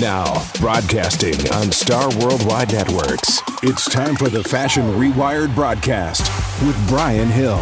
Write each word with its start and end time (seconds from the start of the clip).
Now, 0.00 0.46
broadcasting 0.60 1.50
on 1.54 1.72
Star 1.72 2.08
Worldwide 2.20 2.72
Networks, 2.72 3.42
it's 3.64 3.90
time 3.90 4.14
for 4.14 4.28
the 4.28 4.44
Fashion 4.44 4.84
Rewired 4.92 5.52
broadcast 5.56 6.22
with 6.62 6.88
Brian 6.88 7.26
Hill. 7.28 7.58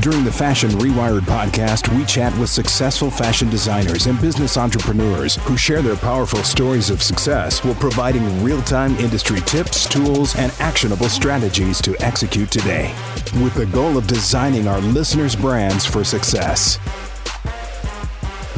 During 0.00 0.24
the 0.24 0.32
Fashion 0.32 0.68
Rewired 0.72 1.20
podcast, 1.20 1.88
we 1.96 2.04
chat 2.04 2.36
with 2.38 2.50
successful 2.50 3.10
fashion 3.10 3.48
designers 3.48 4.06
and 4.06 4.20
business 4.20 4.58
entrepreneurs 4.58 5.36
who 5.44 5.56
share 5.56 5.80
their 5.80 5.96
powerful 5.96 6.42
stories 6.42 6.90
of 6.90 7.02
success 7.02 7.64
while 7.64 7.74
providing 7.76 8.44
real 8.44 8.60
time 8.62 8.94
industry 8.96 9.40
tips, 9.42 9.88
tools, 9.88 10.36
and 10.36 10.52
actionable 10.60 11.08
strategies 11.08 11.80
to 11.80 11.96
execute 12.04 12.50
today, 12.50 12.94
with 13.42 13.54
the 13.54 13.66
goal 13.66 13.96
of 13.96 14.06
designing 14.06 14.68
our 14.68 14.80
listeners' 14.80 15.34
brands 15.34 15.86
for 15.86 16.04
success. 16.04 16.78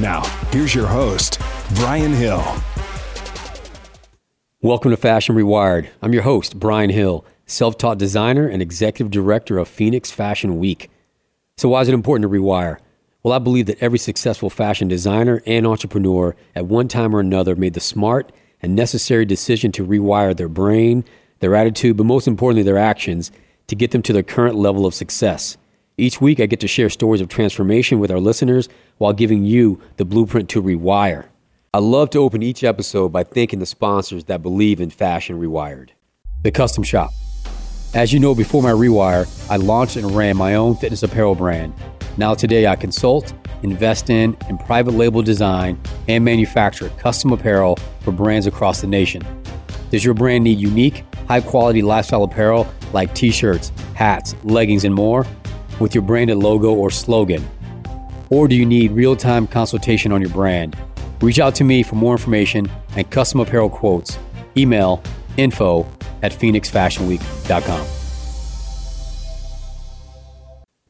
Now, 0.00 0.22
here's 0.50 0.74
your 0.74 0.88
host, 0.88 1.38
Brian 1.76 2.12
Hill. 2.12 2.42
Welcome 4.60 4.90
to 4.90 4.96
Fashion 4.96 5.36
Rewired. 5.36 5.88
I'm 6.02 6.12
your 6.12 6.24
host, 6.24 6.58
Brian 6.58 6.90
Hill, 6.90 7.24
self 7.46 7.78
taught 7.78 7.96
designer 7.96 8.48
and 8.48 8.60
executive 8.60 9.08
director 9.08 9.56
of 9.56 9.68
Phoenix 9.68 10.10
Fashion 10.10 10.58
Week. 10.58 10.90
So, 11.58 11.68
why 11.68 11.82
is 11.82 11.88
it 11.88 11.94
important 11.94 12.28
to 12.28 12.36
rewire? 12.36 12.78
Well, 13.22 13.32
I 13.34 13.38
believe 13.38 13.66
that 13.66 13.80
every 13.80 14.00
successful 14.00 14.50
fashion 14.50 14.88
designer 14.88 15.44
and 15.46 15.64
entrepreneur 15.64 16.34
at 16.56 16.66
one 16.66 16.88
time 16.88 17.14
or 17.14 17.20
another 17.20 17.54
made 17.54 17.74
the 17.74 17.80
smart 17.80 18.32
and 18.60 18.74
necessary 18.74 19.24
decision 19.24 19.70
to 19.70 19.86
rewire 19.86 20.36
their 20.36 20.48
brain, 20.48 21.04
their 21.38 21.54
attitude, 21.54 21.96
but 21.96 22.06
most 22.06 22.26
importantly, 22.26 22.64
their 22.64 22.78
actions 22.78 23.30
to 23.68 23.76
get 23.76 23.92
them 23.92 24.02
to 24.02 24.12
their 24.12 24.24
current 24.24 24.56
level 24.56 24.86
of 24.86 24.92
success. 24.92 25.56
Each 25.96 26.20
week, 26.20 26.40
I 26.40 26.46
get 26.46 26.58
to 26.58 26.66
share 26.66 26.90
stories 26.90 27.20
of 27.20 27.28
transformation 27.28 28.00
with 28.00 28.10
our 28.10 28.18
listeners 28.18 28.68
while 28.96 29.12
giving 29.12 29.44
you 29.44 29.80
the 29.98 30.04
blueprint 30.04 30.48
to 30.48 30.60
rewire. 30.60 31.26
I 31.78 31.80
love 31.80 32.10
to 32.10 32.18
open 32.18 32.42
each 32.42 32.64
episode 32.64 33.10
by 33.10 33.22
thanking 33.22 33.60
the 33.60 33.64
sponsors 33.64 34.24
that 34.24 34.42
believe 34.42 34.80
in 34.80 34.90
Fashion 34.90 35.38
Rewired. 35.38 35.90
The 36.42 36.50
Custom 36.50 36.82
Shop. 36.82 37.12
As 37.94 38.12
you 38.12 38.18
know, 38.18 38.34
before 38.34 38.64
my 38.64 38.72
rewire, 38.72 39.28
I 39.48 39.58
launched 39.58 39.94
and 39.94 40.10
ran 40.10 40.36
my 40.36 40.56
own 40.56 40.74
fitness 40.74 41.04
apparel 41.04 41.36
brand. 41.36 41.72
Now, 42.16 42.34
today, 42.34 42.66
I 42.66 42.74
consult, 42.74 43.32
invest 43.62 44.10
in, 44.10 44.36
and 44.48 44.58
private 44.58 44.94
label 44.94 45.22
design 45.22 45.80
and 46.08 46.24
manufacture 46.24 46.88
custom 46.98 47.32
apparel 47.32 47.78
for 48.00 48.10
brands 48.10 48.48
across 48.48 48.80
the 48.80 48.88
nation. 48.88 49.22
Does 49.92 50.04
your 50.04 50.14
brand 50.14 50.42
need 50.42 50.58
unique, 50.58 51.04
high 51.28 51.42
quality 51.42 51.80
lifestyle 51.80 52.24
apparel 52.24 52.66
like 52.92 53.14
t 53.14 53.30
shirts, 53.30 53.70
hats, 53.94 54.34
leggings, 54.42 54.82
and 54.82 54.96
more 54.96 55.24
with 55.78 55.94
your 55.94 56.02
branded 56.02 56.38
logo 56.38 56.74
or 56.74 56.90
slogan? 56.90 57.48
Or 58.30 58.48
do 58.48 58.56
you 58.56 58.66
need 58.66 58.90
real 58.90 59.14
time 59.14 59.46
consultation 59.46 60.10
on 60.10 60.20
your 60.20 60.30
brand? 60.30 60.76
Reach 61.20 61.40
out 61.40 61.54
to 61.56 61.64
me 61.64 61.82
for 61.82 61.96
more 61.96 62.12
information 62.12 62.70
and 62.96 63.10
custom 63.10 63.40
apparel 63.40 63.68
quotes. 63.68 64.18
Email 64.56 65.02
info 65.36 65.86
at 66.22 66.32
phoenixfashionweek.com. 66.32 67.86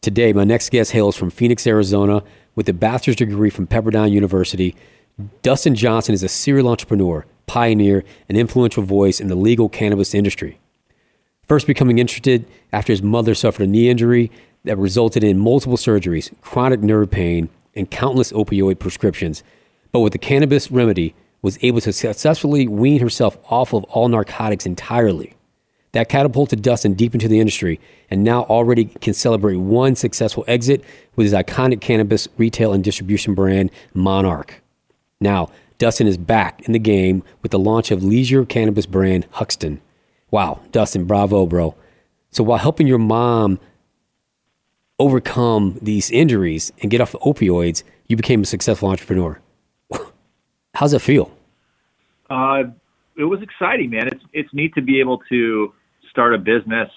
Today, 0.00 0.32
my 0.32 0.44
next 0.44 0.70
guest 0.70 0.92
hails 0.92 1.16
from 1.16 1.30
Phoenix, 1.30 1.66
Arizona, 1.66 2.22
with 2.54 2.68
a 2.68 2.72
bachelor's 2.72 3.16
degree 3.16 3.50
from 3.50 3.66
Pepperdine 3.66 4.10
University. 4.10 4.74
Dustin 5.42 5.74
Johnson 5.74 6.14
is 6.14 6.22
a 6.22 6.28
serial 6.28 6.68
entrepreneur, 6.68 7.26
pioneer, 7.46 8.04
and 8.28 8.38
influential 8.38 8.82
voice 8.82 9.20
in 9.20 9.28
the 9.28 9.34
legal 9.34 9.68
cannabis 9.68 10.14
industry. 10.14 10.60
First 11.46 11.66
becoming 11.66 11.98
interested 11.98 12.46
after 12.72 12.92
his 12.92 13.02
mother 13.02 13.34
suffered 13.34 13.64
a 13.64 13.66
knee 13.66 13.90
injury 13.90 14.30
that 14.64 14.78
resulted 14.78 15.24
in 15.24 15.38
multiple 15.38 15.76
surgeries, 15.76 16.32
chronic 16.42 16.80
nerve 16.80 17.10
pain, 17.10 17.48
and 17.74 17.90
countless 17.90 18.32
opioid 18.32 18.78
prescriptions 18.78 19.42
but 19.92 20.00
with 20.00 20.12
the 20.12 20.18
cannabis 20.18 20.70
remedy, 20.70 21.14
was 21.42 21.58
able 21.62 21.80
to 21.80 21.92
successfully 21.92 22.66
wean 22.66 23.00
herself 23.00 23.38
off 23.50 23.72
of 23.72 23.84
all 23.84 24.08
narcotics 24.08 24.66
entirely. 24.66 25.34
That 25.92 26.08
catapulted 26.08 26.62
Dustin 26.62 26.94
deep 26.94 27.14
into 27.14 27.28
the 27.28 27.40
industry 27.40 27.80
and 28.10 28.22
now 28.22 28.42
already 28.44 28.86
can 28.86 29.14
celebrate 29.14 29.56
one 29.56 29.94
successful 29.94 30.44
exit 30.46 30.84
with 31.16 31.24
his 31.24 31.32
iconic 31.32 31.80
cannabis 31.80 32.28
retail 32.36 32.72
and 32.72 32.84
distribution 32.84 33.34
brand, 33.34 33.70
Monarch. 33.94 34.62
Now, 35.20 35.50
Dustin 35.78 36.06
is 36.06 36.18
back 36.18 36.62
in 36.62 36.72
the 36.72 36.78
game 36.78 37.22
with 37.42 37.52
the 37.52 37.58
launch 37.58 37.90
of 37.90 38.02
leisure 38.02 38.44
cannabis 38.44 38.86
brand 38.86 39.26
Huxton. 39.30 39.80
Wow, 40.30 40.60
Dustin, 40.72 41.04
bravo, 41.04 41.46
bro. 41.46 41.74
So 42.30 42.44
while 42.44 42.58
helping 42.58 42.86
your 42.86 42.98
mom 42.98 43.58
overcome 44.98 45.78
these 45.80 46.10
injuries 46.10 46.72
and 46.82 46.90
get 46.90 47.00
off 47.00 47.12
opioids, 47.12 47.82
you 48.08 48.16
became 48.16 48.42
a 48.42 48.46
successful 48.46 48.88
entrepreneur. 48.88 49.40
How's 50.78 50.94
it 50.94 51.00
feel? 51.00 51.32
Uh, 52.30 52.62
it 53.16 53.24
was 53.24 53.42
exciting, 53.42 53.90
man. 53.90 54.06
It's 54.06 54.24
it's 54.32 54.54
neat 54.54 54.76
to 54.76 54.80
be 54.80 55.00
able 55.00 55.18
to 55.28 55.74
start 56.08 56.36
a 56.36 56.38
business 56.38 56.88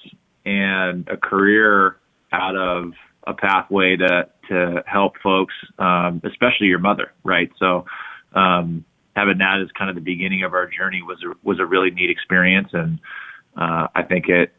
and 0.46 1.08
a 1.08 1.18
career 1.18 1.98
out 2.32 2.56
of 2.56 2.92
a 3.26 3.34
pathway 3.34 3.96
to 3.96 4.30
to 4.50 4.84
help 4.86 5.14
folks, 5.24 5.56
um, 5.80 6.22
especially 6.24 6.68
your 6.68 6.78
mother, 6.78 7.12
right? 7.24 7.50
So 7.58 7.86
um, 8.36 8.86
having 9.16 9.40
that 9.40 9.62
as 9.64 9.72
kind 9.72 9.90
of 9.90 9.96
the 9.96 10.02
beginning 10.04 10.44
of 10.44 10.54
our 10.54 10.68
journey 10.68 11.02
was 11.02 11.18
a, 11.24 11.34
was 11.42 11.60
a 11.60 11.66
really 11.66 11.90
neat 11.90 12.12
experience, 12.12 12.70
and 12.74 13.00
uh, 13.58 13.88
I 13.96 14.04
think 14.04 14.30
it 14.30 14.54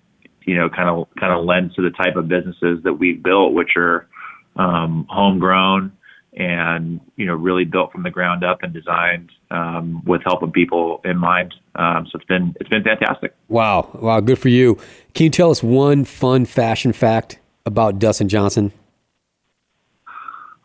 you 0.46 0.56
know 0.56 0.68
kind 0.68 0.88
of 0.88 1.06
kind 1.16 1.32
of 1.32 1.44
lends 1.44 1.76
to 1.76 1.82
the 1.82 1.90
type 1.90 2.16
of 2.16 2.26
businesses 2.26 2.82
that 2.82 2.94
we've 2.94 3.22
built, 3.22 3.52
which 3.52 3.76
are 3.76 4.08
um, 4.56 5.06
homegrown 5.08 5.92
and 6.34 7.00
you 7.16 7.26
know 7.26 7.34
really 7.34 7.64
built 7.64 7.92
from 7.92 8.02
the 8.02 8.10
ground 8.10 8.42
up 8.44 8.62
and 8.62 8.72
designed 8.72 9.30
um, 9.50 10.02
with 10.04 10.22
helping 10.24 10.50
people 10.50 11.00
in 11.04 11.18
mind. 11.18 11.54
Um, 11.74 12.06
so 12.10 12.16
it's 12.16 12.26
been 12.26 12.54
it's 12.60 12.70
been 12.70 12.82
fantastic. 12.82 13.34
Wow, 13.48 13.90
wow, 13.94 14.20
good 14.20 14.38
for 14.38 14.48
you. 14.48 14.78
Can 15.14 15.24
you 15.24 15.30
tell 15.30 15.50
us 15.50 15.62
one 15.62 16.04
fun 16.04 16.44
fashion 16.44 16.92
fact 16.92 17.38
about 17.66 17.98
Dustin 17.98 18.28
Johnson? 18.28 18.72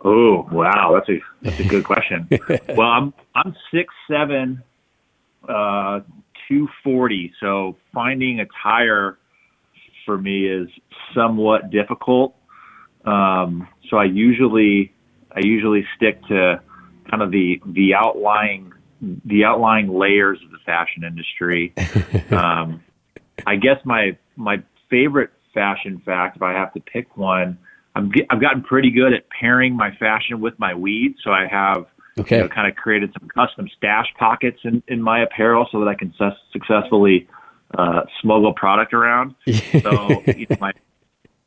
Oh 0.03 0.47
wow, 0.51 0.93
that's 0.93 1.09
a 1.09 1.21
that's 1.41 1.59
a 1.59 1.67
good 1.67 1.83
question. 1.83 2.29
well, 2.75 2.87
I'm 2.87 3.13
I'm 3.35 3.55
six 3.73 3.93
seven, 4.09 4.63
uh, 5.47 5.99
two 6.47 6.67
forty. 6.83 7.33
So 7.41 7.75
finding 7.93 8.39
a 8.39 8.45
tire 8.63 9.17
for 10.05 10.17
me 10.17 10.47
is 10.47 10.69
somewhat 11.13 11.71
difficult. 11.71 12.35
Um, 13.05 13.67
so 13.89 13.97
I 13.97 14.05
usually 14.05 14.93
I 15.31 15.39
usually 15.41 15.85
stick 15.95 16.21
to 16.27 16.61
kind 17.09 17.21
of 17.21 17.31
the 17.31 17.61
the 17.65 17.93
outlying 17.93 18.73
the 19.01 19.45
outlying 19.45 19.89
layers 19.89 20.39
of 20.43 20.51
the 20.51 20.57
fashion 20.65 21.03
industry. 21.03 21.73
um, 22.31 22.83
I 23.45 23.55
guess 23.55 23.77
my 23.85 24.17
my 24.35 24.63
favorite 24.89 25.31
fashion 25.53 26.01
fact, 26.05 26.37
if 26.37 26.41
I 26.41 26.53
have 26.53 26.73
to 26.73 26.79
pick 26.79 27.17
one, 27.17 27.57
I'm 27.95 28.11
I've 28.29 28.41
gotten 28.41 28.63
pretty 28.63 28.91
good 28.91 29.13
at 29.13 29.25
pairing 29.29 29.75
my 29.75 29.95
fashion 29.95 30.39
with 30.39 30.57
my 30.59 30.73
weed. 30.73 31.15
So 31.23 31.31
I 31.31 31.47
have 31.47 31.85
okay. 32.19 32.37
you 32.37 32.43
know, 32.43 32.49
kind 32.49 32.69
of 32.69 32.75
created 32.75 33.13
some 33.19 33.27
custom 33.29 33.67
stash 33.77 34.07
pockets 34.17 34.59
in, 34.63 34.83
in 34.87 35.01
my 35.01 35.21
apparel 35.21 35.67
so 35.71 35.79
that 35.79 35.87
I 35.87 35.95
can 35.95 36.13
su- 36.17 36.29
successfully 36.51 37.27
uh, 37.77 38.01
smuggle 38.21 38.53
product 38.53 38.93
around. 38.93 39.35
so 39.45 40.23
you 40.27 40.47
know, 40.49 40.57
my 40.59 40.73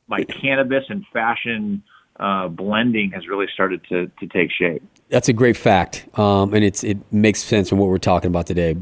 my 0.09 0.25
cannabis 0.25 0.85
and 0.89 1.05
fashion 1.13 1.83
uh, 2.21 2.49
blending 2.49 3.11
has 3.13 3.27
really 3.27 3.47
started 3.53 3.81
to, 3.89 4.07
to 4.21 4.27
take 4.27 4.51
shape. 4.53 4.83
That's 5.09 5.29
a 5.29 5.33
great 5.33 5.57
fact, 5.57 6.07
um, 6.19 6.55
and 6.55 6.65
it's 6.65 6.85
it 6.85 6.99
makes 7.13 7.43
sense 7.43 7.69
from 7.69 7.79
what 7.79 7.89
we're 7.89 7.99
talking 7.99 8.29
about 8.29 8.47
today. 8.47 8.77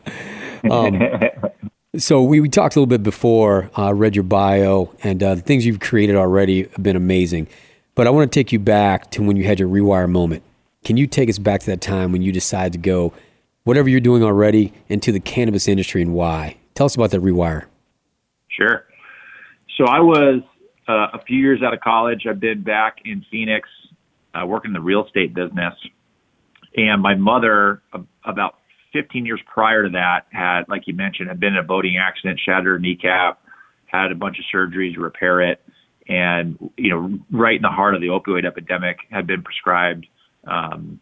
um, 0.70 1.00
so 1.96 2.22
we, 2.22 2.40
we 2.40 2.48
talked 2.48 2.76
a 2.76 2.80
little 2.80 2.88
bit 2.88 3.02
before. 3.02 3.70
I 3.76 3.88
uh, 3.88 3.92
read 3.92 4.16
your 4.16 4.24
bio, 4.24 4.92
and 5.02 5.22
uh, 5.22 5.36
the 5.36 5.40
things 5.40 5.64
you've 5.64 5.80
created 5.80 6.16
already 6.16 6.64
have 6.64 6.82
been 6.82 6.96
amazing. 6.96 7.46
But 7.94 8.06
I 8.06 8.10
want 8.10 8.30
to 8.30 8.38
take 8.38 8.52
you 8.52 8.58
back 8.58 9.10
to 9.12 9.22
when 9.22 9.36
you 9.36 9.44
had 9.44 9.58
your 9.58 9.68
rewire 9.68 10.10
moment. 10.10 10.42
Can 10.84 10.96
you 10.96 11.06
take 11.06 11.30
us 11.30 11.38
back 11.38 11.60
to 11.60 11.66
that 11.66 11.80
time 11.80 12.12
when 12.12 12.20
you 12.20 12.32
decided 12.32 12.72
to 12.74 12.78
go, 12.78 13.14
whatever 13.64 13.88
you're 13.88 14.00
doing 14.00 14.22
already, 14.22 14.72
into 14.88 15.12
the 15.12 15.20
cannabis 15.20 15.68
industry 15.68 16.02
and 16.02 16.12
why? 16.12 16.58
Tell 16.74 16.84
us 16.84 16.94
about 16.94 17.12
that 17.12 17.22
rewire. 17.22 17.64
Sure. 18.48 18.84
So 19.76 19.84
I 19.86 20.00
was 20.00 20.42
uh, 20.88 21.08
a 21.12 21.20
few 21.26 21.38
years 21.38 21.62
out 21.62 21.74
of 21.74 21.80
college. 21.80 22.26
I've 22.28 22.40
been 22.40 22.62
back 22.62 22.98
in 23.04 23.24
Phoenix, 23.30 23.68
uh, 24.34 24.46
working 24.46 24.70
in 24.70 24.72
the 24.74 24.80
real 24.80 25.04
estate 25.04 25.34
business. 25.34 25.74
And 26.76 27.00
my 27.02 27.14
mother, 27.14 27.82
about 28.24 28.56
15 28.92 29.26
years 29.26 29.40
prior 29.46 29.84
to 29.84 29.90
that, 29.90 30.26
had, 30.30 30.62
like 30.68 30.82
you 30.86 30.94
mentioned, 30.94 31.28
had 31.28 31.40
been 31.40 31.54
in 31.54 31.58
a 31.58 31.62
boating 31.62 31.96
accident, 31.98 32.40
shattered 32.44 32.66
her 32.66 32.78
kneecap, 32.78 33.40
had 33.86 34.12
a 34.12 34.14
bunch 34.14 34.38
of 34.38 34.44
surgeries 34.52 34.94
to 34.94 35.00
repair 35.00 35.40
it, 35.40 35.62
and 36.08 36.58
you 36.76 36.90
know, 36.90 37.18
right 37.30 37.56
in 37.56 37.62
the 37.62 37.68
heart 37.68 37.94
of 37.94 38.00
the 38.00 38.08
opioid 38.08 38.44
epidemic, 38.44 38.98
had 39.10 39.26
been 39.26 39.42
prescribed 39.42 40.06
um, 40.46 41.00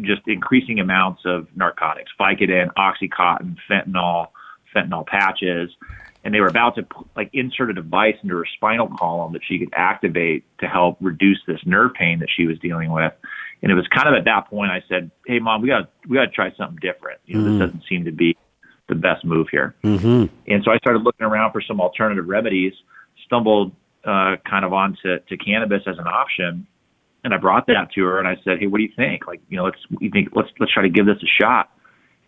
just 0.00 0.22
increasing 0.26 0.80
amounts 0.80 1.22
of 1.24 1.46
narcotics, 1.54 2.10
Vicodin, 2.18 2.72
OxyContin, 2.76 3.56
fentanyl, 3.68 4.28
fentanyl 4.74 5.06
patches 5.06 5.70
and 6.24 6.34
they 6.34 6.40
were 6.40 6.48
about 6.48 6.74
to 6.76 6.86
like 7.16 7.30
insert 7.32 7.70
a 7.70 7.74
device 7.74 8.16
into 8.22 8.36
her 8.36 8.46
spinal 8.56 8.88
column 8.98 9.32
that 9.32 9.42
she 9.46 9.58
could 9.58 9.70
activate 9.74 10.44
to 10.58 10.66
help 10.66 10.98
reduce 11.00 11.38
this 11.46 11.60
nerve 11.64 11.94
pain 11.94 12.18
that 12.20 12.28
she 12.34 12.46
was 12.46 12.58
dealing 12.58 12.92
with. 12.92 13.12
And 13.62 13.70
it 13.70 13.74
was 13.74 13.86
kind 13.88 14.08
of 14.08 14.14
at 14.14 14.24
that 14.24 14.48
point 14.48 14.70
I 14.70 14.82
said, 14.88 15.10
"Hey, 15.26 15.38
mom, 15.38 15.62
we 15.62 15.68
got 15.68 15.90
we 16.08 16.16
got 16.16 16.26
to 16.26 16.30
try 16.30 16.52
something 16.56 16.78
different. 16.80 17.20
You 17.26 17.38
know, 17.38 17.44
Mm. 17.44 17.58
this 17.58 17.66
doesn't 17.66 17.84
seem 17.88 18.04
to 18.04 18.12
be 18.12 18.36
the 18.88 18.94
best 18.94 19.24
move 19.24 19.48
here." 19.50 19.74
Mm-hmm. 19.84 20.26
And 20.50 20.64
so 20.64 20.70
I 20.70 20.78
started 20.78 21.02
looking 21.02 21.26
around 21.26 21.52
for 21.52 21.60
some 21.60 21.80
alternative 21.80 22.26
remedies. 22.26 22.72
Stumbled 23.26 23.72
uh, 24.04 24.36
kind 24.48 24.64
of 24.64 24.72
onto 24.72 25.18
to 25.18 25.36
cannabis 25.36 25.82
as 25.86 25.98
an 25.98 26.06
option, 26.06 26.66
and 27.22 27.34
I 27.34 27.36
brought 27.36 27.66
that 27.66 27.92
to 27.94 28.04
her 28.04 28.18
and 28.18 28.26
I 28.26 28.36
said, 28.44 28.58
"Hey, 28.60 28.66
what 28.66 28.78
do 28.78 28.84
you 28.84 28.92
think? 28.96 29.26
Like, 29.26 29.40
you 29.50 29.56
know, 29.58 29.64
let's 29.64 29.78
you 30.00 30.10
think 30.10 30.30
let's 30.34 30.48
let's 30.58 30.72
try 30.72 30.82
to 30.82 30.88
give 30.88 31.06
this 31.06 31.18
a 31.22 31.42
shot." 31.42 31.70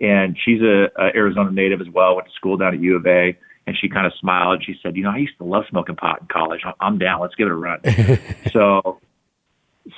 And 0.01 0.37
she's 0.45 0.61
a, 0.61 0.91
a 0.99 1.17
Arizona 1.17 1.51
native 1.51 1.81
as 1.81 1.89
well. 1.89 2.17
Went 2.17 2.29
to 2.29 2.35
school 2.35 2.57
down 2.57 2.75
at 2.75 2.81
U 2.81 2.97
of 2.97 3.07
A, 3.07 3.37
and 3.67 3.77
she 3.81 3.89
kind 3.89 4.07
of 4.07 4.13
smiled. 4.21 4.63
She 4.65 4.75
said, 4.83 4.97
"You 4.97 5.05
know, 5.05 5.11
I 5.11 5.19
used 5.19 5.37
to 5.39 5.45
love 5.45 5.65
smoking 5.69 5.97
pot 5.97 6.21
in 6.21 6.27
college. 6.27 6.61
I'm- 6.65 6.75
I'm 6.81 6.99
down. 6.99 7.21
Let's 7.21 7.35
give 7.35 7.47
it 7.47 7.53
a 7.53 7.57
run." 7.57 7.81
so, 8.53 9.01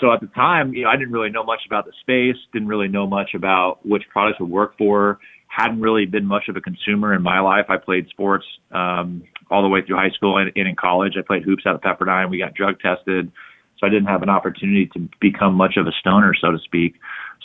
so 0.00 0.12
at 0.12 0.20
the 0.20 0.26
time, 0.28 0.74
you 0.74 0.84
know, 0.84 0.90
I 0.90 0.96
didn't 0.96 1.12
really 1.12 1.30
know 1.30 1.44
much 1.44 1.60
about 1.66 1.84
the 1.84 1.92
space. 2.00 2.36
Didn't 2.52 2.68
really 2.68 2.88
know 2.88 3.06
much 3.06 3.34
about 3.34 3.84
which 3.86 4.02
products 4.10 4.40
would 4.40 4.50
work 4.50 4.76
for. 4.78 5.18
Hadn't 5.48 5.80
really 5.80 6.04
been 6.06 6.26
much 6.26 6.48
of 6.48 6.56
a 6.56 6.60
consumer 6.60 7.14
in 7.14 7.22
my 7.22 7.40
life. 7.40 7.66
I 7.68 7.76
played 7.76 8.08
sports 8.08 8.44
um, 8.72 9.22
all 9.50 9.62
the 9.62 9.68
way 9.68 9.82
through 9.86 9.96
high 9.96 10.10
school 10.10 10.36
and, 10.38 10.50
and 10.56 10.68
in 10.68 10.74
college. 10.74 11.14
I 11.16 11.22
played 11.22 11.44
hoops 11.44 11.64
out 11.66 11.74
of 11.76 11.80
Pepperdine. 11.80 12.28
We 12.28 12.38
got 12.38 12.54
drug 12.54 12.80
tested, 12.80 13.30
so 13.78 13.86
I 13.86 13.90
didn't 13.90 14.06
have 14.06 14.22
an 14.22 14.30
opportunity 14.30 14.86
to 14.94 15.08
become 15.20 15.54
much 15.54 15.76
of 15.76 15.86
a 15.86 15.92
stoner, 16.00 16.34
so 16.40 16.50
to 16.50 16.58
speak. 16.58 16.94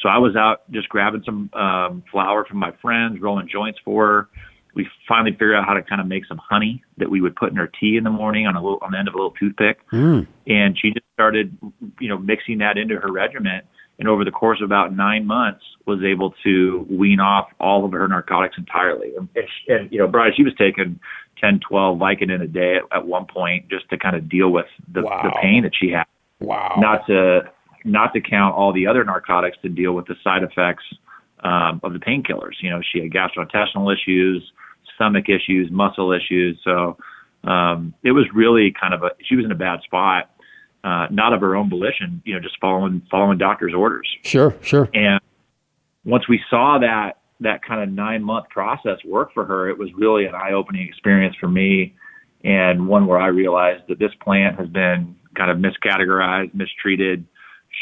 So 0.02 0.10
I 0.10 0.18
was 0.18 0.36
out 0.36 0.70
just 0.72 0.90
grabbing 0.90 1.24
some 1.26 1.50
um, 1.54 2.04
flour 2.12 2.46
from 2.46 2.58
my 2.58 2.72
friends, 2.82 3.20
rolling 3.22 3.48
joints 3.52 3.80
for 3.84 4.08
her. 4.08 4.30
We 4.76 4.88
finally 5.08 5.32
figured 5.32 5.56
out 5.56 5.66
how 5.66 5.74
to 5.74 5.82
kind 5.82 6.00
of 6.00 6.08
make 6.08 6.26
some 6.26 6.38
honey 6.38 6.84
that 6.98 7.10
we 7.10 7.22
would 7.22 7.36
put 7.36 7.50
in 7.50 7.56
her 7.58 7.68
tea 7.80 7.98
in 7.98 8.04
the 8.04 8.10
morning 8.10 8.46
on 8.48 8.56
a 8.56 8.62
little 8.62 8.80
on 8.82 8.92
the 8.92 8.98
end 9.00 9.08
of 9.08 9.14
a 9.14 9.18
little 9.18 9.32
toothpick 9.32 9.80
Mm. 9.92 10.28
and 10.48 10.78
she 10.78 10.92
just 10.92 11.06
started 11.14 11.58
you 12.00 12.08
know 12.08 12.18
mixing 12.18 12.60
that 12.60 12.78
into 12.78 12.96
her 12.98 13.12
regimen 13.12 13.62
and 13.98 14.08
over 14.08 14.24
the 14.24 14.32
course 14.32 14.60
of 14.62 14.66
about 14.66 14.96
nine 14.96 15.26
months 15.26 15.64
was 15.86 16.02
able 16.04 16.34
to 16.44 16.86
wean 16.90 17.20
off 17.20 17.50
all 17.60 17.84
of 17.84 17.92
her 17.92 18.08
narcotics 18.08 18.58
entirely 18.58 19.12
and, 19.18 19.28
and, 19.36 19.46
and 19.80 19.92
you 19.92 19.98
know 20.00 20.08
Brian 20.08 20.34
she 20.36 20.44
was 20.44 20.54
taking 20.56 21.00
10 21.42 21.60
12 21.68 21.98
Vicodin 21.98 22.42
a 22.42 22.48
day 22.48 22.76
at, 22.76 22.84
at 22.98 23.08
one 23.08 23.26
point 23.26 23.68
just 23.70 23.90
to 23.90 23.98
kind 23.98 24.16
of 24.16 24.30
deal 24.30 24.50
with 24.50 24.68
the, 24.94 25.02
Wow. 25.02 25.22
the 25.24 25.32
pain 25.42 25.64
that 25.64 25.74
she 25.76 25.90
had 25.90 26.06
Wow. 26.40 26.76
not 26.78 27.06
to 27.08 27.50
not 27.86 28.14
to 28.14 28.22
count 28.22 28.56
all 28.56 28.72
the 28.72 28.86
other 28.88 29.04
narcotics 29.04 29.58
to 29.64 29.70
deal 29.70 29.94
with 29.94 30.06
the 30.06 30.16
side 30.24 30.44
effects 30.44 30.84
um, 31.44 31.80
of 31.84 31.94
the 31.94 32.00
painkillers. 32.00 32.56
You 32.62 32.70
know, 32.70 32.82
she 32.82 33.00
had 33.00 33.12
gastrointestinal 33.12 33.94
issues, 33.94 34.52
stomach 34.96 35.30
issues, 35.30 35.70
muscle 35.72 36.12
issues. 36.12 36.60
So 36.64 36.98
um, 37.44 37.94
it 38.04 38.12
was 38.12 38.26
really 38.34 38.74
kind 38.80 38.94
of 38.94 39.04
a 39.04 39.12
she 39.24 39.36
was 39.36 39.46
in 39.46 39.52
a 39.52 39.56
bad 39.56 39.82
spot, 39.84 40.30
uh, 40.84 41.08
not 41.10 41.34
of 41.34 41.42
her 41.42 41.56
own 41.56 41.70
volition. 41.70 42.22
You 42.26 42.36
know, 42.36 42.40
just 42.40 42.60
following 42.60 43.02
following 43.10 43.38
doctor's 43.38 43.74
orders. 43.74 44.08
Sure. 44.24 44.56
Sure. 44.62 44.90
And 44.94 45.20
once 46.04 46.28
we 46.28 46.42
saw 46.50 46.80
that 46.80 47.20
that 47.42 47.64
kind 47.64 47.82
of 47.82 47.90
nine 47.90 48.24
month 48.24 48.50
process 48.50 48.98
work 49.06 49.34
for 49.34 49.46
her, 49.46 49.70
it 49.70 49.78
was 49.78 49.90
really 49.96 50.26
an 50.26 50.36
eye 50.36 50.52
opening 50.52 50.88
experience 50.88 51.36
for 51.40 51.48
me, 51.48 51.96
and 52.44 52.88
one 52.88 53.08
where 53.08 53.20
I 53.20 53.28
realized 53.28 53.84
that 53.88 54.00
this 54.00 54.12
plant 54.22 54.60
has 54.60 54.68
been 54.68 55.16
kind 55.36 55.52
of 55.52 55.58
miscategorized, 55.58 56.54
mistreated, 56.54 57.26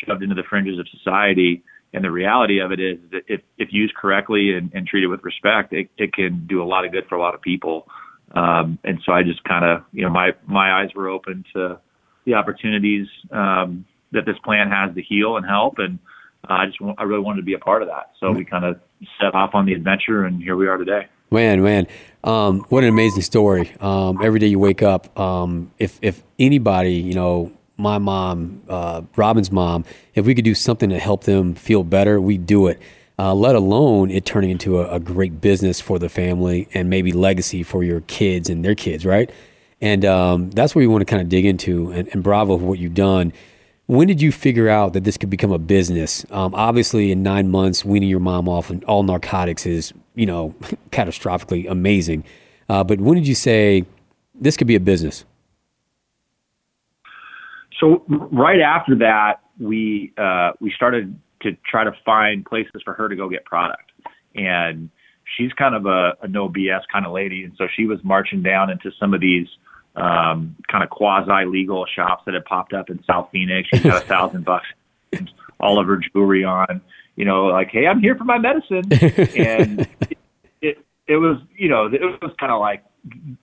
shoved 0.05 0.21
into 0.21 0.35
the 0.35 0.43
fringes 0.47 0.77
of 0.77 0.87
society. 0.89 1.63
And 1.93 2.03
the 2.03 2.11
reality 2.11 2.59
of 2.59 2.71
it 2.71 2.79
is 2.79 2.99
that 3.11 3.21
if, 3.27 3.41
if 3.57 3.69
used 3.71 3.95
correctly 3.95 4.53
and, 4.53 4.71
and 4.73 4.85
treated 4.85 5.07
with 5.07 5.23
respect, 5.23 5.73
it, 5.73 5.89
it 5.97 6.13
can 6.13 6.45
do 6.47 6.61
a 6.61 6.65
lot 6.65 6.85
of 6.85 6.91
good 6.91 7.05
for 7.07 7.15
a 7.15 7.21
lot 7.21 7.33
of 7.33 7.41
people. 7.41 7.87
Um, 8.35 8.77
and 8.83 8.99
so 9.05 9.13
I 9.13 9.23
just 9.23 9.43
kind 9.43 9.63
of, 9.63 9.83
you 9.93 10.03
know, 10.03 10.09
my, 10.09 10.31
my 10.45 10.81
eyes 10.81 10.89
were 10.93 11.07
open 11.07 11.45
to 11.53 11.79
the 12.25 12.33
opportunities 12.33 13.07
um, 13.31 13.85
that 14.11 14.25
this 14.25 14.35
plant 14.43 14.69
has 14.71 14.93
to 14.95 15.01
heal 15.01 15.37
and 15.37 15.45
help. 15.45 15.79
And 15.79 15.97
uh, 16.47 16.53
I 16.53 16.65
just, 16.67 16.77
I 16.97 17.03
really 17.03 17.23
wanted 17.23 17.41
to 17.41 17.45
be 17.45 17.53
a 17.53 17.59
part 17.59 17.81
of 17.81 17.87
that. 17.87 18.11
So 18.19 18.31
we 18.31 18.43
kind 18.43 18.65
of 18.65 18.79
set 19.19 19.33
off 19.33 19.51
on 19.53 19.65
the 19.65 19.73
adventure, 19.73 20.25
and 20.25 20.41
here 20.41 20.55
we 20.55 20.67
are 20.67 20.77
today. 20.77 21.07
Man, 21.29 21.61
man, 21.61 21.87
um, 22.23 22.61
what 22.69 22.83
an 22.83 22.89
amazing 22.89 23.21
story! 23.21 23.75
Um, 23.81 24.21
every 24.23 24.39
day 24.39 24.47
you 24.47 24.59
wake 24.59 24.81
up, 24.81 25.17
um, 25.19 25.71
if 25.77 25.99
if 26.01 26.23
anybody, 26.39 26.93
you 26.93 27.15
know, 27.15 27.51
my 27.77 27.97
mom, 27.99 28.61
uh, 28.67 29.03
Robin's 29.15 29.51
mom, 29.51 29.85
if 30.15 30.25
we 30.25 30.33
could 30.33 30.45
do 30.45 30.55
something 30.55 30.89
to 30.89 30.99
help 30.99 31.23
them 31.23 31.53
feel 31.55 31.83
better, 31.83 32.19
we 32.19 32.37
do 32.37 32.67
it. 32.67 32.81
Uh, 33.19 33.33
let 33.33 33.55
alone 33.55 34.11
it 34.11 34.25
turning 34.25 34.51
into 34.51 34.79
a, 34.79 34.95
a 34.95 34.99
great 34.99 35.41
business 35.41 35.81
for 35.81 35.97
the 35.97 36.09
family 36.09 36.67
and 36.73 36.89
maybe 36.89 37.11
legacy 37.11 37.63
for 37.63 37.83
your 37.83 38.01
kids 38.01 38.49
and 38.49 38.63
their 38.63 38.75
kids, 38.75 39.05
right? 39.05 39.31
And 39.81 40.05
um, 40.05 40.51
that's 40.51 40.75
where 40.75 40.83
you 40.83 40.89
want 40.89 41.01
to 41.01 41.05
kind 41.05 41.21
of 41.21 41.29
dig 41.29 41.45
into. 41.45 41.91
And, 41.91 42.07
and 42.13 42.23
bravo 42.23 42.57
for 42.57 42.65
what 42.65 42.79
you've 42.79 42.93
done. 42.93 43.33
When 43.87 44.07
did 44.07 44.21
you 44.21 44.31
figure 44.31 44.67
out 44.67 44.93
that 44.93 45.03
this 45.03 45.17
could 45.17 45.29
become 45.29 45.51
a 45.51 45.57
business? 45.57 46.25
Um, 46.29 46.53
obviously, 46.53 47.11
in 47.11 47.23
nine 47.23 47.49
months, 47.49 47.85
weaning 47.85 48.09
your 48.09 48.19
mom 48.19 48.49
off 48.49 48.69
and 48.69 48.83
all 48.83 49.01
narcotics 49.03 49.65
is, 49.65 49.93
you 50.13 50.25
know, 50.25 50.53
catastrophically 50.91 51.69
amazing. 51.69 52.23
Uh, 52.69 52.83
but 52.83 52.99
when 52.99 53.15
did 53.15 53.27
you 53.27 53.35
say 53.35 53.85
this 54.35 54.57
could 54.57 54.67
be 54.67 54.75
a 54.75 54.79
business? 54.79 55.23
So 57.79 58.03
right 58.07 58.59
after 58.59 58.95
that, 58.97 59.41
we 59.59 60.13
uh, 60.17 60.51
we 60.59 60.71
started 60.75 61.19
to 61.41 61.55
try 61.69 61.83
to 61.83 61.91
find 62.05 62.45
places 62.45 62.81
for 62.83 62.93
her 62.93 63.07
to 63.07 63.15
go 63.15 63.29
get 63.29 63.45
product, 63.45 63.91
and 64.35 64.89
she's 65.35 65.51
kind 65.53 65.75
of 65.75 65.85
a, 65.85 66.13
a 66.21 66.27
no 66.27 66.49
BS 66.49 66.81
kind 66.91 67.05
of 67.05 67.13
lady, 67.13 67.43
and 67.43 67.53
so 67.57 67.67
she 67.75 67.85
was 67.85 67.99
marching 68.03 68.41
down 68.41 68.69
into 68.69 68.91
some 68.99 69.13
of 69.13 69.21
these 69.21 69.47
um, 69.95 70.55
kind 70.71 70.83
of 70.83 70.89
quasi 70.89 71.45
legal 71.45 71.85
shops 71.85 72.23
that 72.25 72.33
had 72.33 72.45
popped 72.45 72.73
up 72.73 72.89
in 72.89 73.03
South 73.03 73.29
Phoenix. 73.31 73.67
She's 73.69 73.81
got 73.81 74.03
a 74.03 74.05
thousand 74.07 74.45
bucks, 74.45 74.67
all 75.59 75.79
of 75.79 75.87
her 75.87 75.97
jewelry 75.97 76.43
on, 76.43 76.81
you 77.15 77.25
know, 77.25 77.45
like 77.45 77.69
hey, 77.69 77.87
I'm 77.87 77.99
here 77.99 78.15
for 78.15 78.23
my 78.23 78.37
medicine, 78.37 78.91
and 78.91 79.81
it, 80.01 80.17
it 80.61 80.77
it 81.07 81.17
was 81.17 81.37
you 81.55 81.69
know 81.69 81.85
it 81.85 82.01
was 82.01 82.33
kind 82.39 82.51
of 82.51 82.59
like 82.59 82.83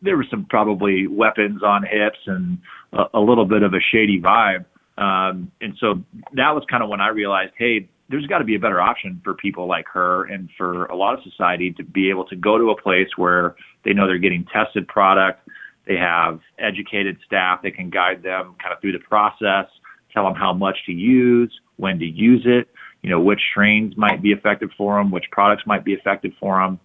there 0.02 0.16
was 0.16 0.26
some 0.30 0.46
probably 0.48 1.06
weapons 1.06 1.62
on 1.62 1.82
hips 1.82 2.18
and 2.26 2.58
a, 2.92 3.04
a 3.14 3.20
little 3.20 3.46
bit 3.46 3.62
of 3.62 3.74
a 3.74 3.80
shady 3.92 4.20
vibe. 4.20 4.64
Um, 4.96 5.50
and 5.60 5.74
so 5.80 6.02
that 6.34 6.54
was 6.54 6.64
kind 6.70 6.82
of 6.82 6.88
when 6.88 7.00
I 7.00 7.08
realized, 7.08 7.52
hey, 7.58 7.88
there's 8.08 8.26
got 8.26 8.38
to 8.38 8.44
be 8.44 8.54
a 8.54 8.58
better 8.58 8.80
option 8.80 9.20
for 9.24 9.34
people 9.34 9.66
like 9.66 9.86
her 9.88 10.24
and 10.26 10.50
for 10.56 10.86
a 10.86 10.96
lot 10.96 11.14
of 11.14 11.20
society 11.24 11.72
to 11.72 11.84
be 11.84 12.10
able 12.10 12.24
to 12.26 12.36
go 12.36 12.58
to 12.58 12.70
a 12.70 12.80
place 12.80 13.08
where 13.16 13.56
they 13.84 13.92
know 13.92 14.06
they're 14.06 14.18
getting 14.18 14.46
tested 14.52 14.86
product. 14.86 15.48
They 15.86 15.96
have 15.96 16.40
educated 16.58 17.18
staff 17.26 17.62
that 17.62 17.74
can 17.74 17.90
guide 17.90 18.22
them 18.22 18.56
kind 18.60 18.72
of 18.74 18.80
through 18.80 18.92
the 18.92 18.98
process, 19.00 19.66
tell 20.12 20.24
them 20.24 20.34
how 20.34 20.52
much 20.52 20.76
to 20.86 20.92
use, 20.92 21.52
when 21.76 21.98
to 21.98 22.06
use 22.06 22.42
it, 22.44 22.68
you 23.02 23.10
know, 23.10 23.20
which 23.20 23.40
strains 23.50 23.96
might 23.96 24.22
be 24.22 24.32
effective 24.32 24.70
for 24.76 24.96
them, 24.96 25.10
which 25.10 25.24
products 25.30 25.64
might 25.66 25.84
be 25.84 25.92
effective 25.92 26.32
for 26.38 26.60
them. 26.60 26.78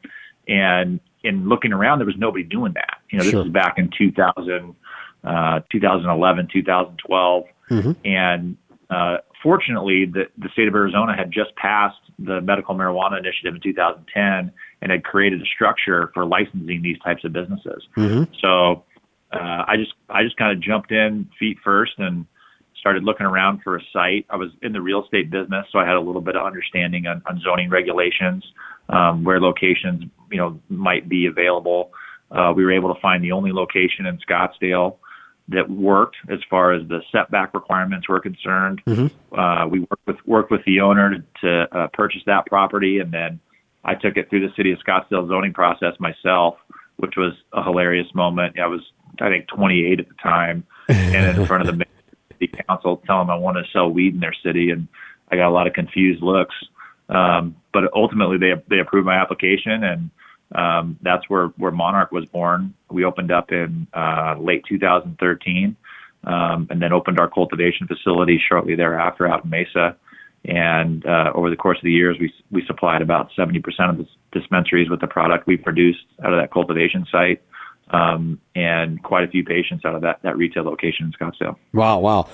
And 0.48 1.00
in 1.24 1.48
looking 1.48 1.74
around, 1.74 2.00
there 2.00 2.06
was 2.06 2.18
nobody 2.18 2.44
doing 2.44 2.74
that. 2.74 3.00
You 3.10 3.18
know, 3.18 3.24
this 3.24 3.32
Sure. 3.32 3.44
was 3.44 3.52
back 3.52 3.78
in 3.78 3.90
2000, 3.98 4.76
uh, 5.24 5.60
2011, 5.72 6.48
2012. 6.52 7.44
Mhm. 7.70 7.96
And 8.06 8.58
uh, 8.90 9.18
fortunately, 9.44 10.06
the, 10.06 10.28
the 10.38 10.50
state 10.50 10.68
of 10.68 10.76
Arizona 10.76 11.16
had 11.16 11.32
just 11.32 11.56
passed 11.56 12.00
the 12.18 12.42
medical 12.42 12.76
marijuana 12.76 13.20
initiative 13.20 13.56
in 13.56 13.62
2010 13.62 14.52
and 14.82 14.92
had 14.92 15.04
created 15.04 15.42
a 15.42 15.46
structure 15.46 16.12
for 16.14 16.26
licensing 16.26 16.82
these 16.82 16.98
types 17.00 17.24
of 17.24 17.34
businesses. 17.34 17.88
Mm-hmm. 17.98 18.32
So 18.42 18.84
uh, 19.32 19.64
I 19.68 19.76
just 19.78 19.94
I 20.10 20.24
just 20.24 20.38
kind 20.38 20.52
of 20.52 20.62
jumped 20.62 20.92
in 20.92 21.30
feet 21.38 21.58
first 21.64 21.94
and 21.98 22.26
started 22.80 23.04
looking 23.04 23.26
around 23.26 23.62
for 23.64 23.76
a 23.76 23.82
site. 23.92 24.26
I 24.30 24.38
was 24.38 24.50
in 24.62 24.74
the 24.74 24.82
real 24.82 25.04
estate 25.04 25.30
business, 25.30 25.66
so 25.72 25.80
I 25.80 25.86
had 25.86 25.96
a 25.96 26.02
little 26.02 26.22
bit 26.22 26.36
of 26.36 26.46
understanding 26.46 27.08
on, 27.08 27.22
on 27.26 27.40
zoning 27.42 27.70
regulations, 27.70 28.46
um, 28.90 29.24
where 29.24 29.40
locations 29.40 30.04
you 30.32 30.38
know 30.38 30.60
might 30.70 31.10
be 31.10 31.26
available. 31.26 31.92
Uh, 32.32 32.54
we 32.56 32.64
were 32.64 32.72
able 32.72 32.94
to 32.94 33.02
find 33.02 33.24
the 33.24 33.32
only 33.32 33.52
location 33.52 34.06
in 34.06 34.20
Scottsdale 34.20 34.98
that 35.50 35.70
worked 35.70 36.16
as 36.30 36.40
far 36.50 36.74
as 36.74 36.88
the 36.88 37.02
setback 37.12 37.54
requirements 37.54 38.08
were 38.08 38.20
concerned. 38.20 38.82
Uh, 39.36 39.68
we 39.70 39.80
worked 39.80 40.08
with 40.08 40.18
worked 40.26 40.52
with 40.52 40.64
the 40.66 40.80
owner 40.80 41.16
to, 41.16 41.24
to 41.42 41.78
uh, 41.78 41.88
purchase 41.94 42.22
that 42.26 42.46
property, 42.46 43.00
and 43.00 43.12
then 43.12 43.40
I 43.84 43.96
took 43.96 44.18
it 44.18 44.30
through 44.30 44.48
the 44.48 44.54
city 44.56 44.72
of 44.72 44.80
Scottsdale 44.80 45.28
zoning 45.28 45.54
process 45.54 45.94
myself, 46.00 46.56
which 46.98 47.16
was 47.18 47.34
a 47.54 47.64
hilarious 47.64 48.08
moment. 48.14 48.60
I 48.60 48.68
was 48.68 48.82
I 49.20 49.30
think 49.30 49.48
28 49.48 50.00
at 50.00 50.08
the 50.08 50.14
time, 50.22 50.66
and 50.88 51.38
in 51.38 51.46
front 51.46 51.68
of 51.68 51.78
the 51.78 51.86
city 52.40 52.52
council, 52.68 53.02
telling 53.06 53.28
them 53.28 53.36
I 53.36 53.40
want 53.40 53.58
to 53.58 53.72
sell 53.72 53.90
weed 53.90 54.14
in 54.14 54.20
their 54.20 54.36
city, 54.44 54.72
and 54.72 54.88
I 55.32 55.36
got 55.36 55.50
a 55.50 55.54
lot 55.54 55.68
of 55.68 55.74
confused 55.74 56.22
looks. 56.22 56.56
Um, 57.10 57.56
but 57.74 57.92
ultimately, 57.94 58.38
they 58.38 58.54
they 58.70 58.80
approved 58.80 59.06
my 59.06 59.16
application, 59.16 59.84
and 59.84 60.10
um, 60.54 60.98
that's 61.02 61.30
where 61.30 61.48
where 61.58 61.72
Monarch 61.72 62.12
was 62.12 62.26
born. 62.26 62.74
We 62.90 63.04
opened 63.04 63.32
up 63.32 63.52
in 63.52 63.88
uh, 63.94 64.36
late 64.40 64.64
2013, 64.68 65.76
um, 66.24 66.68
and 66.70 66.82
then 66.82 66.94
opened 66.94 67.20
our 67.20 67.30
cultivation 67.30 67.88
facility 67.88 68.42
shortly 68.48 68.76
thereafter 68.76 69.28
out 69.28 69.44
in 69.44 69.50
Mesa. 69.50 69.96
And 70.46 71.06
uh, 71.06 71.32
over 71.36 71.50
the 71.50 71.58
course 71.58 71.78
of 71.80 71.84
the 71.84 71.92
years, 71.92 72.18
we 72.20 72.34
we 72.52 72.66
supplied 72.66 73.02
about 73.02 73.30
70% 73.38 73.58
of 73.90 73.98
the 73.98 74.08
dispensaries 74.32 74.90
with 74.90 75.02
the 75.02 75.08
product 75.08 75.48
we 75.48 75.58
produced 75.58 76.06
out 76.24 76.32
of 76.32 76.40
that 76.40 76.52
cultivation 76.52 77.06
site, 77.12 77.42
um, 77.92 78.40
and 78.56 79.02
quite 79.04 79.24
a 79.24 79.28
few 79.28 79.44
patients 79.44 79.86
out 79.86 79.96
of 79.96 80.02
that 80.02 80.20
that 80.24 80.38
retail 80.38 80.64
location 80.64 81.06
in 81.06 81.12
Scottsdale. 81.14 81.56
Wow, 81.74 82.00
wow. 82.00 82.30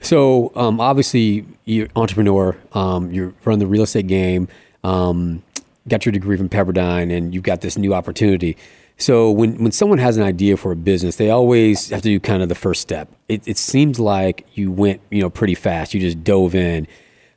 So 0.00 0.52
um, 0.54 0.80
obviously, 0.80 1.44
you're 1.64 1.88
entrepreneur. 1.96 2.56
Um, 2.72 3.10
you're 3.10 3.34
running 3.44 3.58
the 3.58 3.66
real 3.66 3.82
estate 3.82 4.06
game. 4.06 4.48
Um, 4.84 5.42
got 5.88 6.04
your 6.06 6.12
degree 6.12 6.36
from 6.36 6.48
Pepperdine, 6.48 7.16
and 7.16 7.34
you've 7.34 7.42
got 7.42 7.60
this 7.62 7.76
new 7.76 7.94
opportunity. 7.94 8.56
So 8.98 9.30
when 9.30 9.62
when 9.62 9.72
someone 9.72 9.98
has 9.98 10.16
an 10.16 10.24
idea 10.24 10.56
for 10.56 10.72
a 10.72 10.76
business, 10.76 11.16
they 11.16 11.30
always 11.30 11.90
have 11.90 12.02
to 12.02 12.08
do 12.08 12.20
kind 12.20 12.42
of 12.42 12.48
the 12.48 12.54
first 12.54 12.80
step. 12.80 13.08
It, 13.28 13.46
it 13.46 13.56
seems 13.56 14.00
like 14.00 14.46
you 14.54 14.70
went 14.70 15.00
you 15.10 15.22
know 15.22 15.30
pretty 15.30 15.54
fast. 15.54 15.94
You 15.94 16.00
just 16.00 16.22
dove 16.24 16.54
in. 16.54 16.86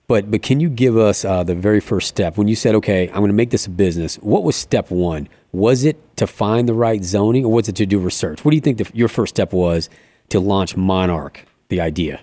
But 0.07 0.29
but 0.29 0.41
can 0.41 0.59
you 0.59 0.69
give 0.69 0.97
us 0.97 1.23
uh, 1.23 1.43
the 1.43 1.55
very 1.55 1.79
first 1.79 2.09
step 2.09 2.37
when 2.37 2.47
you 2.47 2.55
said, 2.55 2.75
okay, 2.75 3.07
I'm 3.09 3.17
going 3.17 3.27
to 3.27 3.33
make 3.33 3.51
this 3.51 3.67
a 3.67 3.69
business? 3.69 4.15
What 4.17 4.43
was 4.43 4.55
step 4.55 4.91
one? 4.91 5.29
Was 5.53 5.85
it 5.85 6.10
to 6.21 6.27
find 6.27 6.69
the 6.69 6.73
right 6.75 7.03
zoning, 7.03 7.45
or 7.45 7.51
was 7.51 7.67
it 7.67 7.75
to 7.77 7.85
do 7.87 7.97
research? 7.97 8.45
What 8.45 8.51
do 8.51 8.55
you 8.55 8.61
think 8.61 8.77
the, 8.77 8.87
your 8.93 9.07
first 9.07 9.35
step 9.35 9.53
was 9.53 9.89
to 10.29 10.39
launch 10.39 10.77
Monarch, 10.77 11.45
the 11.69 11.81
idea? 11.81 12.21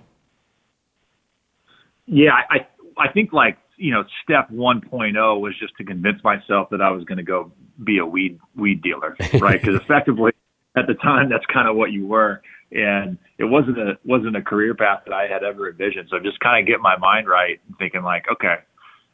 Yeah, 2.06 2.30
I 2.48 2.66
I 2.96 3.12
think 3.12 3.32
like 3.32 3.58
you 3.76 3.92
know 3.92 4.04
step 4.22 4.50
1.0 4.50 5.40
was 5.40 5.54
just 5.58 5.76
to 5.78 5.84
convince 5.84 6.22
myself 6.22 6.70
that 6.70 6.80
I 6.80 6.90
was 6.90 7.02
going 7.04 7.18
to 7.18 7.24
go 7.24 7.50
be 7.82 7.98
a 7.98 8.06
weed 8.06 8.38
weed 8.54 8.82
dealer, 8.82 9.16
right? 9.34 9.60
Because 9.60 9.80
effectively 9.82 10.30
at 10.76 10.86
the 10.86 10.94
time 10.94 11.28
that's 11.28 11.44
kind 11.52 11.68
of 11.68 11.74
what 11.74 11.90
you 11.90 12.06
were, 12.06 12.40
and 12.70 13.18
it 13.36 13.44
wasn't 13.46 13.78
a 13.78 13.98
wasn't 14.04 14.36
a 14.36 14.42
career 14.42 14.76
path 14.76 15.00
that 15.06 15.12
I 15.12 15.26
had 15.26 15.42
ever 15.42 15.68
envisioned. 15.68 16.08
So 16.08 16.20
just 16.20 16.38
kind 16.38 16.62
of 16.62 16.68
get 16.68 16.80
my 16.80 16.96
mind 16.98 17.28
right 17.28 17.60
and 17.66 17.76
thinking 17.78 18.04
like, 18.04 18.26
okay, 18.30 18.58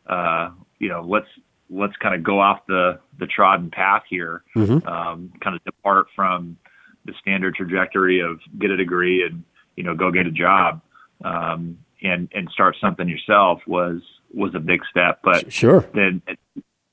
uh, 0.07 0.50
you 0.79 0.91
know, 0.91 1.00
let's 1.09 1.29
let's 1.71 1.97
kind 1.97 2.14
of 2.14 2.23
go 2.23 2.40
off 2.40 2.61
the 2.66 3.00
the 3.18 3.26
trodden 3.26 3.71
path 3.71 4.02
here, 4.09 4.42
mm-hmm. 4.56 4.87
um, 4.87 5.33
kind 5.40 5.56
of 5.56 5.64
depart 5.64 6.06
from 6.14 6.56
the 7.04 7.12
standard 7.21 7.54
trajectory 7.54 8.21
of 8.21 8.40
get 8.59 8.71
a 8.71 8.76
degree 8.76 9.25
and 9.25 9.44
you 9.76 9.83
know 9.83 9.94
go 9.94 10.11
get 10.11 10.26
a 10.26 10.30
job 10.30 10.80
um, 11.25 11.78
and 12.02 12.28
and 12.35 12.49
start 12.50 12.76
something 12.80 13.09
yourself 13.09 13.61
was 13.66 14.00
was 14.33 14.54
a 14.54 14.61
big 14.61 14.80
step. 14.90 15.21
But 15.23 15.52
sure, 15.52 15.88
then 15.94 16.23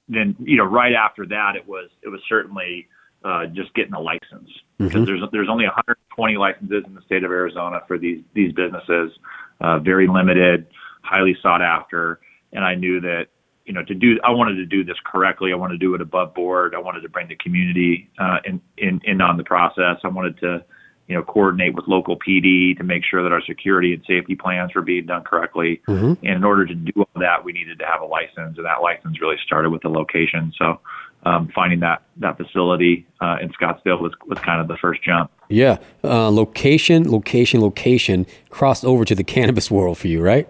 then 0.07 0.35
you 0.39 0.57
know 0.57 0.65
right 0.65 0.93
after 0.93 1.25
that 1.27 1.55
it 1.55 1.67
was 1.67 1.89
it 2.01 2.09
was 2.09 2.21
certainly 2.27 2.87
uh, 3.23 3.45
just 3.47 3.73
getting 3.73 3.93
a 3.93 3.99
license 3.99 4.49
because 4.77 4.93
mm-hmm. 4.93 5.05
there's 5.05 5.21
there's 5.31 5.49
only 5.49 5.65
120 5.65 6.37
licenses 6.37 6.83
in 6.85 6.95
the 6.95 7.01
state 7.01 7.23
of 7.23 7.31
Arizona 7.31 7.81
for 7.87 7.97
these 7.97 8.23
these 8.33 8.53
businesses, 8.53 9.11
uh, 9.59 9.79
very 9.79 10.07
limited, 10.07 10.67
highly 11.03 11.35
sought 11.41 11.61
after, 11.61 12.19
and 12.51 12.63
I 12.63 12.75
knew 12.75 12.99
that 13.01 13.27
you 13.65 13.74
know, 13.74 13.84
to 13.84 13.94
do, 13.94 14.20
I 14.24 14.32
wanted 14.32 14.56
to 14.56 14.65
do 14.65 14.84
this 14.84 14.98
correctly. 15.06 15.51
I 15.51 15.56
wanted 15.56 15.74
to 15.74 15.86
do 15.86 15.94
it 15.96 16.01
above 16.01 16.34
board. 16.34 16.74
I 16.75 16.80
wanted 16.80 17.01
to 17.01 17.10
bring 17.10 17.27
the 17.27 17.36
community 17.36 18.10
uh, 18.20 18.38
in, 18.44 18.62
in, 18.77 19.01
in 19.03 19.22
on 19.22 19.38
the 19.38 19.44
process. 19.44 19.98
I 20.03 20.08
wanted 20.08 20.39
to, 20.39 20.63
you 21.08 21.15
know, 21.15 21.24
coordinate 21.24 21.75
with 21.75 21.88
local 21.88 22.18
PD 22.18 22.77
to 22.77 22.84
make 22.84 23.03
sure 23.03 23.22
that 23.24 23.32
our 23.32 23.41
security 23.41 23.94
and 23.94 24.03
safety 24.08 24.36
plans 24.36 24.74
were 24.74 24.82
being 24.82 25.06
done 25.06 25.24
correctly. 25.24 25.82
Mm-hmm. 25.88 26.25
And 26.25 26.36
in 26.38 26.44
order 26.44 26.65
to 26.65 26.74
do 26.74 26.91
all 26.98 27.22
that, 27.22 27.44
we 27.44 27.51
needed 27.51 27.80
to 27.80 27.86
have 27.86 28.01
a 28.01 28.06
license, 28.06 28.58
and 28.58 28.65
that 28.65 28.82
license 28.82 29.20
really 29.22 29.38
started 29.46 29.72
with 29.72 29.82
the 29.82 29.89
location. 29.89 30.53
So, 30.58 30.80
um, 31.24 31.51
finding 31.53 31.82
that 31.82 32.01
that 32.18 32.38
facility 32.38 33.06
uh, 33.22 33.38
in 33.41 33.50
Scottsdale 33.50 34.01
was 34.01 34.13
was 34.25 34.39
kind 34.39 34.60
of 34.60 34.68
the 34.68 34.77
first 34.77 35.03
jump. 35.03 35.32
Yeah, 35.50 35.77
uh, 36.03 36.32
location, 36.32 37.12
location, 37.12 37.62
location 37.62 38.25
crossed 38.50 38.86
over 38.86 39.06
to 39.06 39.13
the 39.13 39.24
cannabis 39.36 39.70
world 39.70 39.98
for 39.98 40.08
you, 40.08 40.22
right? 40.22 40.48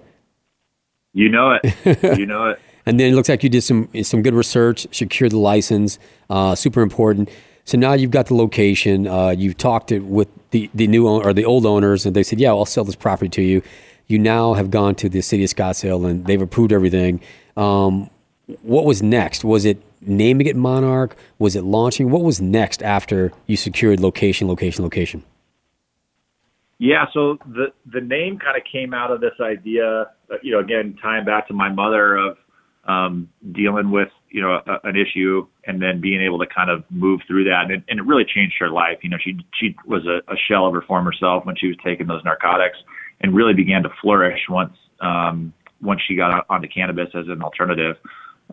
You 1.13 1.29
know 1.29 1.57
it. 1.61 2.17
you 2.17 2.25
know 2.25 2.51
it. 2.51 2.59
And 2.85 2.99
then 2.99 3.11
it 3.11 3.15
looks 3.15 3.29
like 3.29 3.43
you 3.43 3.49
did 3.49 3.61
some 3.61 3.89
some 4.03 4.21
good 4.21 4.33
research, 4.33 4.87
secured 4.91 5.31
the 5.31 5.37
license, 5.37 5.99
uh, 6.29 6.55
super 6.55 6.81
important. 6.81 7.29
So 7.65 7.77
now 7.77 7.93
you've 7.93 8.11
got 8.11 8.25
the 8.27 8.35
location. 8.35 9.07
Uh, 9.07 9.29
you've 9.29 9.57
talked 9.57 9.91
with 9.91 10.27
the, 10.49 10.69
the 10.73 10.87
new 10.87 11.07
owner, 11.07 11.27
or 11.27 11.33
the 11.33 11.45
old 11.45 11.65
owners, 11.65 12.05
and 12.05 12.15
they 12.15 12.23
said, 12.23 12.39
"Yeah, 12.39 12.49
I'll 12.49 12.65
sell 12.65 12.83
this 12.83 12.95
property 12.95 13.29
to 13.29 13.41
you." 13.41 13.61
You 14.07 14.19
now 14.19 14.55
have 14.55 14.71
gone 14.71 14.95
to 14.95 15.09
the 15.09 15.21
city 15.21 15.43
of 15.43 15.49
Scottsdale, 15.49 16.09
and 16.09 16.25
they've 16.25 16.41
approved 16.41 16.73
everything. 16.73 17.21
Um, 17.55 18.09
what 18.61 18.85
was 18.85 19.01
next? 19.01 19.43
Was 19.43 19.63
it 19.63 19.81
naming 20.01 20.47
it 20.47 20.55
Monarch? 20.55 21.15
Was 21.39 21.55
it 21.55 21.63
launching? 21.63 22.09
What 22.09 22.23
was 22.23 22.41
next 22.41 22.81
after 22.83 23.31
you 23.47 23.55
secured 23.55 23.99
location, 23.99 24.47
location, 24.47 24.83
location? 24.83 25.23
Yeah, 26.79 27.05
so 27.13 27.37
the 27.45 27.67
the 27.85 28.01
name 28.01 28.39
kind 28.39 28.57
of 28.57 28.63
came 28.69 28.93
out 28.93 29.11
of 29.11 29.21
this 29.21 29.39
idea, 29.39 30.11
uh, 30.31 30.37
you 30.41 30.51
know, 30.51 30.59
again 30.59 30.97
tying 30.99 31.25
back 31.25 31.47
to 31.49 31.53
my 31.53 31.69
mother 31.69 32.15
of 32.15 32.37
um, 32.85 33.29
dealing 33.51 33.91
with 33.91 34.09
you 34.29 34.41
know 34.41 34.59
a, 34.65 34.87
an 34.87 34.95
issue 34.95 35.47
and 35.65 35.81
then 35.81 36.01
being 36.01 36.21
able 36.21 36.39
to 36.39 36.47
kind 36.47 36.69
of 36.69 36.83
move 36.89 37.21
through 37.27 37.43
that. 37.45 37.63
And 37.63 37.71
it, 37.71 37.83
and 37.89 37.99
it 37.99 38.03
really 38.03 38.25
changed 38.25 38.55
her 38.59 38.69
life. 38.69 38.99
You 39.01 39.09
know 39.09 39.17
she 39.23 39.37
she 39.59 39.75
was 39.85 40.05
a, 40.05 40.21
a 40.31 40.35
shell 40.47 40.65
of 40.65 40.73
her 40.73 40.81
former 40.81 41.13
self 41.13 41.45
when 41.45 41.55
she 41.55 41.67
was 41.67 41.77
taking 41.83 42.07
those 42.07 42.23
narcotics 42.23 42.77
and 43.21 43.35
really 43.35 43.53
began 43.53 43.83
to 43.83 43.89
flourish 44.01 44.39
once 44.49 44.75
um, 45.01 45.53
once 45.81 46.01
she 46.07 46.15
got 46.15 46.45
onto 46.49 46.67
cannabis 46.67 47.09
as 47.13 47.27
an 47.27 47.41
alternative. 47.41 47.97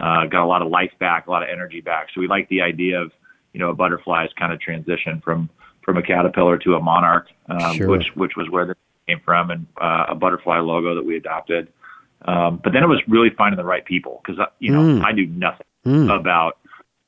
Uh, 0.01 0.27
got 0.27 0.45
a 0.45 0.47
lot 0.47 0.63
of 0.63 0.69
life 0.69 0.93
back 1.01 1.27
a 1.27 1.31
lot 1.31 1.43
of 1.43 1.49
energy 1.49 1.81
back. 1.81 2.07
So 2.15 2.21
we 2.21 2.29
like 2.29 2.49
the 2.49 2.61
idea 2.61 3.01
of 3.01 3.11
you 3.53 3.61
know 3.61 3.71
a 3.71 3.75
butterfly's 3.75 4.31
kind 4.39 4.53
of 4.53 4.61
transition 4.61 5.21
from 5.25 5.49
from 5.83 5.97
a 5.97 6.03
caterpillar 6.03 6.59
to 6.59 6.75
a 6.75 6.81
monarch 6.81 7.29
um, 7.49 7.77
sure. 7.77 7.89
which 7.89 8.05
which 8.15 8.33
was 8.37 8.49
where 8.51 8.67
this 8.67 8.77
came 9.09 9.21
from 9.25 9.51
and 9.51 9.67
uh, 9.81 10.05
a 10.11 10.15
butterfly 10.15 10.59
logo 10.59 10.95
that 10.95 11.05
we 11.05 11.17
adopted 11.17 11.73
um, 12.23 12.61
but 12.63 12.73
then 12.73 12.83
it 12.83 12.89
was 12.89 13.01
really 13.09 13.31
finding 13.37 13.57
the 13.57 13.65
right 13.65 13.85
people 13.85 14.21
because 14.25 14.45
you 14.59 14.73
know 14.73 14.81
mm. 14.81 15.05
I 15.05 15.13
knew 15.13 15.27
nothing 15.27 15.67
mm. 15.87 16.15
about 16.15 16.59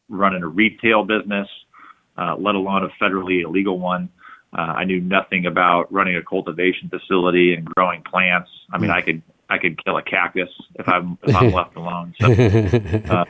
running 0.08 0.42
a 0.42 0.46
retail 0.46 1.04
business, 1.04 1.48
uh, 2.16 2.36
let 2.38 2.54
alone 2.54 2.84
a 2.84 3.02
federally 3.02 3.42
illegal 3.44 3.78
one. 3.78 4.08
Uh, 4.56 4.62
I 4.62 4.84
knew 4.84 5.00
nothing 5.00 5.46
about 5.46 5.92
running 5.92 6.16
a 6.16 6.22
cultivation 6.22 6.88
facility 6.88 7.54
and 7.54 7.64
growing 7.64 8.02
plants. 8.02 8.50
I 8.72 8.78
mean, 8.78 8.90
mm. 8.90 8.94
I 8.94 9.02
could 9.02 9.22
I 9.48 9.58
could 9.58 9.82
kill 9.84 9.96
a 9.96 10.02
cactus 10.02 10.48
if 10.74 10.88
I'm 10.88 11.18
if 11.22 11.34
I'm 11.34 11.52
left 11.52 11.76
alone. 11.76 12.14
So 12.20 12.26
uh, 12.30 13.24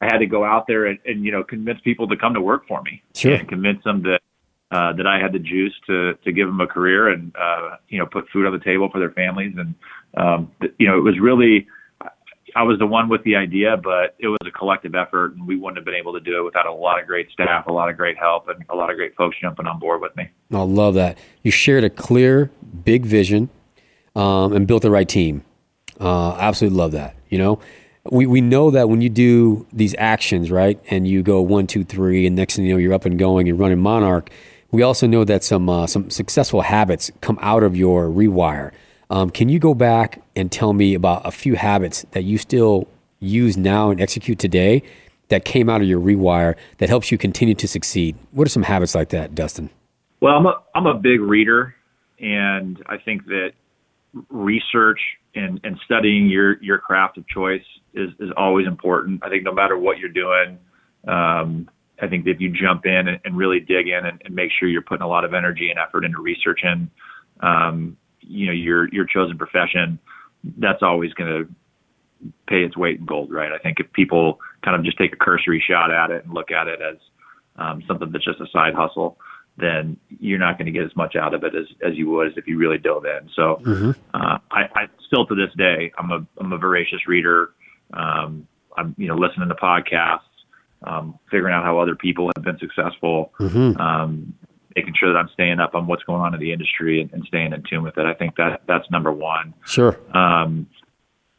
I 0.00 0.06
had 0.06 0.18
to 0.18 0.26
go 0.26 0.44
out 0.44 0.66
there 0.66 0.86
and, 0.86 0.98
and 1.04 1.24
you 1.24 1.32
know 1.32 1.42
convince 1.42 1.80
people 1.80 2.08
to 2.08 2.16
come 2.16 2.34
to 2.34 2.40
work 2.40 2.66
for 2.68 2.82
me 2.82 3.02
sure. 3.14 3.34
and 3.34 3.48
convince 3.48 3.82
them 3.84 4.02
that 4.02 4.20
uh, 4.70 4.92
that 4.94 5.06
I 5.06 5.18
had 5.18 5.32
the 5.32 5.38
juice 5.38 5.74
to 5.86 6.14
to 6.24 6.32
give 6.32 6.46
them 6.46 6.60
a 6.60 6.66
career 6.66 7.08
and 7.08 7.34
uh, 7.36 7.76
you 7.88 7.98
know 7.98 8.06
put 8.06 8.28
food 8.30 8.46
on 8.46 8.52
the 8.52 8.64
table 8.64 8.88
for 8.90 8.98
their 8.98 9.12
families 9.12 9.54
and 9.56 9.74
um, 10.16 10.50
you 10.78 10.86
know, 10.86 10.96
it 10.96 11.02
was 11.02 11.18
really, 11.20 11.66
I 12.56 12.62
was 12.62 12.78
the 12.78 12.86
one 12.86 13.08
with 13.08 13.24
the 13.24 13.34
idea, 13.36 13.76
but 13.76 14.14
it 14.18 14.28
was 14.28 14.38
a 14.46 14.50
collective 14.50 14.94
effort, 14.94 15.34
and 15.34 15.46
we 15.46 15.56
wouldn't 15.56 15.76
have 15.76 15.84
been 15.84 15.94
able 15.94 16.12
to 16.12 16.20
do 16.20 16.38
it 16.38 16.44
without 16.44 16.66
a 16.66 16.72
lot 16.72 17.00
of 17.00 17.06
great 17.06 17.30
staff, 17.30 17.66
a 17.66 17.72
lot 17.72 17.88
of 17.88 17.96
great 17.96 18.16
help, 18.16 18.48
and 18.48 18.64
a 18.70 18.76
lot 18.76 18.90
of 18.90 18.96
great 18.96 19.14
folks 19.16 19.36
jumping 19.40 19.66
on 19.66 19.78
board 19.78 20.00
with 20.00 20.14
me. 20.16 20.28
I 20.52 20.62
love 20.62 20.94
that. 20.94 21.18
You 21.42 21.50
shared 21.50 21.84
a 21.84 21.90
clear, 21.90 22.50
big 22.84 23.04
vision, 23.04 23.48
um, 24.14 24.52
and 24.52 24.66
built 24.66 24.82
the 24.82 24.90
right 24.90 25.08
team. 25.08 25.42
Uh, 26.00 26.36
absolutely 26.36 26.78
love 26.78 26.92
that. 26.92 27.16
You 27.28 27.38
know, 27.38 27.60
we, 28.10 28.26
we 28.26 28.40
know 28.40 28.70
that 28.70 28.88
when 28.88 29.00
you 29.00 29.08
do 29.08 29.66
these 29.72 29.94
actions, 29.98 30.50
right, 30.50 30.80
and 30.90 31.08
you 31.08 31.22
go 31.22 31.40
one, 31.40 31.66
two, 31.66 31.84
three, 31.84 32.26
and 32.26 32.36
next 32.36 32.56
thing 32.56 32.66
you 32.66 32.74
know, 32.74 32.78
you're 32.78 32.92
up 32.92 33.04
and 33.04 33.18
going 33.18 33.48
and 33.48 33.58
running 33.58 33.78
Monarch. 33.78 34.30
We 34.70 34.82
also 34.82 35.06
know 35.06 35.24
that 35.24 35.44
some 35.44 35.68
uh, 35.68 35.86
some 35.86 36.10
successful 36.10 36.60
habits 36.60 37.10
come 37.20 37.38
out 37.40 37.62
of 37.62 37.76
your 37.76 38.08
rewire. 38.08 38.72
Um, 39.10 39.30
can 39.30 39.48
you 39.48 39.58
go 39.58 39.74
back 39.74 40.22
and 40.34 40.50
tell 40.50 40.72
me 40.72 40.94
about 40.94 41.26
a 41.26 41.30
few 41.30 41.56
habits 41.56 42.04
that 42.12 42.22
you 42.22 42.38
still 42.38 42.88
use 43.20 43.56
now 43.56 43.90
and 43.90 44.00
execute 44.00 44.38
today 44.38 44.82
that 45.28 45.44
came 45.44 45.68
out 45.68 45.80
of 45.80 45.88
your 45.88 46.00
rewire 46.00 46.54
that 46.78 46.88
helps 46.88 47.10
you 47.12 47.18
continue 47.18 47.54
to 47.54 47.68
succeed? 47.68 48.16
What 48.32 48.46
are 48.46 48.50
some 48.50 48.62
habits 48.62 48.94
like 48.94 49.10
that, 49.10 49.34
Dustin? 49.34 49.70
Well, 50.20 50.36
I'm 50.36 50.46
a 50.46 50.62
I'm 50.74 50.86
a 50.86 50.94
big 50.94 51.20
reader, 51.20 51.74
and 52.18 52.82
I 52.86 52.96
think 52.96 53.26
that 53.26 53.52
research 54.30 55.00
and, 55.34 55.60
and 55.64 55.78
studying 55.84 56.28
your 56.28 56.62
your 56.62 56.78
craft 56.78 57.18
of 57.18 57.26
choice 57.28 57.64
is 57.92 58.10
is 58.20 58.30
always 58.36 58.66
important. 58.66 59.22
I 59.22 59.28
think 59.28 59.44
no 59.44 59.52
matter 59.52 59.78
what 59.78 59.98
you're 59.98 60.08
doing, 60.08 60.58
um, 61.06 61.68
I 62.00 62.08
think 62.08 62.26
if 62.26 62.40
you 62.40 62.50
jump 62.50 62.86
in 62.86 63.08
and, 63.08 63.20
and 63.24 63.36
really 63.36 63.60
dig 63.60 63.88
in 63.88 64.06
and, 64.06 64.20
and, 64.24 64.34
make 64.34 64.50
sure 64.58 64.68
you're 64.68 64.82
putting 64.82 65.02
a 65.02 65.08
lot 65.08 65.24
of 65.24 65.34
energy 65.34 65.70
and 65.70 65.78
effort 65.78 66.04
into 66.04 66.20
researching, 66.20 66.90
um, 67.40 67.96
you 68.26 68.46
know 68.46 68.52
your 68.52 68.88
your 68.92 69.06
chosen 69.06 69.38
profession, 69.38 69.98
that's 70.58 70.82
always 70.82 71.12
going 71.14 71.30
to 71.30 71.54
pay 72.46 72.64
its 72.64 72.76
weight 72.76 72.98
in 72.98 73.04
gold, 73.04 73.30
right? 73.30 73.52
I 73.52 73.58
think 73.58 73.80
if 73.80 73.92
people 73.92 74.40
kind 74.62 74.76
of 74.76 74.84
just 74.84 74.98
take 74.98 75.12
a 75.12 75.16
cursory 75.16 75.62
shot 75.66 75.90
at 75.92 76.10
it 76.10 76.24
and 76.24 76.32
look 76.32 76.50
at 76.50 76.68
it 76.68 76.80
as 76.80 76.96
um, 77.56 77.82
something 77.86 78.10
that's 78.12 78.24
just 78.24 78.40
a 78.40 78.46
side 78.52 78.74
hustle, 78.74 79.18
then 79.56 79.96
you're 80.20 80.38
not 80.38 80.58
going 80.58 80.66
to 80.66 80.72
get 80.72 80.84
as 80.84 80.94
much 80.96 81.16
out 81.16 81.34
of 81.34 81.44
it 81.44 81.54
as, 81.54 81.66
as 81.86 81.94
you 81.94 82.10
would 82.10 82.28
as 82.28 82.32
if 82.36 82.46
you 82.46 82.58
really 82.58 82.78
dove 82.78 83.04
in. 83.04 83.28
So 83.34 83.60
mm-hmm. 83.62 83.90
uh, 84.14 84.38
I, 84.50 84.62
I 84.74 84.86
still 85.06 85.26
to 85.26 85.34
this 85.34 85.54
day, 85.56 85.92
I'm 85.98 86.10
a, 86.10 86.26
I'm 86.38 86.52
a 86.52 86.58
voracious 86.58 87.06
reader. 87.06 87.50
Um, 87.92 88.48
I'm, 88.76 88.94
you 88.98 89.06
know, 89.06 89.14
listening 89.14 89.48
to 89.48 89.54
podcasts, 89.54 90.20
um, 90.82 91.18
figuring 91.30 91.54
out 91.54 91.64
how 91.64 91.78
other 91.78 91.94
people 91.94 92.30
have 92.34 92.44
been 92.44 92.58
successful, 92.58 93.32
mm-hmm. 93.38 93.80
um, 93.80 94.34
making 94.76 94.94
sure 94.98 95.12
that 95.12 95.18
I'm 95.18 95.28
staying 95.32 95.60
up 95.60 95.74
on 95.74 95.86
what's 95.86 96.02
going 96.04 96.20
on 96.20 96.34
in 96.34 96.40
the 96.40 96.52
industry 96.52 97.00
and, 97.00 97.12
and 97.12 97.24
staying 97.26 97.52
in 97.52 97.62
tune 97.68 97.82
with 97.82 97.96
it. 97.98 98.06
I 98.06 98.14
think 98.14 98.36
that 98.36 98.62
that's 98.66 98.90
number 98.90 99.12
one. 99.12 99.54
Sure. 99.64 99.98
Um, 100.16 100.66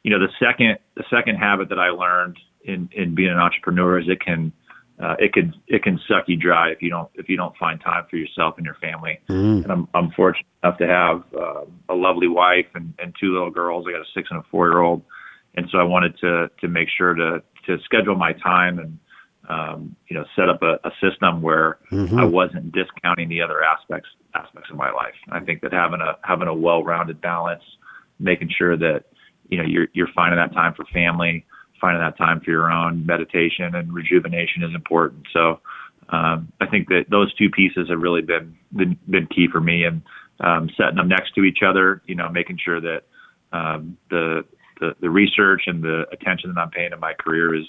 you 0.04 0.12
know, 0.12 0.20
the 0.20 0.32
second 0.40 0.78
the 0.96 1.04
second 1.10 1.36
habit 1.36 1.70
that 1.70 1.80
I 1.80 1.90
learned 1.90 2.38
in 2.64 2.90
in 2.94 3.16
being 3.16 3.32
an 3.32 3.38
entrepreneur 3.38 4.00
is 4.00 4.08
it 4.08 4.22
can 4.22 4.52
uh, 5.02 5.16
it 5.20 5.34
can 5.34 5.54
it 5.68 5.84
can 5.84 6.00
suck 6.08 6.26
you 6.28 6.38
dry 6.38 6.70
if 6.70 6.82
you 6.82 6.90
don't 6.90 7.10
if 7.16 7.28
you 7.28 7.36
don't 7.36 7.56
find 7.58 7.82
time 7.82 8.06
for 8.10 8.16
yourself 8.16 8.56
and 8.58 8.66
your 8.66 8.76
family. 8.76 9.20
Mm. 9.30 9.64
And 9.64 9.72
I'm 9.72 9.88
I'm 9.94 10.12
fortunate 10.12 10.46
enough 10.64 10.78
to 10.78 10.88
have 10.88 11.24
uh, 11.38 11.66
a 11.90 11.96
lovely 11.96 12.28
wife 12.28 12.68
and, 12.76 12.94
and 13.00 13.14
two 13.20 13.34
little 13.34 13.52
girls. 13.52 13.86
I 13.88 13.92
got 13.92 14.02
a 14.02 14.12
six 14.14 14.30
and 14.32 14.40
a 14.40 14.44
four 14.50 14.70
year 14.70 14.80
old, 14.80 15.02
and 15.56 15.68
so 15.72 15.80
I 15.80 15.84
wanted 15.84 16.18
to 16.20 16.50
to 16.62 16.68
make 16.68 16.88
sure 16.96 17.14
to 17.14 17.44
to 17.66 17.78
schedule 17.84 18.16
my 18.16 18.34
time 18.34 18.80
and 18.80 19.00
um, 19.50 19.96
you 20.08 20.16
know 20.16 20.26
set 20.36 20.50
up 20.50 20.62
a, 20.62 20.80
a 20.88 20.92
system 21.02 21.42
where 21.42 21.78
mm-hmm. 21.92 22.18
I 22.18 22.26
wasn't 22.26 22.72
discounting 22.72 23.30
the 23.30 23.42
other 23.42 23.64
aspects 23.64 24.10
aspects 24.34 24.70
of 24.70 24.78
my 24.78 24.92
life. 24.92 25.16
I 25.32 25.40
think 25.40 25.62
that 25.62 25.74
having 25.74 26.02
a 26.02 26.18
having 26.24 26.48
a 26.48 26.54
well 26.54 26.84
rounded 26.84 27.22
balance, 27.22 27.64
making 28.20 28.50
sure 28.58 28.78
that 28.78 29.06
you 29.50 29.58
know 29.58 29.66
you're 29.66 29.88
you're 29.94 30.10
finding 30.16 30.38
that 30.38 30.54
time 30.54 30.74
for 30.74 30.86
family 30.86 31.46
finding 31.80 32.02
that 32.02 32.18
time 32.18 32.42
for 32.42 32.52
your 32.52 32.72
own 32.72 33.06
meditation 33.06 33.76
and 33.76 33.94
rejuvenation 33.94 34.64
is 34.64 34.74
important. 34.74 35.28
So 35.34 35.60
um, 36.10 36.52
I 36.62 36.68
think 36.68 36.88
that 36.90 37.06
those 37.10 37.34
two 37.36 37.50
pieces 37.50 37.90
have 37.90 38.00
really 38.00 38.22
been 38.22 38.58
been, 38.76 38.98
been 39.10 39.28
key 39.28 39.48
for 39.52 39.62
me, 39.62 39.84
and 39.84 40.02
um, 40.40 40.70
setting 40.78 40.96
them 40.96 41.08
next 41.08 41.34
to 41.36 41.44
each 41.44 41.60
other. 41.68 42.02
You 42.06 42.16
know, 42.16 42.30
making 42.30 42.60
sure 42.64 42.80
that 42.82 43.02
um, 43.52 43.98
the, 44.10 44.46
the 44.80 44.96
the 45.02 45.10
research 45.10 45.64
and 45.68 45.84
the 45.84 46.06
attention 46.12 46.54
that 46.54 46.60
I'm 46.60 46.70
paying 46.70 46.92
to 46.92 46.98
my 46.98 47.14
career 47.14 47.56
is 47.56 47.66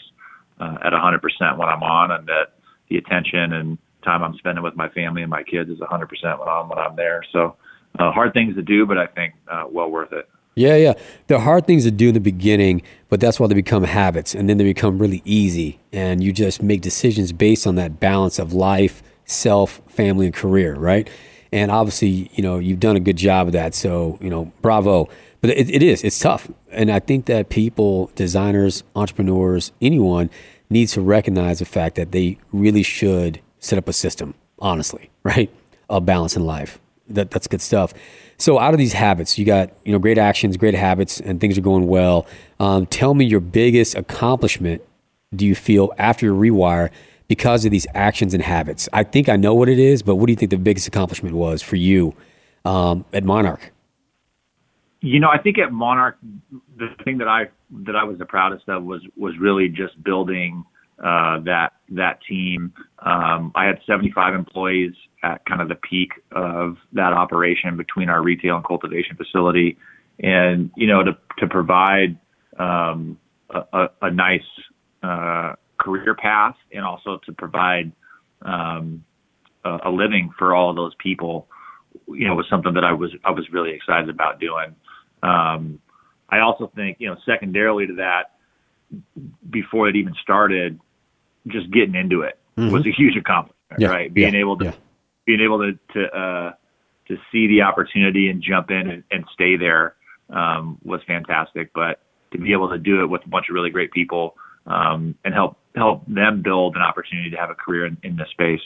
uh, 0.61 0.79
at 0.83 0.93
100% 0.93 1.59
when 1.59 1.69
I'm 1.69 1.83
on, 1.83 2.11
and 2.11 2.27
that 2.27 2.53
the 2.89 2.99
attention 2.99 3.53
and 3.53 3.79
time 4.05 4.23
I'm 4.23 4.37
spending 4.39 4.63
with 4.63 4.77
my 4.77 4.89
family 4.91 5.23
and 5.23 5.31
my 5.31 5.43
kids 5.43 5.69
is 5.69 5.79
100% 5.79 6.39
when 6.39 6.49
I'm 6.49 6.69
when 6.69 6.79
I'm 6.79 6.97
there. 6.97 7.23
So 7.33 7.57
uh, 7.99 8.13
hard 8.13 8.33
things 8.33 8.55
to 8.55 8.63
do, 8.63 8.87
but 8.87 8.99
I 8.99 9.07
think 9.07 9.35
uh, 9.49 9.65
well 9.69 9.91
worth 9.91 10.13
it. 10.13 10.29
Yeah, 10.55 10.77
yeah. 10.77 10.95
They're 11.27 11.39
hard 11.39 11.67
things 11.67 11.85
to 11.85 11.91
do 11.91 12.09
in 12.09 12.15
the 12.15 12.21
beginning, 12.21 12.81
but 13.11 13.21
that's 13.21 13.39
why 13.39 13.47
they 13.47 13.55
become 13.55 13.85
habits 13.85 14.35
and 14.35 14.49
then 14.49 14.57
they 14.57 14.65
become 14.65 14.99
really 14.99 15.21
easy. 15.27 15.79
And 15.93 16.25
you 16.25 16.33
just 16.33 16.63
make 16.63 16.81
decisions 16.81 17.31
based 17.33 17.67
on 17.67 17.75
that 17.75 18.01
balance 18.01 18.39
of 18.39 18.55
life, 18.55 19.03
self, 19.27 19.83
family, 19.87 20.25
and 20.27 20.35
career, 20.35 20.75
right? 20.75 21.11
And 21.53 21.71
obviously, 21.71 22.31
you 22.33 22.43
know, 22.43 22.59
you've 22.59 22.81
done 22.81 22.97
a 22.97 23.01
good 23.01 23.19
job 23.19 23.49
of 23.49 23.53
that. 23.53 23.75
So, 23.75 24.19
you 24.21 24.31
know, 24.31 24.51
bravo. 24.63 25.11
But 25.47 25.57
it, 25.57 25.71
it 25.71 25.81
is, 25.81 26.03
it's 26.03 26.19
tough. 26.19 26.51
And 26.73 26.91
I 26.91 26.99
think 26.99 27.27
that 27.27 27.51
people, 27.51 28.11
designers, 28.17 28.83
entrepreneurs, 28.97 29.71
anyone 29.81 30.29
needs 30.71 30.95
to 30.95 31.01
recognize 31.01 31.61
the 31.61 31.65
fact 31.65 31.95
that 31.95 32.11
they 32.11 32.39
really 32.51 32.83
should 32.83 33.41
set 33.61 33.79
up 33.79 33.87
a 33.87 33.93
system, 33.93 34.35
honestly, 34.59 35.09
right? 35.23 35.49
Of 35.89 36.05
balance 36.05 36.35
in 36.35 36.45
life. 36.45 36.81
That, 37.09 37.31
that's 37.31 37.47
good 37.47 37.61
stuff. 37.61 37.95
So 38.39 38.59
out 38.59 38.75
of 38.75 38.79
these 38.79 38.93
habits, 38.93 39.39
you 39.39 39.45
got 39.45 39.71
you 39.85 39.93
know 39.93 40.01
great 40.01 40.19
actions, 40.19 40.57
great 40.57 40.75
habits, 40.75 41.21
and 41.21 41.41
things 41.41 41.57
are 41.57 41.61
going 41.61 41.87
well. 41.87 42.27
Um, 42.59 42.87
tell 42.87 43.15
me 43.15 43.25
your 43.25 43.39
biggest 43.39 43.95
accomplishment. 43.95 44.83
Do 45.33 45.47
you 45.47 45.55
feel 45.55 45.93
after 45.97 46.27
your 46.27 46.35
rewire 46.35 46.91
because 47.29 47.65
of 47.65 47.71
these 47.71 47.87
actions 47.95 48.35
and 48.35 48.43
habits? 48.43 48.89
I 48.93 49.05
think 49.05 49.29
I 49.29 49.37
know 49.37 49.55
what 49.55 49.69
it 49.69 49.79
is, 49.79 50.03
but 50.03 50.17
what 50.17 50.27
do 50.27 50.33
you 50.33 50.37
think 50.37 50.51
the 50.51 50.59
biggest 50.59 50.89
accomplishment 50.89 51.37
was 51.37 51.63
for 51.63 51.77
you 51.77 52.17
um, 52.65 53.05
at 53.13 53.23
Monarch? 53.23 53.71
You 55.07 55.21
know, 55.21 55.29
I 55.29 55.39
think 55.39 55.57
at 55.59 55.73
Monarch, 55.73 56.19
the 56.77 56.89
thing 57.05 57.19
that 57.19 57.29
I 57.29 57.45
that 57.85 57.95
I 57.95 58.03
was 58.03 58.19
the 58.19 58.25
proudest 58.25 58.69
of 58.69 58.83
was 58.83 59.03
was 59.17 59.35
really 59.41 59.69
just 59.69 60.03
building 60.03 60.65
uh, 60.99 61.39
that 61.45 61.75
that 61.91 62.19
team. 62.29 62.73
Um, 62.99 63.53
I 63.55 63.67
had 63.67 63.79
75 63.87 64.35
employees 64.35 64.95
at 65.23 65.47
kind 65.47 65.63
of 65.63 65.69
the 65.69 65.77
peak 65.77 66.11
of 66.33 66.77
that 66.93 67.13
operation 67.13 67.77
between 67.77 68.09
our 68.09 68.21
retail 68.21 68.57
and 68.57 68.65
cultivation 68.65 69.17
facility, 69.17 69.79
and 70.19 70.73
you 70.77 70.89
know 70.89 71.05
to 71.05 71.17
to 71.39 71.47
provide 71.47 72.19
um, 72.59 73.17
a, 73.51 73.87
a, 74.03 74.11
nice 74.11 74.41
uh, 75.05 75.53
career 75.79 76.17
path 76.17 76.57
and 76.73 76.85
also 76.85 77.21
to 77.27 77.33
provide 77.33 77.93
um, 78.43 79.05
a, 79.65 79.79
a 79.85 79.91
living 79.91 80.33
for 80.37 80.53
all 80.53 80.71
of 80.71 80.75
those 80.75 80.95
people. 80.99 81.47
You 82.09 82.27
know, 82.27 82.35
was 82.35 82.47
something 82.51 82.75
that 82.75 82.85
I 82.85 82.93
was 82.93 83.13
I 83.25 83.31
was 83.31 83.45
really 83.53 83.71
excited 83.71 84.09
about 84.09 84.41
doing. 84.41 84.75
Um, 85.23 85.81
I 86.29 86.41
also 86.41 86.71
think 86.75 86.99
you 87.01 87.09
know 87.09 87.17
secondarily 87.25 87.87
to 87.87 87.95
that, 87.95 88.33
before 89.49 89.89
it 89.89 89.97
even 89.97 90.15
started, 90.23 90.81
just 91.47 91.71
getting 91.71 91.95
into 91.95 92.23
it 92.23 92.39
mm-hmm. 92.57 92.73
was 92.73 92.87
a 92.87 92.91
huge 92.91 93.17
accomplishment, 93.17 93.81
yeah. 93.81 93.89
right? 93.89 94.13
Being 94.13 94.35
yeah. 94.35 94.41
able 94.41 94.59
to 94.59 94.65
yeah. 94.67 94.75
being 95.25 95.41
able 95.41 95.59
to 95.59 95.79
to 95.95 96.17
uh, 96.17 96.53
to 97.09 97.17
see 97.31 97.47
the 97.47 97.63
opportunity 97.63 98.29
and 98.29 98.43
jump 98.43 98.71
in 98.71 98.91
and, 98.91 99.05
and 99.11 99.25
stay 99.33 99.57
there 99.57 99.95
um, 100.31 100.79
was 100.85 101.01
fantastic. 101.07 101.73
But 101.73 102.01
to 102.33 102.39
be 102.39 102.53
able 102.53 102.71
to 102.71 102.79
do 102.79 103.03
it 103.03 103.07
with 103.07 103.25
a 103.25 103.29
bunch 103.29 103.49
of 103.49 103.55
really 103.55 103.71
great 103.71 103.93
people 103.93 104.37
um, 104.67 105.15
and 105.25 105.35
help 105.35 105.57
help 105.75 106.05
them 106.07 106.43
build 106.43 106.77
an 106.77 106.83
opportunity 106.83 107.31
to 107.31 107.37
have 107.37 107.51
a 107.51 107.55
career 107.55 107.87
in, 107.87 107.97
in 108.03 108.17
this 108.17 108.29
space, 108.31 108.63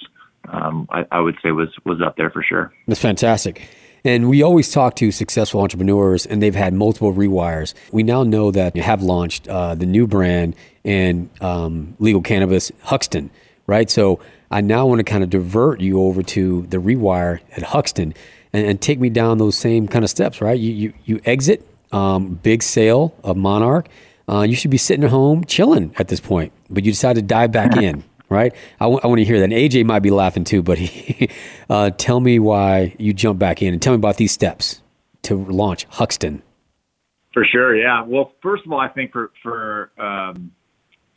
um, 0.48 0.88
I, 0.90 1.04
I 1.10 1.20
would 1.20 1.36
say 1.42 1.50
was 1.50 1.68
was 1.84 2.00
up 2.00 2.16
there 2.16 2.30
for 2.30 2.42
sure. 2.42 2.72
That's 2.86 3.00
fantastic. 3.00 3.68
And 4.04 4.28
we 4.28 4.42
always 4.42 4.70
talk 4.70 4.96
to 4.96 5.10
successful 5.10 5.60
entrepreneurs, 5.60 6.26
and 6.26 6.42
they've 6.42 6.54
had 6.54 6.72
multiple 6.72 7.12
rewires. 7.12 7.74
We 7.92 8.02
now 8.02 8.22
know 8.22 8.50
that 8.50 8.74
you 8.74 8.82
have 8.82 9.02
launched 9.02 9.48
uh, 9.48 9.74
the 9.74 9.86
new 9.86 10.06
brand 10.06 10.56
and 10.84 11.28
um, 11.42 11.96
legal 11.98 12.22
cannabis, 12.22 12.72
Huxton, 12.82 13.30
right? 13.66 13.90
So 13.90 14.20
I 14.50 14.60
now 14.62 14.86
want 14.86 15.00
to 15.00 15.04
kind 15.04 15.22
of 15.22 15.30
divert 15.30 15.80
you 15.80 16.00
over 16.00 16.22
to 16.22 16.62
the 16.62 16.78
rewire 16.78 17.40
at 17.56 17.62
Huxton 17.62 18.14
and, 18.52 18.66
and 18.66 18.80
take 18.80 18.98
me 18.98 19.10
down 19.10 19.38
those 19.38 19.56
same 19.56 19.86
kind 19.86 20.04
of 20.04 20.10
steps, 20.10 20.40
right? 20.40 20.58
You 20.58 20.72
you, 20.72 20.92
you 21.04 21.20
exit 21.24 21.66
um, 21.92 22.34
big 22.42 22.62
sale 22.62 23.14
of 23.22 23.36
Monarch. 23.36 23.88
Uh, 24.28 24.42
you 24.42 24.54
should 24.54 24.70
be 24.70 24.78
sitting 24.78 25.04
at 25.04 25.10
home 25.10 25.44
chilling 25.44 25.94
at 25.98 26.08
this 26.08 26.20
point, 26.20 26.52
but 26.70 26.84
you 26.84 26.92
decide 26.92 27.16
to 27.16 27.22
dive 27.22 27.52
back 27.52 27.76
in 27.82 28.04
right? 28.30 28.54
I, 28.80 28.84
w- 28.84 29.00
I 29.02 29.06
want 29.08 29.18
to 29.18 29.24
hear 29.24 29.38
that. 29.38 29.44
And 29.44 29.52
AJ 29.52 29.84
might 29.84 29.98
be 30.00 30.10
laughing 30.10 30.44
too, 30.44 30.62
but 30.62 30.78
he, 30.78 31.28
uh, 31.70 31.90
tell 31.90 32.20
me 32.20 32.38
why 32.38 32.94
you 32.98 33.12
jump 33.12 33.38
back 33.38 33.60
in 33.60 33.74
and 33.74 33.82
tell 33.82 33.92
me 33.92 33.96
about 33.96 34.16
these 34.16 34.32
steps 34.32 34.80
to 35.22 35.36
launch 35.36 35.86
Huxton. 35.90 36.42
For 37.34 37.44
sure, 37.44 37.76
yeah. 37.76 38.02
Well, 38.02 38.32
first 38.42 38.64
of 38.64 38.72
all, 38.72 38.80
I 38.80 38.88
think 38.88 39.12
for 39.12 39.30
for 39.42 39.92
um, 39.98 40.50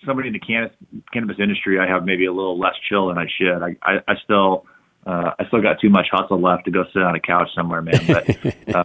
somebody 0.06 0.28
in 0.28 0.34
the 0.34 0.40
cannabis, 0.40 0.76
cannabis 1.12 1.38
industry, 1.40 1.80
I 1.80 1.88
have 1.88 2.06
maybe 2.06 2.26
a 2.26 2.32
little 2.32 2.60
less 2.60 2.76
chill 2.88 3.08
than 3.08 3.18
I 3.18 3.26
should. 3.40 3.64
I 3.64 3.76
I, 3.82 4.00
I 4.08 4.14
still 4.24 4.66
uh, 5.08 5.32
I 5.40 5.48
still 5.48 5.62
got 5.62 5.80
too 5.82 5.90
much 5.90 6.08
hustle 6.12 6.40
left 6.40 6.66
to 6.66 6.72
go 6.72 6.84
sit 6.94 7.02
on 7.02 7.16
a 7.16 7.20
couch 7.20 7.50
somewhere, 7.56 7.82
man. 7.82 8.00
But 8.08 8.30
uh, 8.76 8.84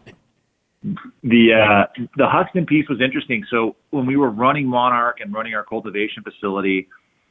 the 1.22 1.52
uh, 1.52 2.04
the 2.16 2.26
Huxton 2.26 2.64
piece 2.64 2.88
was 2.88 3.00
interesting. 3.02 3.44
So 3.50 3.76
when 3.90 4.06
we 4.06 4.16
were 4.16 4.30
running 4.30 4.66
Monarch 4.66 5.20
and 5.20 5.32
running 5.32 5.54
our 5.54 5.64
cultivation 5.64 6.22
facility, 6.22 6.88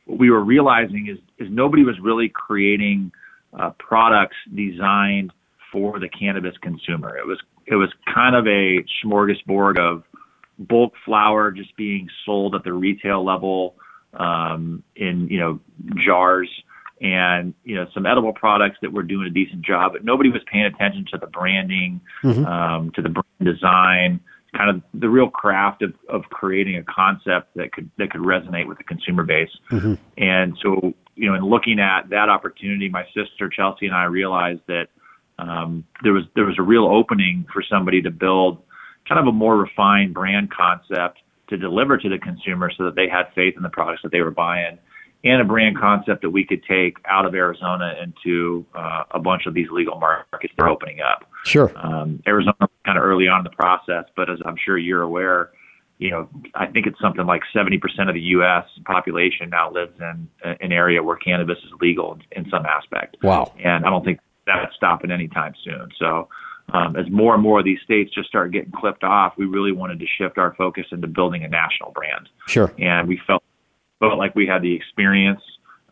what 0.08 0.18
we 0.18 0.32
were 0.32 0.44
realizing 0.44 1.08
is 1.08 1.20
is 1.38 1.52
nobody 1.52 1.84
was 1.84 2.00
really 2.00 2.30
creating 2.30 3.12
uh, 3.58 3.72
products 3.78 4.38
designed 4.56 5.32
for 5.72 6.00
the 6.00 6.10
cannabis 6.10 6.56
consumer. 6.62 7.16
It 7.18 7.28
was 7.28 7.40
it 7.66 7.76
was 7.76 7.90
kind 8.14 8.36
of 8.36 8.48
a 8.48 8.84
smorgasbord 9.04 9.78
of 9.78 10.04
bulk 10.58 10.94
flower 11.06 11.52
just 11.52 11.76
being 11.76 12.10
sold 12.26 12.56
at 12.56 12.64
the 12.64 12.74
retail 12.74 13.24
level 13.24 13.76
um, 14.14 14.84
in 14.96 15.28
you 15.28 15.40
know 15.40 15.60
jars 16.04 16.50
and 17.02 17.54
you 17.64 17.76
know 17.76 17.86
some 17.94 18.06
edible 18.06 18.34
products 18.34 18.78
that 18.82 18.92
were 18.92 19.04
doing 19.04 19.28
a 19.28 19.30
decent 19.30 19.62
job, 19.62 19.94
but 19.94 20.04
nobody 20.04 20.32
was 20.32 20.42
paying 20.52 20.66
attention 20.66 21.06
to 21.12 21.18
the 21.18 21.28
branding, 21.28 22.02
mm-hmm. 22.24 22.46
um, 22.46 22.92
to 22.92 23.02
the 23.02 23.10
brand 23.10 23.26
design, 23.56 24.20
kind 24.58 24.70
of 24.70 24.82
the 24.94 25.10
real 25.10 25.30
craft 25.30 25.82
of, 25.82 25.94
of 26.10 26.24
creating 26.30 26.78
a 26.78 26.84
concept 26.84 27.54
that 27.56 27.72
could 27.72 27.90
that 27.98 28.12
could 28.12 28.22
resonate 28.22 28.68
with 28.68 28.78
the 28.78 28.84
consumer 28.84 29.24
base. 29.24 29.50
Mm-hmm. 29.72 29.94
And 30.18 30.58
so, 30.62 30.94
you 31.16 31.30
know, 31.30 31.36
in 31.36 31.44
looking 31.44 31.80
at 31.80 32.10
that 32.10 32.30
opportunity, 32.30 32.90
my 32.90 33.06
sister 33.14 33.50
Chelsea 33.50 33.86
and 33.86 33.96
I 33.96 34.06
realized 34.06 34.62
that 34.68 34.88
um, 35.40 35.86
there 36.04 36.14
was 36.14 36.24
there 36.36 36.46
was 36.46 36.56
a 36.58 36.64
real 36.64 36.86
opening 36.86 37.46
for 37.54 37.62
somebody 37.62 38.02
to 38.02 38.12
build 38.12 38.64
kind 39.08 39.20
of 39.20 39.28
a 39.28 39.32
more 39.32 39.58
refined 39.58 40.14
brand 40.14 40.52
concept 40.52 41.20
to 41.50 41.58
deliver 41.58 41.98
to 41.98 42.10
the 42.10 42.18
consumer 42.18 42.72
so 42.76 42.86
that 42.86 42.96
they 42.96 43.08
had 43.08 43.26
faith 43.36 43.54
in 43.56 43.64
the 43.64 43.70
products 43.70 44.02
that 44.04 44.12
they 44.12 44.22
were 44.22 44.32
buying 44.32 44.78
and 45.24 45.42
a 45.42 45.46
brand 45.46 45.78
concept 45.78 46.22
that 46.22 46.30
we 46.30 46.46
could 46.46 46.64
take 46.64 46.98
out 47.06 47.26
of 47.26 47.34
Arizona 47.34 47.96
into 48.02 48.66
uh, 48.76 49.04
a 49.12 49.20
bunch 49.20 49.46
of 49.46 49.54
these 49.54 49.68
legal 49.72 50.00
markets 50.00 50.54
that 50.58 50.64
are 50.64 50.70
opening 50.70 51.00
up. 51.02 51.30
Sure. 51.48 51.72
Um, 51.76 52.22
Arizona 52.28 52.70
kind 52.86 52.98
of 52.98 53.04
early 53.04 53.28
on 53.28 53.40
in 53.40 53.44
the 53.44 53.56
process, 53.56 54.06
but 54.16 54.30
as 54.30 54.40
I'm 54.46 54.56
sure 54.64 54.78
you're 54.78 55.02
aware, 55.02 55.52
you 55.98 56.12
know, 56.12 56.30
I 56.54 56.68
think 56.68 56.86
it's 56.86 57.00
something 57.02 57.26
like 57.26 57.42
70% 57.56 57.82
of 58.08 58.14
the 58.14 58.22
U.S. 58.22 58.66
population 58.86 59.50
now 59.50 59.72
lives 59.72 60.00
in 60.00 60.28
an 60.44 60.72
area 60.72 61.02
where 61.02 61.16
cannabis 61.16 61.58
is 61.60 61.72
legal 61.82 62.20
in 62.34 62.48
some 62.50 62.66
aspect. 62.66 63.18
Wow. 63.24 63.52
And 63.64 63.86
I 63.86 63.90
don't 63.90 64.06
think 64.06 64.20
that's 64.46 64.76
stopping 64.76 65.12
anytime 65.12 65.54
soon. 65.64 65.90
So, 65.98 66.30
um, 66.74 66.98
as 66.98 67.10
more 67.10 67.34
and 67.34 67.42
more 67.42 67.60
of 67.60 67.66
these 67.66 67.80
states 67.84 68.14
just 68.14 68.28
start 68.28 68.52
getting 68.52 68.72
clipped 68.72 69.04
off, 69.04 69.34
we 69.38 69.46
really 69.46 69.72
wanted 69.72 70.00
to 70.00 70.06
shift 70.18 70.38
our 70.38 70.54
focus 70.56 70.86
into 70.92 71.08
building 71.08 71.44
a 71.44 71.48
national 71.48 71.92
brand. 71.92 72.28
Sure. 72.48 72.74
And 72.78 73.08
we 73.08 73.20
felt 73.26 73.44
felt 74.00 74.18
like 74.18 74.36
we 74.36 74.46
had 74.46 74.62
the 74.62 74.76
experience, 74.76 75.42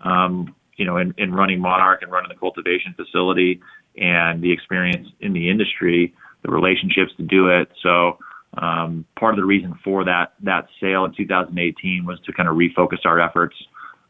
um, 0.04 0.54
you 0.78 0.86
know, 0.86 0.98
in, 0.98 1.14
in 1.18 1.34
running 1.34 1.60
Monarch 1.60 2.02
and 2.02 2.12
running 2.12 2.30
the 2.30 2.36
cultivation 2.36 2.94
facility 2.96 3.62
and 3.98 4.42
the 4.42 4.52
experience 4.52 5.08
in 5.22 5.34
the 5.34 5.50
industry, 5.50 6.14
the 6.44 6.52
relationships 6.52 7.12
to 7.18 7.24
do 7.24 7.48
it. 7.48 7.70
So 7.82 8.18
um, 8.58 9.06
part 9.20 9.34
of 9.34 9.38
the 9.38 9.46
reason 9.46 9.78
for 9.84 10.06
that 10.06 10.34
that 10.44 10.68
sale 10.82 11.06
in 11.06 11.14
2018 11.16 12.06
was 12.06 12.20
to 12.26 12.34
kind 12.34 12.48
of 12.48 12.56
refocus 12.56 13.06
our 13.06 13.20
efforts 13.20 13.56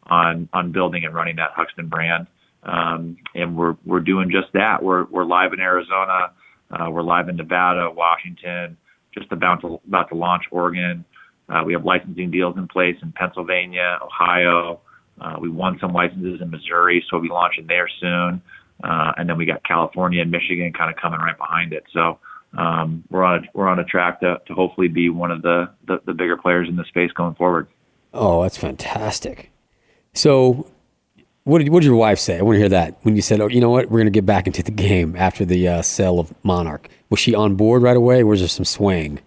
on 0.04 0.50
on 0.54 0.72
building 0.72 1.06
and 1.06 1.14
running 1.14 1.36
that 1.38 1.52
Huxton 1.56 1.88
brand. 1.88 2.28
Um, 2.64 3.18
and 3.34 3.56
we're 3.56 3.76
we're 3.86 4.00
doing 4.00 4.30
just 4.32 4.54
that. 4.54 4.84
We're 4.84 5.06
we're 5.06 5.26
live 5.26 5.54
in 5.54 5.60
Arizona, 5.60 6.32
uh, 6.72 6.90
we're 6.90 7.04
live 7.04 7.30
in 7.30 7.36
Nevada, 7.38 7.90
Washington, 7.92 8.78
just 9.14 9.32
about 9.32 9.62
to 9.62 9.80
about 9.88 10.10
to 10.10 10.16
launch 10.16 10.44
Oregon. 10.52 11.06
Uh, 11.48 11.64
we 11.64 11.74
have 11.74 11.86
licensing 11.86 12.32
deals 12.32 12.58
in 12.58 12.68
place 12.68 12.96
in 13.04 13.12
Pennsylvania, 13.12 14.00
Ohio. 14.02 14.82
Uh, 15.20 15.38
we 15.40 15.50
won 15.50 15.78
some 15.80 15.94
licenses 15.94 16.42
in 16.42 16.50
Missouri, 16.50 17.04
so 17.10 17.18
we'll 17.18 17.24
be 17.24 17.30
launching 17.30 17.68
there 17.68 17.88
soon. 18.00 18.42
Uh, 18.84 19.14
and 19.18 19.30
then 19.30 19.38
we 19.38 19.46
got 19.46 19.64
California 19.64 20.22
and 20.22 20.32
Michigan 20.32 20.74
kind 20.74 20.92
of 20.92 20.98
coming 21.02 21.20
right 21.20 21.38
behind 21.38 21.72
it. 21.72 21.86
So 21.94 22.20
um, 22.58 23.04
we're 23.10 23.24
on 23.24 23.44
a, 23.44 23.48
we're 23.54 23.68
on 23.68 23.80
a 23.80 23.86
track 23.86 24.20
to, 24.22 24.42
to 24.48 24.54
hopefully 24.54 24.88
be 24.88 25.10
one 25.10 25.32
of 25.32 25.42
the, 25.42 25.70
the, 25.88 26.02
the 26.06 26.14
bigger 26.14 26.38
players 26.38 26.68
in 26.68 26.76
the 26.76 26.86
space 26.86 27.12
going 27.12 27.36
forward. 27.36 27.68
Oh, 28.14 28.44
that's 28.44 28.58
fantastic. 28.58 29.52
So, 30.14 30.70
what 31.44 31.60
did 31.60 31.70
what 31.70 31.82
did 31.82 31.88
your 31.88 31.98
wife 31.98 32.18
say? 32.18 32.40
I 32.40 32.42
want 32.42 32.56
to 32.56 32.60
hear 32.60 32.70
that 32.70 32.98
when 33.04 33.16
you 33.16 33.22
said, 33.22 33.42
"Oh, 33.42 33.48
you 33.48 33.60
know 33.60 33.70
what? 33.70 33.92
We're 33.92 34.00
going 34.00 34.06
to 34.06 34.12
get 34.12 34.26
back 34.26 34.48
into 34.48 34.64
the 34.64 34.72
game 34.72 35.16
after 35.18 35.44
the 35.44 35.68
uh, 35.68 35.82
sale 35.82 36.20
of 36.20 36.34
Monarch." 36.44 36.88
Was 37.10 37.20
she 37.20 37.36
on 37.36 37.56
board 37.56 37.84
right 37.84 37.98
away, 37.98 38.22
or 38.22 38.28
was 38.28 38.40
there 38.40 38.48
some 38.48 38.66
swaying? 38.66 39.20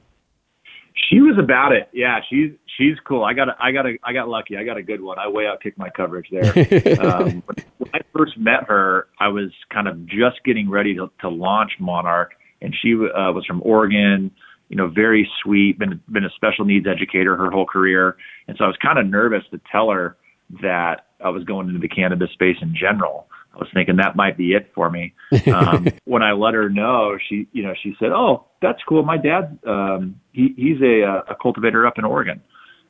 She 1.08 1.20
was 1.20 1.38
about 1.38 1.72
it. 1.72 1.88
Yeah, 1.92 2.20
she's 2.28 2.52
she's 2.76 2.96
cool. 3.06 3.24
I 3.24 3.32
got 3.32 3.48
a, 3.48 3.56
I 3.60 3.72
got 3.72 3.86
a, 3.86 3.96
I 4.04 4.12
got 4.12 4.28
lucky. 4.28 4.56
I 4.56 4.64
got 4.64 4.76
a 4.76 4.82
good 4.82 5.00
one. 5.00 5.18
I 5.18 5.28
way 5.28 5.46
out 5.46 5.62
kicked 5.62 5.78
my 5.78 5.90
coverage 5.90 6.28
there. 6.30 6.46
um, 7.00 7.42
when 7.78 7.90
I 7.94 8.00
first 8.12 8.36
met 8.36 8.64
her, 8.68 9.08
I 9.18 9.28
was 9.28 9.50
kind 9.72 9.88
of 9.88 10.04
just 10.06 10.44
getting 10.44 10.68
ready 10.68 10.94
to, 10.96 11.10
to 11.20 11.28
launch 11.28 11.72
Monarch, 11.80 12.32
and 12.60 12.74
she 12.82 12.94
uh, 12.94 13.32
was 13.32 13.44
from 13.46 13.62
Oregon. 13.64 14.30
You 14.68 14.76
know, 14.76 14.88
very 14.88 15.28
sweet. 15.42 15.78
Been 15.78 16.00
been 16.10 16.24
a 16.24 16.30
special 16.36 16.64
needs 16.64 16.86
educator 16.86 17.36
her 17.36 17.50
whole 17.50 17.66
career, 17.66 18.16
and 18.46 18.56
so 18.58 18.64
I 18.64 18.66
was 18.66 18.76
kind 18.82 18.98
of 18.98 19.06
nervous 19.06 19.44
to 19.52 19.60
tell 19.70 19.90
her 19.90 20.16
that 20.62 21.06
I 21.24 21.30
was 21.30 21.44
going 21.44 21.68
into 21.68 21.80
the 21.80 21.88
cannabis 21.88 22.30
space 22.32 22.56
in 22.60 22.74
general. 22.74 23.27
I 23.58 23.62
was 23.62 23.70
thinking 23.74 23.96
that 23.96 24.14
might 24.14 24.36
be 24.36 24.52
it 24.52 24.70
for 24.74 24.88
me. 24.88 25.14
Um, 25.52 25.88
when 26.04 26.22
I 26.22 26.32
let 26.32 26.54
her 26.54 26.70
know, 26.70 27.18
she, 27.28 27.48
you 27.52 27.64
know, 27.64 27.74
she 27.82 27.94
said, 27.98 28.12
"Oh, 28.12 28.46
that's 28.62 28.78
cool. 28.88 29.02
My 29.02 29.16
dad, 29.16 29.58
um, 29.66 30.20
he, 30.32 30.54
he's 30.56 30.80
a, 30.80 31.24
a 31.28 31.36
cultivator 31.40 31.86
up 31.86 31.98
in 31.98 32.04
Oregon." 32.04 32.40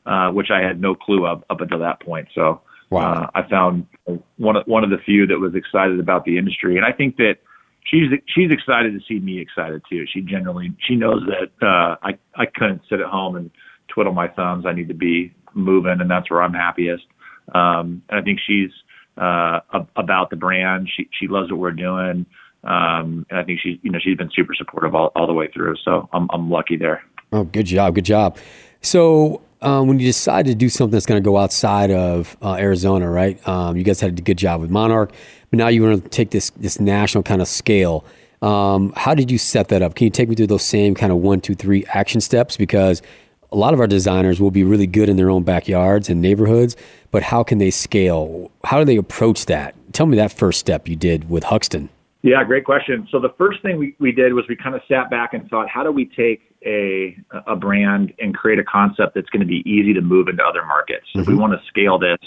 uh, 0.09 0.31
which 0.31 0.50
I 0.50 0.61
had 0.61 0.81
no 0.81 0.94
clue 0.94 1.26
of 1.26 1.44
up 1.50 1.61
until 1.61 1.78
that 1.81 2.00
point. 2.00 2.28
So 2.35 2.62
wow. 2.90 3.12
uh, 3.12 3.26
I 3.35 3.48
found 3.48 3.87
one 4.38 4.57
of 4.57 4.66
one 4.66 4.83
of 4.83 4.90
the 4.90 4.96
few 5.04 5.26
that 5.26 5.38
was 5.38 5.54
excited 5.54 6.00
about 6.00 6.24
the 6.24 6.38
industry, 6.38 6.76
and 6.76 6.85
I 6.85 6.92
think 6.92 7.16
that 7.18 7.35
she's 7.85 8.11
she's 8.26 8.50
excited 8.50 8.94
to 8.94 9.00
see 9.07 9.20
me 9.20 9.38
excited 9.38 9.83
too. 9.88 10.07
She 10.12 10.22
generally 10.22 10.74
she 10.87 10.96
knows 10.96 11.22
that 11.26 11.66
uh, 11.66 11.96
I 12.02 12.18
I 12.35 12.46
couldn't 12.46 12.83
sit 12.88 13.00
at 13.00 13.07
home 13.07 13.37
and 13.37 13.50
twiddle 13.88 14.14
my 14.14 14.28
thumbs. 14.28 14.64
I 14.66 14.72
need 14.72 14.88
to 14.88 14.94
be 14.94 15.35
moving, 15.54 16.00
and 16.00 16.11
that's 16.11 16.31
where 16.31 16.42
I'm 16.42 16.54
happiest. 16.54 17.04
Um, 17.54 18.02
and 18.09 18.20
I 18.20 18.22
think 18.22 18.40
she's 18.46 18.70
uh, 19.18 19.61
about 19.96 20.31
the 20.31 20.37
brand. 20.37 20.88
She 20.94 21.09
she 21.18 21.28
loves 21.28 21.50
what 21.50 21.61
we're 21.61 21.72
doing. 21.72 22.26
Um, 22.64 23.24
and 23.31 23.38
I 23.38 23.44
think 23.44 23.61
she's, 23.61 23.78
you 23.83 23.90
know, 23.90 23.98
she's 24.00 24.16
been 24.16 24.31
super 24.35 24.52
supportive 24.52 24.94
all, 24.94 25.12
all 25.14 25.26
the 25.26 25.33
way 25.33 25.48
through. 25.48 25.76
So 25.85 26.09
I'm, 26.12 26.28
I'm 26.33 26.50
lucky 26.50 26.76
there. 26.76 27.02
Oh, 27.33 27.44
good 27.44 27.66
job. 27.66 27.94
Good 27.94 28.04
job. 28.04 28.37
So 28.83 29.42
um, 29.62 29.87
when 29.88 30.00
you 30.00 30.07
decide 30.07 30.46
to 30.46 30.54
do 30.54 30.68
something 30.68 30.92
that's 30.92 31.07
going 31.07 31.22
to 31.22 31.24
go 31.24 31.37
outside 31.37 31.90
of 31.90 32.37
uh, 32.42 32.54
Arizona, 32.54 33.09
right? 33.09 33.46
Um, 33.46 33.76
you 33.76 33.85
guys 33.85 34.00
had 34.00 34.18
a 34.18 34.22
good 34.22 34.38
job 34.38 34.61
with 34.61 34.70
Monarch, 34.70 35.12
but 35.50 35.59
now 35.59 35.68
you 35.68 35.83
want 35.83 36.02
to 36.02 36.09
take 36.09 36.31
this 36.31 36.50
this 36.50 36.81
national 36.81 37.22
kind 37.22 37.40
of 37.40 37.48
scale. 37.48 38.04
Um, 38.42 38.92
how 38.96 39.14
did 39.14 39.31
you 39.31 39.38
set 39.38 39.68
that 39.68 39.83
up? 39.83 39.94
Can 39.94 40.04
you 40.04 40.11
take 40.11 40.28
me 40.28 40.35
through 40.37 40.46
those 40.48 40.64
same 40.64 40.94
kind 40.94 41.11
of 41.11 41.18
one, 41.18 41.40
two, 41.40 41.54
three 41.54 41.85
action 41.87 42.20
steps? 42.20 42.57
Because 42.57 43.02
a 43.50 43.56
lot 43.56 43.74
of 43.74 43.80
our 43.80 43.87
designers 43.87 44.40
will 44.40 44.50
be 44.50 44.64
really 44.64 44.87
good 44.87 45.08
in 45.08 45.16
their 45.16 45.30
own 45.30 45.42
backyards 45.42 46.08
and 46.08 46.20
neighborhoods, 46.20 46.76
but 47.11 47.22
how 47.22 47.42
can 47.42 47.58
they 47.58 47.70
scale? 47.70 48.50
How 48.64 48.78
do 48.78 48.84
they 48.84 48.96
approach 48.96 49.46
that? 49.46 49.74
Tell 49.92 50.06
me 50.06 50.16
that 50.16 50.32
first 50.32 50.61
step 50.61 50.88
you 50.88 50.96
did 50.96 51.30
with 51.30 51.44
Huxton. 51.44 51.88
Yeah, 52.22 52.42
great 52.44 52.64
question. 52.64 53.06
So 53.11 53.20
the 53.20 53.32
first 53.38 53.62
thing 53.62 53.78
we, 53.78 53.94
we 54.00 54.12
did 54.12 54.34
was 54.34 54.44
we 54.48 54.56
kind 54.56 54.74
of 54.74 54.82
sat 54.88 55.08
back 55.08 55.34
and 55.34 55.48
thought, 55.48 55.68
how 55.68 55.82
do 55.82 55.92
we 55.92 56.04
take 56.04 56.42
a 56.66 57.16
a 57.46 57.54
brand 57.54 58.12
and 58.18 58.34
create 58.34 58.58
a 58.58 58.64
concept 58.64 59.14
that's 59.14 59.30
going 59.30 59.40
to 59.40 59.46
be 59.46 59.62
easy 59.64 59.94
to 59.94 60.00
move 60.00 60.26
into 60.28 60.44
other 60.44 60.64
markets? 60.66 61.06
Mm-hmm. 61.11 61.20
If 61.20 61.26
we 61.28 61.34
mm-hmm. 61.34 61.42
want 61.42 61.52
to 61.61 61.66
scale 61.68 61.98
this, 61.98 62.18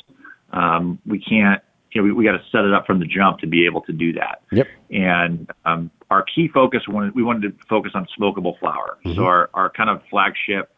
um, 0.53 0.99
we 1.05 1.19
can't. 1.19 1.61
You 1.91 2.01
know, 2.01 2.05
we, 2.05 2.13
we 2.13 2.23
got 2.23 2.31
to 2.31 2.43
set 2.53 2.63
it 2.63 2.73
up 2.73 2.87
from 2.87 2.99
the 2.99 3.05
jump 3.05 3.39
to 3.39 3.47
be 3.47 3.65
able 3.65 3.81
to 3.81 3.91
do 3.91 4.13
that. 4.13 4.43
Yep. 4.53 4.67
And 4.91 5.51
um, 5.65 5.91
our 6.09 6.23
key 6.23 6.47
focus 6.47 6.83
wanted 6.87 7.13
we 7.13 7.21
wanted 7.21 7.59
to 7.59 7.65
focus 7.67 7.91
on 7.93 8.07
smokable 8.17 8.57
flower. 8.59 8.97
Mm-hmm. 9.05 9.17
So 9.17 9.25
our 9.25 9.49
our 9.53 9.69
kind 9.69 9.89
of 9.89 10.01
flagship 10.09 10.71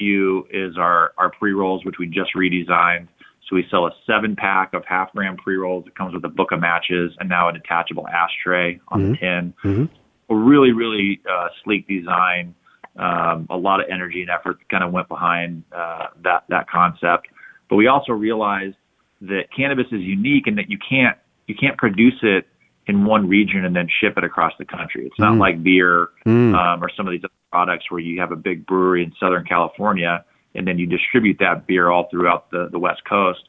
SKU 0.00 0.44
is 0.50 0.76
our 0.78 1.12
our 1.18 1.30
pre 1.30 1.52
rolls, 1.52 1.84
which 1.84 1.96
we 1.98 2.06
just 2.06 2.30
redesigned 2.36 3.08
so 3.48 3.56
we 3.56 3.64
sell 3.70 3.86
a 3.86 3.90
seven 4.06 4.36
pack 4.36 4.74
of 4.74 4.84
half 4.84 5.12
gram 5.12 5.36
pre 5.36 5.56
rolls. 5.56 5.86
It 5.86 5.94
comes 5.94 6.14
with 6.14 6.24
a 6.24 6.28
book 6.28 6.52
of 6.52 6.60
matches 6.60 7.12
and 7.18 7.28
now 7.28 7.48
a 7.48 7.52
detachable 7.52 8.06
ashtray 8.08 8.78
on 8.88 9.00
mm-hmm. 9.00 9.10
the 9.12 9.16
tin. 9.16 9.54
Mm-hmm. 9.64 9.84
A 10.30 10.36
really, 10.36 10.72
really 10.72 11.20
uh, 11.30 11.48
sleek 11.64 11.88
design. 11.88 12.54
Um, 12.96 13.46
a 13.48 13.56
lot 13.56 13.80
of 13.80 13.86
energy 13.90 14.20
and 14.20 14.30
effort 14.30 14.58
kind 14.68 14.84
of 14.84 14.92
went 14.92 15.08
behind 15.08 15.62
uh, 15.72 16.08
that 16.24 16.44
that 16.48 16.68
concept. 16.68 17.28
But 17.70 17.76
we 17.76 17.86
also 17.86 18.12
realized 18.12 18.76
that 19.22 19.44
cannabis 19.56 19.86
is 19.86 20.00
unique 20.00 20.46
and 20.46 20.58
that 20.58 20.68
you 20.68 20.78
can't 20.78 21.16
you 21.46 21.54
can't 21.54 21.78
produce 21.78 22.18
it 22.22 22.46
in 22.88 23.04
one 23.04 23.28
region 23.28 23.64
and 23.64 23.76
then 23.76 23.86
ship 24.00 24.16
it 24.16 24.24
across 24.24 24.52
the 24.58 24.64
country. 24.64 25.06
It's 25.06 25.18
not 25.18 25.34
mm. 25.34 25.40
like 25.40 25.62
beer 25.62 26.08
mm. 26.26 26.54
um, 26.54 26.82
or 26.82 26.88
some 26.96 27.06
of 27.06 27.12
these 27.12 27.20
other 27.22 27.32
products 27.52 27.90
where 27.90 28.00
you 28.00 28.20
have 28.20 28.32
a 28.32 28.36
big 28.36 28.66
brewery 28.66 29.04
in 29.04 29.12
Southern 29.20 29.44
California 29.44 30.24
and 30.54 30.66
then 30.66 30.78
you 30.78 30.86
distribute 30.86 31.38
that 31.40 31.66
beer 31.66 31.90
all 31.90 32.08
throughout 32.10 32.50
the, 32.50 32.68
the 32.72 32.78
West 32.78 33.02
Coast. 33.08 33.40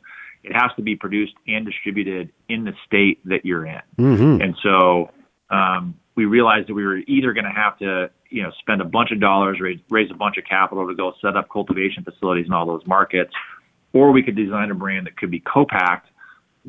It 0.44 0.54
has 0.54 0.72
to 0.76 0.82
be 0.82 0.96
produced 0.96 1.34
and 1.48 1.66
distributed 1.66 2.32
in 2.50 2.66
the 2.66 2.74
state 2.86 3.20
that 3.26 3.46
you're 3.46 3.66
in. 3.66 3.82
Mm-hmm. 3.98 4.42
And 4.42 4.56
so 4.62 5.12
um, 5.50 5.96
we 6.16 6.26
realized 6.26 6.68
that 6.68 6.74
we 6.74 6.86
were 6.86 6.98
either 6.98 7.34
going 7.34 7.46
to 7.46 7.52
have 7.52 7.78
to, 7.80 8.10
you 8.30 8.44
know, 8.44 8.52
spend 8.60 8.82
a 8.82 8.86
bunch 8.86 9.12
of 9.12 9.22
dollars, 9.22 9.60
raise, 9.62 9.80
raise 9.90 10.12
a 10.12 10.16
bunch 10.16 10.38
of 10.38 10.44
capital 10.44 10.88
to 10.88 10.96
go 10.96 11.14
set 11.22 11.38
up 11.38 11.50
cultivation 11.50 12.04
facilities 12.04 12.46
in 12.46 12.54
all 12.54 12.66
those 12.66 12.86
markets, 12.86 13.34
or 13.94 14.12
we 14.12 14.22
could 14.22 14.36
design 14.36 14.70
a 14.70 14.76
brand 14.76 15.08
that 15.08 15.18
could 15.18 15.32
be 15.32 15.40
co-packed 15.40 16.09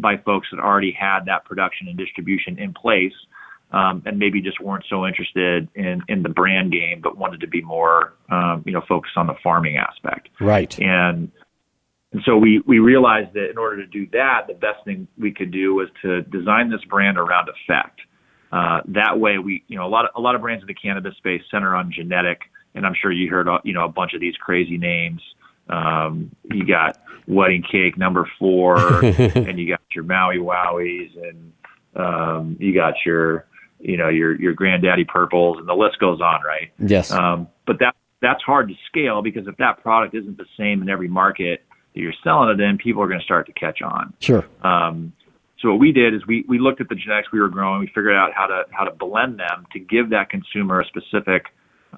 by 0.00 0.16
folks 0.18 0.48
that 0.52 0.60
already 0.60 0.92
had 0.92 1.20
that 1.26 1.44
production 1.44 1.88
and 1.88 1.96
distribution 1.96 2.58
in 2.58 2.72
place 2.72 3.12
um, 3.72 4.02
and 4.04 4.18
maybe 4.18 4.40
just 4.40 4.60
weren't 4.60 4.84
so 4.88 5.06
interested 5.06 5.68
in 5.74 6.02
in 6.08 6.22
the 6.22 6.28
brand 6.28 6.72
game, 6.72 7.00
but 7.02 7.16
wanted 7.16 7.40
to 7.40 7.46
be 7.46 7.62
more, 7.62 8.14
um, 8.30 8.62
you 8.66 8.72
know, 8.72 8.82
focused 8.88 9.16
on 9.16 9.26
the 9.26 9.34
farming 9.42 9.76
aspect. 9.76 10.28
Right. 10.40 10.76
And 10.80 11.30
and 12.12 12.22
so 12.24 12.36
we 12.36 12.60
we 12.66 12.80
realized 12.80 13.34
that 13.34 13.50
in 13.50 13.58
order 13.58 13.76
to 13.76 13.86
do 13.86 14.08
that, 14.12 14.46
the 14.48 14.54
best 14.54 14.84
thing 14.84 15.06
we 15.16 15.32
could 15.32 15.52
do 15.52 15.74
was 15.74 15.88
to 16.02 16.22
design 16.22 16.70
this 16.70 16.84
brand 16.88 17.18
around 17.18 17.48
effect. 17.48 18.00
Uh, 18.52 18.80
that 18.88 19.20
way, 19.20 19.38
we 19.38 19.62
you 19.68 19.78
know 19.78 19.86
a 19.86 19.88
lot 19.88 20.04
of 20.04 20.10
a 20.16 20.20
lot 20.20 20.34
of 20.34 20.40
brands 20.40 20.62
in 20.62 20.66
the 20.66 20.74
cannabis 20.74 21.16
space 21.18 21.42
center 21.50 21.76
on 21.76 21.92
genetic, 21.92 22.40
and 22.74 22.84
I'm 22.84 22.94
sure 23.00 23.12
you 23.12 23.30
heard 23.30 23.48
uh, 23.48 23.60
you 23.62 23.72
know 23.72 23.84
a 23.84 23.88
bunch 23.88 24.14
of 24.14 24.20
these 24.20 24.34
crazy 24.36 24.76
names. 24.76 25.20
Um, 25.70 26.34
you 26.50 26.66
got 26.66 27.00
wedding 27.26 27.62
cake 27.62 27.96
number 27.96 28.28
four, 28.38 29.04
and 29.04 29.58
you 29.58 29.68
got 29.68 29.80
your 29.94 30.04
Maui 30.04 30.38
Wowies, 30.38 31.16
and 31.16 31.52
um, 31.96 32.56
you 32.58 32.74
got 32.74 32.94
your 33.06 33.46
you 33.78 33.96
know 33.96 34.08
your 34.08 34.38
your 34.40 34.52
granddaddy 34.52 35.04
purples, 35.04 35.58
and 35.58 35.68
the 35.68 35.74
list 35.74 35.98
goes 35.98 36.20
on, 36.20 36.42
right? 36.44 36.70
Yes. 36.78 37.10
Um, 37.10 37.48
but 37.66 37.78
that 37.78 37.94
that's 38.20 38.42
hard 38.42 38.68
to 38.68 38.74
scale 38.86 39.22
because 39.22 39.46
if 39.46 39.56
that 39.56 39.82
product 39.82 40.14
isn't 40.14 40.36
the 40.36 40.46
same 40.58 40.82
in 40.82 40.90
every 40.90 41.08
market 41.08 41.64
that 41.94 42.00
you're 42.00 42.12
selling 42.22 42.50
it 42.50 42.60
in, 42.60 42.76
people 42.76 43.02
are 43.02 43.08
going 43.08 43.20
to 43.20 43.24
start 43.24 43.46
to 43.46 43.52
catch 43.52 43.80
on. 43.82 44.12
Sure. 44.20 44.46
Um, 44.62 45.12
so 45.60 45.70
what 45.70 45.78
we 45.78 45.92
did 45.92 46.14
is 46.14 46.26
we 46.26 46.44
we 46.48 46.58
looked 46.58 46.80
at 46.80 46.88
the 46.88 46.94
genetics 46.94 47.32
we 47.32 47.40
were 47.40 47.48
growing. 47.48 47.80
We 47.80 47.86
figured 47.88 48.14
out 48.14 48.32
how 48.34 48.46
to 48.46 48.64
how 48.70 48.84
to 48.84 48.92
blend 48.92 49.38
them 49.38 49.66
to 49.72 49.78
give 49.78 50.10
that 50.10 50.30
consumer 50.30 50.80
a 50.80 50.86
specific 50.86 51.46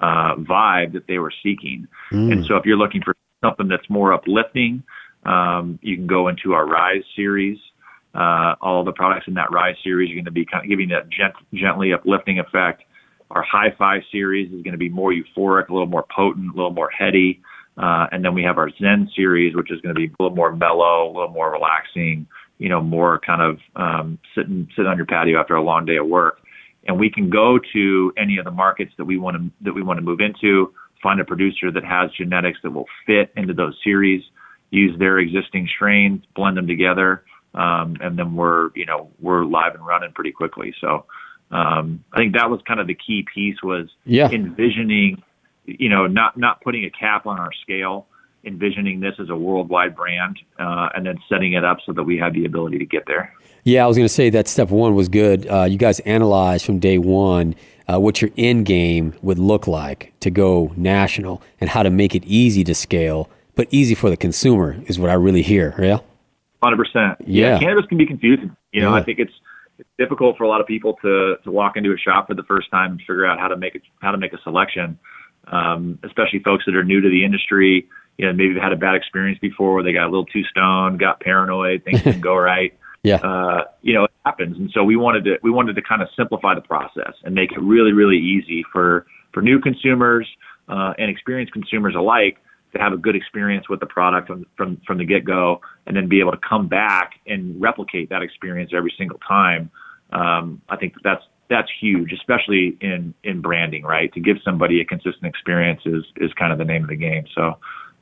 uh, 0.01 0.35
vibe 0.35 0.93
that 0.93 1.07
they 1.07 1.17
were 1.17 1.33
seeking. 1.43 1.87
Mm. 2.11 2.31
And 2.31 2.45
so 2.45 2.57
if 2.57 2.65
you're 2.65 2.77
looking 2.77 3.01
for 3.01 3.15
something 3.43 3.67
that's 3.67 3.89
more 3.89 4.13
uplifting, 4.13 4.83
um, 5.25 5.79
you 5.81 5.95
can 5.95 6.07
go 6.07 6.27
into 6.27 6.53
our 6.53 6.65
Rise 6.65 7.03
series. 7.15 7.59
Uh, 8.15 8.53
all 8.61 8.83
the 8.83 8.91
products 8.91 9.27
in 9.27 9.33
that 9.33 9.51
Rise 9.51 9.75
series 9.83 10.11
are 10.11 10.15
going 10.15 10.25
to 10.25 10.31
be 10.31 10.45
kind 10.45 10.63
of 10.63 10.69
giving 10.69 10.89
that 10.89 11.09
gent- 11.09 11.33
gently 11.53 11.93
uplifting 11.93 12.39
effect. 12.39 12.83
Our 13.31 13.43
Hi-Fi 13.43 14.01
series 14.11 14.51
is 14.51 14.61
going 14.61 14.73
to 14.73 14.77
be 14.77 14.89
more 14.89 15.11
euphoric, 15.11 15.69
a 15.69 15.73
little 15.73 15.87
more 15.87 16.05
potent, 16.15 16.53
a 16.53 16.55
little 16.55 16.73
more 16.73 16.89
heady. 16.91 17.41
Uh, 17.77 18.05
and 18.11 18.23
then 18.23 18.35
we 18.35 18.43
have 18.43 18.59
our 18.59 18.69
Zen 18.79 19.09
series, 19.15 19.55
which 19.55 19.71
is 19.71 19.81
going 19.81 19.95
to 19.95 19.99
be 19.99 20.05
a 20.05 20.23
little 20.23 20.35
more 20.35 20.55
mellow, 20.55 21.07
a 21.07 21.11
little 21.11 21.33
more 21.33 21.51
relaxing, 21.51 22.27
you 22.59 22.69
know, 22.69 22.81
more 22.81 23.19
kind 23.25 23.41
of 23.41 23.57
um, 23.75 24.19
sitting 24.35 24.67
sit 24.75 24.85
on 24.85 24.97
your 24.97 25.07
patio 25.07 25.39
after 25.39 25.55
a 25.55 25.63
long 25.63 25.85
day 25.85 25.97
of 25.97 26.05
work. 26.05 26.39
And 26.87 26.99
we 26.99 27.09
can 27.09 27.31
go 27.31 27.59
to 27.73 28.13
any 28.17 28.37
of 28.37 28.45
the 28.45 28.51
markets 28.51 28.91
that 28.97 29.05
we 29.05 29.17
want 29.17 29.37
to 29.37 29.51
that 29.63 29.73
we 29.73 29.81
want 29.81 29.97
to 29.97 30.05
move 30.05 30.19
into, 30.19 30.71
find 31.03 31.19
a 31.19 31.25
producer 31.25 31.69
that 31.71 31.83
has 31.83 32.09
genetics 32.11 32.57
that 32.63 32.71
will 32.71 32.87
fit 33.05 33.31
into 33.35 33.53
those 33.53 33.77
series, 33.83 34.23
use 34.71 34.97
their 34.97 35.19
existing 35.19 35.69
strains, 35.75 36.23
blend 36.35 36.57
them 36.57 36.65
together, 36.65 37.23
um, 37.53 37.97
and 38.01 38.17
then 38.17 38.35
we're 38.35 38.69
you 38.73 38.85
know 38.85 39.11
we're 39.19 39.45
live 39.45 39.75
and 39.75 39.85
running 39.85 40.11
pretty 40.13 40.31
quickly. 40.31 40.73
So 40.81 41.05
um, 41.51 42.03
I 42.11 42.17
think 42.17 42.33
that 42.33 42.49
was 42.49 42.61
kind 42.67 42.79
of 42.79 42.87
the 42.87 42.95
key 42.95 43.25
piece 43.31 43.61
was 43.61 43.89
yeah. 44.05 44.29
envisioning, 44.31 45.21
you 45.65 45.89
know, 45.89 46.07
not 46.07 46.37
not 46.37 46.61
putting 46.61 46.85
a 46.85 46.89
cap 46.89 47.27
on 47.27 47.39
our 47.39 47.51
scale 47.61 48.07
envisioning 48.45 48.99
this 48.99 49.13
as 49.19 49.29
a 49.29 49.35
worldwide 49.35 49.95
brand 49.95 50.37
uh, 50.59 50.89
and 50.95 51.05
then 51.05 51.17
setting 51.29 51.53
it 51.53 51.63
up 51.63 51.77
so 51.85 51.93
that 51.93 52.03
we 52.03 52.17
have 52.17 52.33
the 52.33 52.43
ability 52.43 52.77
to 52.77 52.85
get 52.85 53.03
there. 53.07 53.33
Yeah, 53.63 53.85
I 53.85 53.87
was 53.87 53.95
going 53.95 54.07
to 54.07 54.13
say 54.13 54.29
that 54.31 54.49
step 54.49 54.69
one 54.69 54.95
was 54.95 55.07
good. 55.07 55.47
Uh, 55.47 55.63
you 55.63 55.77
guys 55.77 55.99
analyzed 56.01 56.65
from 56.65 56.79
day 56.79 56.97
one 56.97 57.55
uh, 57.91 57.99
what 57.99 58.21
your 58.21 58.31
end 58.37 58.65
game 58.65 59.13
would 59.21 59.39
look 59.39 59.67
like 59.67 60.13
to 60.21 60.29
go 60.29 60.71
national 60.75 61.41
and 61.59 61.69
how 61.69 61.83
to 61.83 61.89
make 61.89 62.15
it 62.15 62.23
easy 62.25 62.63
to 62.63 62.73
scale, 62.73 63.29
but 63.55 63.67
easy 63.71 63.95
for 63.95 64.09
the 64.09 64.17
consumer 64.17 64.77
is 64.87 64.99
what 64.99 65.09
I 65.09 65.13
really 65.13 65.41
hear. 65.41 65.75
Yeah. 65.79 65.99
Hundred 66.61 66.77
percent. 66.77 67.17
Yeah. 67.27 67.59
Cannabis 67.59 67.85
can 67.87 67.97
be 67.97 68.05
confusing. 68.05 68.55
You 68.71 68.81
know, 68.81 68.95
yeah. 68.95 69.01
I 69.01 69.03
think 69.03 69.19
it's 69.19 69.33
it's 69.79 69.89
difficult 69.97 70.37
for 70.37 70.43
a 70.43 70.47
lot 70.47 70.61
of 70.61 70.67
people 70.67 70.97
to 71.01 71.35
to 71.43 71.51
walk 71.51 71.75
into 71.75 71.91
a 71.91 71.97
shop 71.97 72.27
for 72.27 72.35
the 72.35 72.43
first 72.43 72.71
time 72.71 72.91
and 72.91 72.99
figure 73.01 73.25
out 73.25 73.39
how 73.39 73.47
to 73.49 73.57
make 73.57 73.75
it 73.75 73.81
how 74.01 74.11
to 74.11 74.17
make 74.17 74.33
a 74.33 74.41
selection. 74.43 74.97
Um, 75.51 75.99
especially 76.03 76.39
folks 76.39 76.63
that 76.65 76.75
are 76.75 76.85
new 76.85 77.01
to 77.01 77.09
the 77.09 77.25
industry. 77.25 77.87
You 78.17 78.27
know, 78.27 78.33
maybe 78.33 78.53
they've 78.53 78.63
had 78.63 78.71
a 78.71 78.77
bad 78.77 78.95
experience 78.95 79.39
before 79.39 79.73
where 79.73 79.83
they 79.83 79.91
got 79.91 80.03
a 80.03 80.09
little 80.09 80.25
too 80.25 80.43
stoned, 80.43 80.99
got 80.99 81.19
paranoid, 81.19 81.83
things 81.83 82.01
didn't 82.01 82.21
go 82.21 82.35
right. 82.37 82.77
Yeah. 83.03 83.17
Uh, 83.17 83.65
you 83.81 83.93
know, 83.93 84.05
it 84.05 84.11
happens. 84.25 84.57
And 84.57 84.71
so 84.73 84.83
we 84.83 84.95
wanted 84.95 85.25
to 85.25 85.37
we 85.43 85.51
wanted 85.51 85.75
to 85.75 85.81
kind 85.81 86.01
of 86.01 86.07
simplify 86.15 86.55
the 86.55 86.61
process 86.61 87.13
and 87.23 87.35
make 87.35 87.51
it 87.51 87.59
really, 87.59 87.91
really 87.91 88.17
easy 88.17 88.63
for 88.71 89.05
for 89.33 89.41
new 89.41 89.59
consumers 89.59 90.27
uh, 90.69 90.93
and 90.97 91.09
experienced 91.09 91.53
consumers 91.53 91.95
alike 91.95 92.37
to 92.73 92.79
have 92.79 92.93
a 92.93 92.97
good 92.97 93.15
experience 93.15 93.69
with 93.69 93.81
the 93.81 93.85
product 93.85 94.27
from 94.27 94.45
from, 94.55 94.81
from 94.87 94.97
the 94.97 95.05
get 95.05 95.25
go, 95.25 95.59
and 95.85 95.95
then 95.95 96.07
be 96.07 96.21
able 96.21 96.31
to 96.31 96.39
come 96.47 96.67
back 96.67 97.13
and 97.27 97.61
replicate 97.61 98.09
that 98.09 98.21
experience 98.21 98.71
every 98.73 98.93
single 98.97 99.19
time. 99.19 99.69
Um, 100.13 100.61
I 100.69 100.77
think 100.77 100.93
that's 101.03 101.23
that's 101.49 101.69
huge, 101.81 102.13
especially 102.13 102.77
in 102.79 103.13
in 103.25 103.41
branding, 103.41 103.83
right? 103.83 104.13
To 104.13 104.21
give 104.21 104.37
somebody 104.45 104.79
a 104.79 104.85
consistent 104.85 105.25
experience 105.25 105.81
is 105.85 106.03
is 106.17 106.31
kind 106.33 106.53
of 106.53 106.57
the 106.57 106.65
name 106.65 106.83
of 106.83 106.89
the 106.89 106.95
game. 106.95 107.25
So 107.35 107.57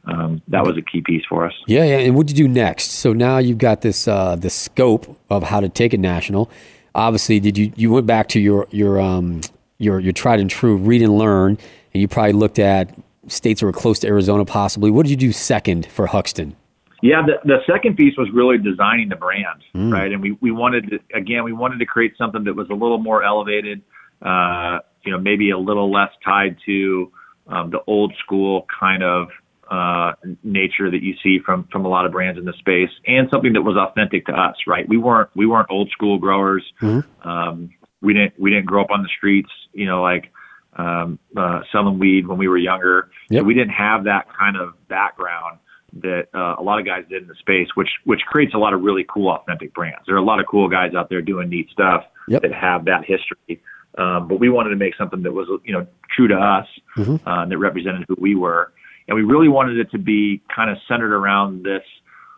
um, 0.05 0.41
that 0.47 0.65
was 0.65 0.77
a 0.77 0.81
key 0.81 1.01
piece 1.01 1.23
for 1.29 1.45
us. 1.45 1.53
Yeah, 1.67 1.83
yeah. 1.83 1.97
And 1.97 2.15
what 2.15 2.27
did 2.27 2.37
you 2.37 2.47
do 2.47 2.53
next? 2.53 2.91
So 2.91 3.13
now 3.13 3.37
you've 3.37 3.57
got 3.57 3.81
this 3.81 4.07
uh, 4.07 4.35
the 4.35 4.49
scope 4.49 5.17
of 5.29 5.43
how 5.43 5.59
to 5.59 5.69
take 5.69 5.93
it 5.93 5.99
national. 5.99 6.49
Obviously, 6.95 7.39
did 7.39 7.57
you 7.57 7.71
you 7.75 7.91
went 7.91 8.07
back 8.07 8.27
to 8.29 8.39
your 8.39 8.67
your 8.71 8.99
um, 8.99 9.41
your 9.77 9.99
your 9.99 10.13
tried 10.13 10.39
and 10.39 10.49
true 10.49 10.75
read 10.75 11.01
and 11.01 11.17
learn, 11.17 11.57
and 11.93 12.01
you 12.01 12.07
probably 12.07 12.33
looked 12.33 12.59
at 12.59 12.93
states 13.27 13.61
that 13.61 13.65
were 13.65 13.73
close 13.73 13.99
to 13.99 14.07
Arizona, 14.07 14.45
possibly. 14.45 14.91
What 14.91 15.03
did 15.03 15.11
you 15.11 15.17
do 15.17 15.31
second 15.31 15.85
for 15.85 16.07
Huxton? 16.07 16.55
Yeah, 17.03 17.23
the, 17.25 17.33
the 17.43 17.57
second 17.65 17.97
piece 17.97 18.15
was 18.17 18.29
really 18.31 18.57
designing 18.57 19.09
the 19.09 19.15
brand, 19.15 19.63
mm. 19.73 19.91
right? 19.91 20.11
And 20.11 20.21
we, 20.21 20.37
we 20.39 20.51
wanted 20.51 20.89
to, 20.91 20.99
again, 21.15 21.43
we 21.43 21.51
wanted 21.51 21.79
to 21.79 21.85
create 21.85 22.13
something 22.15 22.43
that 22.43 22.55
was 22.55 22.69
a 22.69 22.73
little 22.73 22.99
more 22.99 23.23
elevated, 23.23 23.81
uh, 24.21 24.79
you 25.03 25.11
know, 25.11 25.17
maybe 25.17 25.49
a 25.49 25.57
little 25.57 25.91
less 25.91 26.09
tied 26.23 26.57
to 26.67 27.11
um, 27.47 27.71
the 27.71 27.79
old 27.87 28.13
school 28.23 28.67
kind 28.79 29.01
of 29.01 29.29
uh, 29.71 30.11
nature 30.43 30.91
that 30.91 31.01
you 31.01 31.15
see 31.23 31.39
from 31.43 31.67
from 31.71 31.85
a 31.85 31.87
lot 31.87 32.05
of 32.05 32.11
brands 32.11 32.37
in 32.37 32.43
the 32.43 32.53
space, 32.59 32.89
and 33.07 33.29
something 33.31 33.53
that 33.53 33.61
was 33.61 33.77
authentic 33.77 34.25
to 34.25 34.33
us. 34.33 34.57
Right? 34.67 34.87
We 34.87 34.97
weren't 34.97 35.29
we 35.33 35.45
weren't 35.45 35.67
old 35.71 35.89
school 35.91 36.19
growers. 36.19 36.63
Mm-hmm. 36.81 37.27
Um, 37.27 37.69
we 38.01 38.13
didn't 38.13 38.33
we 38.37 38.51
didn't 38.51 38.65
grow 38.65 38.83
up 38.83 38.91
on 38.91 39.01
the 39.01 39.09
streets. 39.17 39.49
You 39.71 39.85
know, 39.85 40.01
like 40.01 40.31
um, 40.75 41.19
uh, 41.37 41.61
selling 41.71 41.99
weed 41.99 42.27
when 42.27 42.37
we 42.37 42.49
were 42.49 42.57
younger. 42.57 43.09
Yep. 43.29 43.41
So 43.41 43.45
we 43.45 43.53
didn't 43.53 43.73
have 43.73 44.03
that 44.03 44.25
kind 44.37 44.57
of 44.57 44.75
background 44.89 45.59
that 46.01 46.27
uh, 46.33 46.55
a 46.57 46.63
lot 46.63 46.79
of 46.79 46.85
guys 46.85 47.03
did 47.09 47.21
in 47.21 47.29
the 47.29 47.35
space, 47.35 47.69
which 47.75 47.89
which 48.03 48.21
creates 48.27 48.53
a 48.53 48.57
lot 48.57 48.73
of 48.73 48.81
really 48.81 49.05
cool 49.07 49.31
authentic 49.31 49.73
brands. 49.73 50.01
There 50.05 50.15
are 50.15 50.19
a 50.19 50.25
lot 50.25 50.41
of 50.41 50.47
cool 50.47 50.67
guys 50.67 50.93
out 50.95 51.09
there 51.09 51.21
doing 51.21 51.47
neat 51.47 51.69
stuff 51.71 52.03
yep. 52.27 52.41
that 52.41 52.53
have 52.53 52.85
that 52.85 53.05
history. 53.05 53.63
Um, 53.97 54.27
but 54.27 54.39
we 54.39 54.49
wanted 54.49 54.71
to 54.71 54.77
make 54.77 54.95
something 54.97 55.23
that 55.23 55.31
was 55.31 55.47
you 55.63 55.71
know 55.71 55.87
true 56.13 56.27
to 56.27 56.35
us, 56.35 56.67
mm-hmm. 56.97 57.25
uh, 57.25 57.45
that 57.45 57.57
represented 57.57 58.03
who 58.09 58.17
we 58.19 58.35
were 58.35 58.73
and 59.11 59.17
we 59.17 59.23
really 59.23 59.49
wanted 59.49 59.77
it 59.77 59.91
to 59.91 59.97
be 59.97 60.41
kind 60.55 60.71
of 60.71 60.77
centered 60.87 61.13
around 61.13 61.65
this 61.65 61.83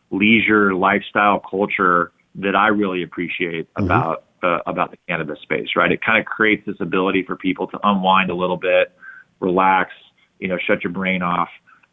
leisure 0.10 0.74
lifestyle 0.74 1.40
culture 1.40 2.12
that 2.34 2.56
I 2.56 2.70
really 2.70 3.04
appreciate 3.04 3.72
mm-hmm. 3.76 3.86
about 3.86 4.24
uh, 4.42 4.58
about 4.66 4.90
the 4.90 4.98
cannabis 5.08 5.40
space. 5.44 5.68
Right, 5.76 5.92
it 5.92 6.04
kind 6.04 6.20
of 6.20 6.26
creates 6.26 6.66
this 6.66 6.78
ability 6.80 7.26
for 7.28 7.36
people 7.36 7.68
to 7.68 7.80
unwind 7.84 8.32
a 8.32 8.34
little 8.34 8.58
bit, 8.58 8.92
relax, 9.40 9.92
you 10.40 10.48
know, 10.48 10.58
shut 10.66 10.84
your 10.84 10.92
brain 10.92 11.22
off. 11.22 11.50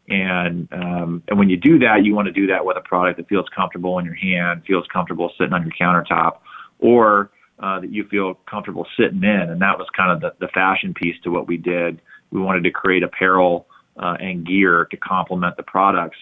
And 0.09 0.67
um, 0.71 1.21
and 1.27 1.37
when 1.37 1.47
you 1.47 1.57
do 1.57 1.77
that, 1.77 2.03
you 2.03 2.15
want 2.15 2.25
to 2.25 2.31
do 2.31 2.47
that 2.47 2.65
with 2.65 2.75
a 2.75 2.81
product 2.81 3.17
that 3.17 3.29
feels 3.29 3.45
comfortable 3.55 3.99
in 3.99 4.05
your 4.05 4.15
hand, 4.15 4.63
feels 4.65 4.85
comfortable 4.91 5.31
sitting 5.37 5.53
on 5.53 5.61
your 5.61 5.73
countertop, 5.79 6.39
or 6.79 7.29
uh, 7.59 7.79
that 7.81 7.93
you 7.93 8.07
feel 8.07 8.33
comfortable 8.49 8.87
sitting 8.97 9.23
in. 9.23 9.51
And 9.51 9.61
that 9.61 9.77
was 9.77 9.87
kind 9.95 10.11
of 10.11 10.21
the, 10.21 10.33
the 10.43 10.51
fashion 10.51 10.95
piece 10.95 11.17
to 11.23 11.29
what 11.29 11.47
we 11.47 11.57
did. 11.57 12.01
We 12.31 12.41
wanted 12.41 12.63
to 12.63 12.71
create 12.71 13.03
apparel 13.03 13.67
uh, 13.97 14.17
and 14.19 14.45
gear 14.45 14.85
to 14.91 14.97
complement 14.97 15.57
the 15.57 15.63
products 15.63 16.17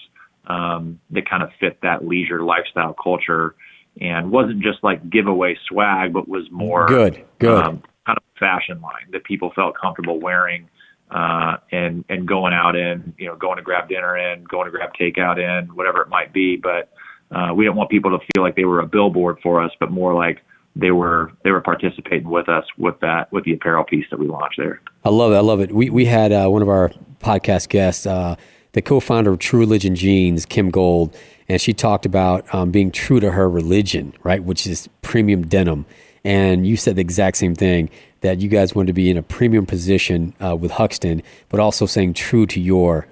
um, 0.47 0.99
that 1.11 1.29
kind 1.29 1.43
of 1.43 1.49
fit 1.59 1.79
that 1.81 2.05
leisure 2.05 2.43
lifestyle 2.43 2.93
culture 2.93 3.55
and 4.01 4.31
wasn't 4.31 4.61
just 4.61 4.83
like 4.83 5.09
giveaway 5.09 5.57
swag, 5.67 6.13
but 6.13 6.27
was 6.27 6.49
more 6.51 6.87
good, 6.87 7.23
good 7.39 7.63
um, 7.63 7.83
kind 8.05 8.17
of 8.17 8.23
fashion 8.39 8.81
line 8.81 9.11
that 9.11 9.23
people 9.23 9.51
felt 9.55 9.75
comfortable 9.79 10.19
wearing 10.19 10.67
uh, 11.11 11.57
and 11.71 12.05
and 12.09 12.27
going 12.27 12.53
out 12.53 12.75
in, 12.75 13.13
you 13.17 13.27
know, 13.27 13.35
going 13.35 13.57
to 13.57 13.63
grab 13.63 13.89
dinner 13.89 14.17
in, 14.17 14.43
going 14.43 14.65
to 14.65 14.71
grab 14.71 14.91
takeout 14.99 15.37
in, 15.37 15.67
whatever 15.75 16.01
it 16.01 16.09
might 16.09 16.33
be. 16.33 16.55
But 16.55 16.91
uh, 17.31 17.53
we 17.53 17.65
didn't 17.65 17.77
want 17.77 17.89
people 17.89 18.11
to 18.11 18.25
feel 18.33 18.43
like 18.43 18.55
they 18.55 18.65
were 18.65 18.79
a 18.79 18.87
billboard 18.87 19.37
for 19.41 19.61
us, 19.61 19.71
but 19.79 19.91
more 19.91 20.13
like 20.13 20.39
they 20.79 20.91
were 20.91 21.31
they 21.43 21.51
were 21.51 21.61
participating 21.61 22.29
with 22.29 22.49
us 22.49 22.65
with 22.77 22.99
that 23.01 23.31
with 23.31 23.43
the 23.43 23.53
apparel 23.53 23.83
piece 23.83 24.05
that 24.11 24.19
we 24.19 24.27
launched 24.27 24.57
there. 24.57 24.81
I 25.03 25.09
love 25.09 25.31
it. 25.31 25.35
I 25.35 25.41
love 25.41 25.61
it. 25.61 25.71
We 25.71 25.89
we 25.89 26.05
had 26.05 26.31
uh, 26.31 26.47
one 26.47 26.61
of 26.61 26.69
our 26.69 26.91
podcast 27.19 27.69
guests, 27.69 28.05
uh, 28.05 28.35
the 28.73 28.81
co-founder 28.81 29.31
of 29.31 29.39
True 29.39 29.59
Religion 29.59 29.95
Jeans, 29.95 30.45
Kym 30.45 30.71
Gold, 30.71 31.15
and 31.47 31.59
she 31.59 31.73
talked 31.73 32.05
about 32.05 32.53
um, 32.53 32.71
being 32.71 32.91
true 32.91 33.19
to 33.19 33.31
her 33.31 33.49
religion, 33.49 34.13
right, 34.23 34.43
which 34.43 34.67
is 34.67 34.87
premium 35.01 35.47
denim. 35.47 35.85
And 36.23 36.67
you 36.67 36.77
said 36.77 36.95
the 36.95 37.01
exact 37.01 37.37
same 37.37 37.55
thing 37.55 37.89
that 38.21 38.39
you 38.39 38.49
guys 38.49 38.75
wanted 38.75 38.87
to 38.87 38.93
be 38.93 39.09
in 39.09 39.17
a 39.17 39.23
premium 39.23 39.65
position 39.65 40.33
uh, 40.43 40.55
with 40.55 40.71
Huxton, 40.71 41.23
but 41.47 41.59
also 41.59 41.85
saying 41.85 42.13
true 42.13 42.45
to 42.47 42.59
your 42.59 43.07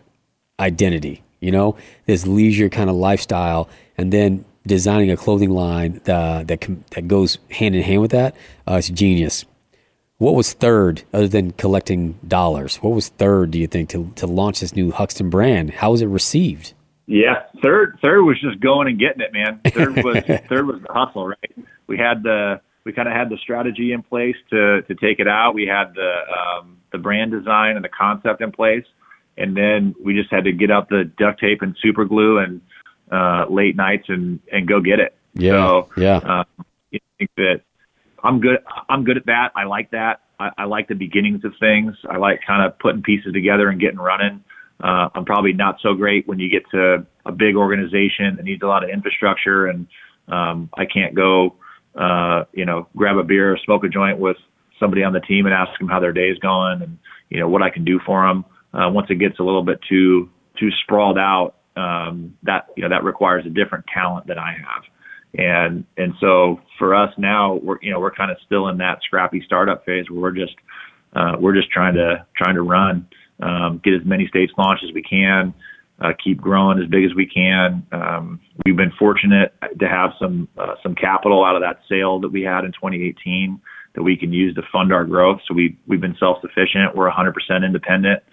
identity. 0.60 1.24
You 1.40 1.52
know, 1.52 1.78
this 2.06 2.26
leisure 2.26 2.68
kind 2.68 2.90
of 2.90 2.96
lifestyle, 2.96 3.70
and 3.98 4.12
then 4.12 4.44
designing 4.68 5.10
a 5.12 5.18
clothing 5.18 5.50
line 5.50 6.02
that 6.04 6.48
that, 6.48 6.68
that 6.92 7.08
goes 7.08 7.38
hand 7.52 7.76
in 7.76 7.84
hand 7.84 8.02
with 8.02 8.12
that. 8.12 8.36
Uh, 8.68 8.76
it's 8.76 8.90
genius. 8.90 9.46
What 10.20 10.34
was 10.34 10.54
third, 10.54 11.04
other 11.14 11.28
than 11.28 11.52
collecting 11.52 12.18
dollars? 12.28 12.78
What 12.78 12.94
was 12.94 13.10
third, 13.10 13.52
do 13.52 13.60
you 13.60 13.68
think, 13.68 13.90
to, 13.90 14.12
to 14.16 14.26
launch 14.26 14.62
this 14.62 14.76
new 14.76 14.92
Huxton 14.92 15.30
brand? 15.30 15.70
How 15.72 15.92
was 15.92 16.02
it 16.02 16.08
received? 16.08 16.74
Yeah, 17.06 17.44
third 17.64 17.98
third 18.02 18.24
was 18.24 18.40
just 18.42 18.60
going 18.60 18.88
and 18.88 19.00
getting 19.00 19.22
it, 19.22 19.32
man. 19.32 19.62
Third 19.74 20.04
was 20.04 20.24
third 20.50 20.68
was 20.68 20.82
the 20.82 20.92
hustle, 20.92 21.28
right? 21.28 21.56
We 21.88 21.98
had 21.98 22.22
the 22.22 22.60
we 22.84 22.92
kind 22.92 23.08
of 23.08 23.14
had 23.14 23.30
the 23.30 23.38
strategy 23.38 23.94
in 23.94 24.04
place 24.04 24.36
to 24.50 24.82
to 24.82 24.96
take 24.96 25.20
it 25.20 25.28
out. 25.28 25.54
We 25.54 25.66
had 25.66 25.94
the 25.96 26.12
um, 26.28 26.78
the 26.92 26.98
brand 26.98 27.32
design 27.32 27.78
and 27.78 27.86
the 27.86 27.90
concept 27.90 28.42
in 28.42 28.52
place, 28.52 28.84
and 29.38 29.56
then 29.56 29.96
we 30.04 30.16
just 30.16 30.30
had 30.30 30.44
to 30.44 30.52
get 30.52 30.70
out 30.70 30.90
the 30.90 31.10
duct 31.18 31.40
tape 31.40 31.62
and 31.62 31.78
super 31.82 32.04
glue 32.04 32.40
and 32.40 32.60
uh, 33.12 33.46
late 33.50 33.76
nights 33.76 34.06
and 34.10 34.40
and 34.52 34.68
go 34.68 34.82
get 34.82 35.00
it. 35.00 35.16
Yeah, 35.34 35.52
so, 35.52 35.90
yeah. 35.98 36.18
Uh, 36.18 36.44
I 36.94 37.00
think 37.18 37.32
that 37.38 37.62
I'm 38.24 38.40
good. 38.40 38.60
I'm 38.90 39.04
good 39.04 39.18
at 39.18 39.26
that. 39.28 39.52
I 39.56 39.66
like 39.66 39.92
that. 39.92 40.22
I, 40.40 40.52
I 40.58 40.64
like 40.66 40.88
the 40.88 40.96
beginnings 40.96 41.44
of 41.46 41.54
things. 41.60 41.96
I 42.10 42.18
like 42.18 42.42
kind 42.46 42.64
of 42.66 42.78
putting 42.80 43.02
pieces 43.02 43.34
together 43.34 43.70
and 43.70 43.80
getting 43.80 44.00
running. 44.00 44.44
Uh, 44.80 45.10
I'm 45.16 45.26
probably 45.26 45.54
not 45.54 45.78
so 45.82 45.96
great 45.96 46.28
when 46.28 46.40
you 46.40 46.50
get 46.50 46.70
to 46.72 47.06
a 47.26 47.32
big 47.32 47.56
organization 47.56 48.36
that 48.36 48.44
needs 48.44 48.62
a 48.62 48.68
lot 48.68 48.84
of 48.84 48.90
infrastructure, 48.90 49.68
and 49.68 49.88
um, 50.28 50.70
I 50.78 50.86
can't 50.86 51.16
go, 51.16 51.56
uh, 51.96 52.44
you 52.54 52.66
know, 52.66 52.88
grab 52.96 53.18
a 53.18 53.24
beer 53.24 53.54
or 53.54 53.58
smoke 53.58 53.84
a 53.84 53.90
joint 53.90 54.20
with 54.20 54.38
somebody 54.80 55.04
on 55.04 55.14
the 55.14 55.20
team 55.20 55.46
and 55.46 55.56
ask 55.56 55.78
them 55.80 55.88
how 55.88 56.00
their 56.00 56.14
day 56.14 56.30
is 56.30 56.38
going 56.40 56.84
and 56.84 57.00
you 57.30 57.40
know 57.40 57.50
what 57.50 57.62
I 57.64 57.70
can 57.70 57.84
do 57.84 58.00
for 58.06 58.28
them. 58.28 58.46
Uh, 58.74 58.90
once 58.90 59.08
it 59.10 59.16
gets 59.16 59.40
a 59.40 59.44
little 59.44 59.64
bit 59.64 59.80
too 59.90 60.30
too 60.60 60.70
sprawled 60.84 61.18
out, 61.18 61.56
um, 61.78 62.36
that 62.44 62.68
you 62.76 62.84
know 62.84 62.90
that 62.90 63.04
requires 63.04 63.46
a 63.46 63.50
different 63.50 63.86
talent 63.94 64.28
than 64.28 64.38
I 64.38 64.54
have. 64.54 64.84
And 65.38 65.86
and 65.98 66.14
so 66.20 66.60
for 66.80 66.96
us 66.96 67.14
now, 67.18 67.56
we're 67.56 67.78
you 67.82 67.92
know 67.92 68.00
we're 68.00 68.12
kind 68.12 68.32
of 68.32 68.38
still 68.46 68.68
in 68.70 68.78
that 68.78 69.00
scrappy 69.04 69.42
startup 69.46 69.86
phase 69.86 70.10
where 70.10 70.20
we're 70.20 70.32
just 70.32 70.56
uh, 71.16 71.34
we're 71.40 71.56
just 71.56 71.70
trying 71.70 71.94
to 71.96 72.26
trying 72.36 72.56
to 72.56 72.62
run, 72.62 73.08
um, 73.42 73.82
get 73.84 73.94
as 73.94 74.06
many 74.06 74.28
states 74.28 74.52
launched 74.58 74.84
as 74.84 74.94
we 74.94 75.04
can, 75.04 75.54
uh, 76.02 76.14
keep 76.24 76.40
growing 76.40 76.82
as 76.82 76.90
big 76.90 77.04
as 77.04 77.14
we 77.16 77.28
can. 77.28 77.86
Um, 77.92 78.40
we've 78.66 78.76
been 78.76 78.94
fortunate 78.98 79.54
to 79.80 79.88
have 79.88 80.12
some 80.20 80.48
uh, 80.58 80.76
some 80.82 80.96
capital 80.96 81.46
out 81.46 81.56
of 81.56 81.62
that 81.62 81.82
sale 81.90 82.20
that 82.22 82.30
we 82.30 82.42
had 82.42 82.66
in 82.66 82.72
2018 82.72 83.62
that 83.96 84.04
we 84.04 84.16
can 84.16 84.32
use 84.32 84.56
to 84.56 84.62
fund 84.72 84.94
our 84.94 85.06
growth. 85.06 85.40
So 85.48 85.54
we 85.54 85.78
we've 85.88 86.02
been 86.02 86.18
self 86.20 86.38
sufficient. 86.42 86.96
We're 86.96 87.12
100% 87.12 87.34
independent. 87.66 88.24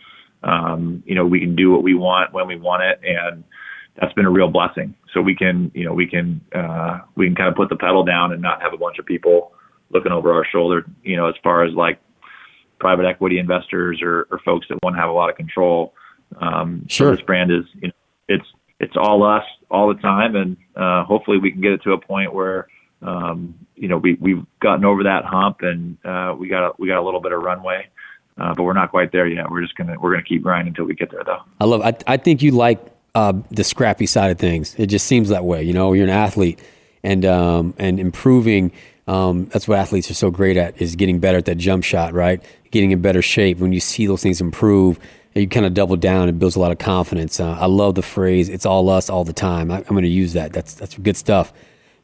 Um, 0.44 1.02
you 1.06 1.14
know, 1.14 1.26
we 1.26 1.40
can 1.40 1.56
do 1.56 1.70
what 1.70 1.82
we 1.82 1.94
want 1.94 2.32
when 2.32 2.46
we 2.46 2.56
want 2.56 2.82
it, 2.82 3.00
and 3.02 3.44
that's 3.98 4.12
been 4.12 4.26
a 4.26 4.30
real 4.30 4.48
blessing. 4.48 4.94
So 5.12 5.20
we 5.20 5.34
can, 5.34 5.70
you 5.74 5.84
know, 5.84 5.92
we 5.92 6.06
can 6.06 6.40
uh, 6.54 7.00
we 7.14 7.26
can 7.26 7.34
kind 7.34 7.48
of 7.48 7.54
put 7.54 7.70
the 7.70 7.76
pedal 7.76 8.04
down 8.04 8.32
and 8.32 8.42
not 8.42 8.60
have 8.62 8.74
a 8.74 8.76
bunch 8.76 8.98
of 8.98 9.06
people 9.06 9.52
looking 9.90 10.12
over 10.12 10.32
our 10.32 10.44
shoulder. 10.44 10.84
You 11.02 11.16
know, 11.16 11.28
as 11.28 11.34
far 11.42 11.64
as 11.64 11.72
like 11.74 11.98
private 12.78 13.06
equity 13.06 13.38
investors 13.38 14.00
or, 14.02 14.26
or 14.30 14.38
folks 14.44 14.66
that 14.68 14.78
want 14.82 14.94
to 14.94 15.00
have 15.00 15.08
a 15.08 15.12
lot 15.12 15.30
of 15.30 15.36
control. 15.36 15.94
Um, 16.38 16.86
sure. 16.88 17.12
So 17.12 17.16
this 17.16 17.24
brand 17.24 17.50
is, 17.50 17.64
you 17.80 17.88
know, 17.88 17.94
it's 18.28 18.44
it's 18.80 18.94
all 18.96 19.22
us 19.22 19.44
all 19.70 19.88
the 19.88 20.00
time, 20.00 20.36
and 20.36 20.56
uh, 20.76 21.04
hopefully 21.04 21.38
we 21.38 21.50
can 21.52 21.60
get 21.60 21.72
it 21.72 21.82
to 21.84 21.92
a 21.92 22.00
point 22.00 22.34
where 22.34 22.66
um, 23.02 23.54
you 23.76 23.88
know 23.88 23.96
we 23.96 24.14
we've 24.20 24.44
gotten 24.60 24.84
over 24.84 25.04
that 25.04 25.24
hump 25.24 25.58
and 25.60 25.96
uh, 26.04 26.34
we 26.36 26.48
got 26.48 26.68
a, 26.68 26.72
we 26.78 26.88
got 26.88 27.00
a 27.00 27.04
little 27.04 27.20
bit 27.20 27.32
of 27.32 27.42
runway. 27.42 27.86
Uh, 28.36 28.52
but 28.54 28.64
we're 28.64 28.72
not 28.72 28.90
quite 28.90 29.12
there 29.12 29.26
yet. 29.26 29.50
We're 29.50 29.62
just 29.62 29.76
gonna 29.76 29.96
we're 30.00 30.10
gonna 30.12 30.24
keep 30.24 30.42
grinding 30.42 30.68
until 30.68 30.86
we 30.86 30.94
get 30.94 31.10
there, 31.10 31.22
though. 31.24 31.40
I 31.60 31.64
love. 31.64 31.82
I 31.82 31.96
I 32.06 32.16
think 32.16 32.42
you 32.42 32.50
like 32.50 32.84
uh, 33.14 33.32
the 33.50 33.64
scrappy 33.64 34.06
side 34.06 34.30
of 34.32 34.38
things. 34.38 34.74
It 34.76 34.86
just 34.86 35.06
seems 35.06 35.28
that 35.28 35.44
way. 35.44 35.62
You 35.62 35.72
know, 35.72 35.92
you're 35.92 36.04
an 36.04 36.10
athlete, 36.10 36.60
and 37.02 37.24
um, 37.24 37.74
and 37.78 38.00
improving. 38.00 38.72
Um, 39.06 39.46
that's 39.46 39.68
what 39.68 39.78
athletes 39.78 40.10
are 40.10 40.14
so 40.14 40.30
great 40.30 40.56
at 40.56 40.80
is 40.80 40.96
getting 40.96 41.18
better 41.18 41.38
at 41.38 41.44
that 41.44 41.56
jump 41.56 41.84
shot, 41.84 42.14
right? 42.14 42.42
Getting 42.70 42.90
in 42.90 43.02
better 43.02 43.22
shape. 43.22 43.58
When 43.58 43.72
you 43.72 43.80
see 43.80 44.06
those 44.06 44.22
things 44.22 44.40
improve, 44.40 44.98
you 45.34 45.46
kind 45.46 45.66
of 45.66 45.74
double 45.74 45.96
down. 45.96 46.28
It 46.28 46.38
builds 46.38 46.56
a 46.56 46.60
lot 46.60 46.72
of 46.72 46.78
confidence. 46.78 47.38
Uh, 47.38 47.52
I 47.52 47.66
love 47.66 47.94
the 47.94 48.02
phrase 48.02 48.48
"It's 48.48 48.66
all 48.66 48.88
us 48.88 49.08
all 49.08 49.24
the 49.24 49.32
time." 49.32 49.70
I, 49.70 49.78
am 49.78 49.84
going 49.84 50.02
to 50.02 50.08
use 50.08 50.32
that. 50.32 50.52
That's 50.52 50.74
that's 50.74 50.98
good 50.98 51.16
stuff. 51.16 51.52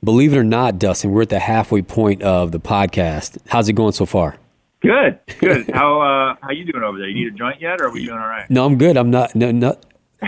Believe 0.02 0.32
it 0.32 0.38
or 0.38 0.44
not, 0.44 0.78
Dustin, 0.78 1.10
we're 1.10 1.22
at 1.22 1.28
the 1.28 1.40
halfway 1.40 1.82
point 1.82 2.22
of 2.22 2.52
the 2.52 2.60
podcast. 2.60 3.36
How's 3.48 3.68
it 3.68 3.74
going 3.74 3.92
so 3.92 4.06
far? 4.06 4.39
Good, 4.80 5.20
good. 5.40 5.70
how 5.74 6.00
uh, 6.00 6.36
how 6.40 6.50
you 6.50 6.64
doing 6.64 6.84
over 6.84 6.98
there? 6.98 7.08
You 7.08 7.26
need 7.26 7.34
a 7.34 7.36
joint 7.36 7.60
yet, 7.60 7.80
or 7.80 7.86
are 7.86 7.90
we 7.90 8.04
doing 8.04 8.18
all 8.18 8.26
right? 8.26 8.48
No, 8.48 8.64
I'm 8.64 8.78
good. 8.78 8.96
I'm 8.96 9.10
not. 9.10 9.34
No, 9.34 9.50
no, 9.50 9.78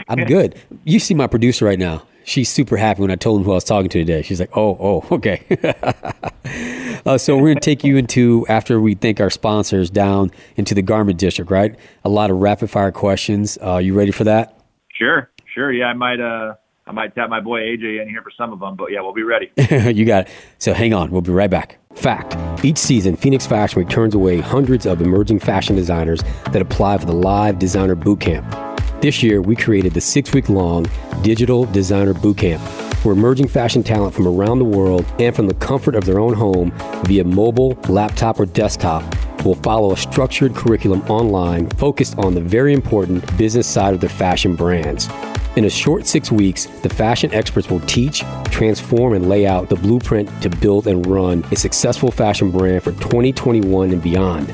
I'm 0.08 0.24
good. 0.24 0.60
You 0.84 0.98
see 0.98 1.14
my 1.14 1.26
producer 1.26 1.64
right 1.64 1.78
now. 1.78 2.02
She's 2.24 2.48
super 2.48 2.76
happy 2.76 3.00
when 3.00 3.10
I 3.10 3.16
told 3.16 3.40
him 3.40 3.44
who 3.44 3.52
I 3.52 3.54
was 3.54 3.64
talking 3.64 3.88
to 3.88 3.98
today. 3.98 4.22
She's 4.22 4.40
like, 4.40 4.56
"Oh, 4.56 4.76
oh, 4.78 5.16
okay." 5.16 5.42
uh, 7.06 7.18
so 7.18 7.36
we're 7.36 7.48
going 7.48 7.56
to 7.56 7.60
take 7.60 7.82
you 7.82 7.96
into 7.96 8.46
after 8.48 8.80
we 8.80 8.94
thank 8.94 9.20
our 9.20 9.30
sponsors 9.30 9.90
down 9.90 10.30
into 10.56 10.74
the 10.74 10.82
Garment 10.82 11.18
District, 11.18 11.50
right? 11.50 11.74
A 12.04 12.08
lot 12.08 12.30
of 12.30 12.36
rapid 12.36 12.70
fire 12.70 12.92
questions. 12.92 13.58
Uh, 13.60 13.78
you 13.78 13.94
ready 13.94 14.12
for 14.12 14.24
that? 14.24 14.60
Sure, 14.92 15.30
sure. 15.52 15.72
Yeah, 15.72 15.86
I 15.86 15.94
might. 15.94 16.20
Uh, 16.20 16.54
I 16.86 16.92
might 16.92 17.14
tap 17.14 17.30
my 17.30 17.40
boy 17.40 17.60
AJ 17.60 18.02
in 18.02 18.08
here 18.08 18.22
for 18.22 18.32
some 18.36 18.52
of 18.52 18.60
them, 18.60 18.76
but 18.76 18.90
yeah, 18.90 19.00
we'll 19.00 19.14
be 19.14 19.22
ready. 19.22 19.52
you 19.96 20.04
got 20.04 20.26
it. 20.26 20.32
So 20.58 20.74
hang 20.74 20.92
on. 20.92 21.10
We'll 21.10 21.22
be 21.22 21.32
right 21.32 21.50
back. 21.50 21.78
Fact 21.94 22.36
Each 22.64 22.78
season, 22.78 23.16
Phoenix 23.16 23.46
Fashion 23.46 23.80
Week 23.80 23.88
turns 23.88 24.14
away 24.14 24.38
hundreds 24.38 24.86
of 24.86 25.00
emerging 25.00 25.38
fashion 25.40 25.76
designers 25.76 26.20
that 26.50 26.62
apply 26.62 26.98
for 26.98 27.06
the 27.06 27.12
live 27.12 27.58
designer 27.58 27.94
bootcamp. 27.94 28.72
This 29.02 29.22
year, 29.22 29.42
we 29.42 29.56
created 29.56 29.94
the 29.94 30.00
six 30.00 30.32
week 30.32 30.48
long 30.48 30.86
Digital 31.22 31.64
Designer 31.66 32.14
Bootcamp, 32.14 32.60
where 33.04 33.14
emerging 33.14 33.48
fashion 33.48 33.82
talent 33.82 34.14
from 34.14 34.28
around 34.28 34.58
the 34.58 34.64
world 34.64 35.04
and 35.18 35.34
from 35.34 35.48
the 35.48 35.54
comfort 35.54 35.94
of 35.94 36.04
their 36.04 36.20
own 36.20 36.34
home 36.34 36.72
via 37.04 37.24
mobile, 37.24 37.76
laptop, 37.88 38.38
or 38.38 38.46
desktop 38.46 39.02
will 39.44 39.56
follow 39.56 39.92
a 39.92 39.96
structured 39.96 40.54
curriculum 40.54 41.02
online 41.10 41.68
focused 41.70 42.16
on 42.18 42.34
the 42.34 42.40
very 42.40 42.72
important 42.72 43.36
business 43.36 43.66
side 43.66 43.92
of 43.92 44.00
their 44.00 44.08
fashion 44.08 44.54
brands. 44.54 45.08
In 45.54 45.66
a 45.66 45.70
short 45.70 46.06
six 46.06 46.32
weeks, 46.32 46.64
the 46.80 46.88
fashion 46.88 47.32
experts 47.34 47.68
will 47.68 47.80
teach, 47.80 48.24
transform, 48.46 49.12
and 49.12 49.28
lay 49.28 49.46
out 49.46 49.68
the 49.68 49.76
blueprint 49.76 50.30
to 50.40 50.48
build 50.48 50.86
and 50.86 51.06
run 51.06 51.44
a 51.52 51.56
successful 51.56 52.10
fashion 52.10 52.50
brand 52.50 52.82
for 52.82 52.92
2021 52.92 53.90
and 53.90 54.02
beyond. 54.02 54.48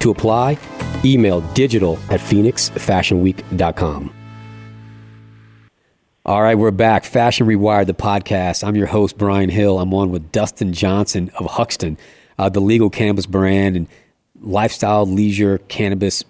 To 0.00 0.10
apply, 0.10 0.58
email 1.06 1.40
digital 1.54 1.98
at 2.10 2.20
phoenixfashionweek.com. 2.20 4.12
All 6.26 6.42
right, 6.42 6.58
we're 6.58 6.70
back. 6.70 7.04
Fashion 7.04 7.46
Rewired, 7.46 7.86
the 7.86 7.94
podcast. 7.94 8.66
I'm 8.66 8.76
your 8.76 8.88
host, 8.88 9.16
Brian 9.16 9.48
Hill. 9.48 9.78
I'm 9.78 9.94
on 9.94 10.10
with 10.10 10.32
Dustin 10.32 10.74
Johnson 10.74 11.30
of 11.38 11.46
Huxton, 11.46 11.96
uh, 12.38 12.50
the 12.50 12.60
legal 12.60 12.90
cannabis 12.90 13.24
brand 13.24 13.74
and 13.74 13.88
lifestyle 14.42 15.06
leisure 15.06 15.58
cannabis 15.68 16.24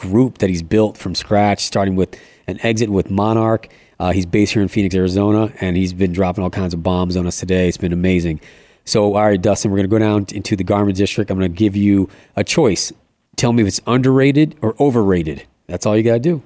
group 0.00 0.38
that 0.38 0.50
he's 0.50 0.62
built 0.62 0.96
from 0.96 1.14
scratch, 1.14 1.64
starting 1.64 1.96
with 1.96 2.18
an 2.46 2.58
exit 2.62 2.90
with 2.90 3.10
Monarch. 3.10 3.68
Uh, 3.98 4.12
he's 4.12 4.26
based 4.26 4.52
here 4.52 4.62
in 4.62 4.68
Phoenix, 4.68 4.94
Arizona, 4.94 5.52
and 5.60 5.76
he's 5.76 5.92
been 5.92 6.12
dropping 6.12 6.42
all 6.42 6.50
kinds 6.50 6.74
of 6.74 6.82
bombs 6.82 7.16
on 7.16 7.26
us 7.26 7.38
today. 7.38 7.68
It's 7.68 7.76
been 7.76 7.92
amazing. 7.92 8.40
So, 8.84 9.14
all 9.14 9.22
right, 9.22 9.40
Dustin, 9.40 9.70
we're 9.70 9.76
going 9.76 9.90
to 9.90 9.94
go 9.94 9.98
down 9.98 10.26
into 10.34 10.56
the 10.56 10.64
Garment 10.64 10.96
District. 10.96 11.30
I'm 11.30 11.38
going 11.38 11.52
to 11.52 11.56
give 11.56 11.76
you 11.76 12.08
a 12.34 12.42
choice. 12.42 12.92
Tell 13.36 13.52
me 13.52 13.62
if 13.62 13.68
it's 13.68 13.80
underrated 13.86 14.56
or 14.62 14.74
overrated. 14.80 15.44
That's 15.66 15.86
all 15.86 15.96
you 15.96 16.02
got 16.02 16.14
to 16.14 16.20
do. 16.20 16.42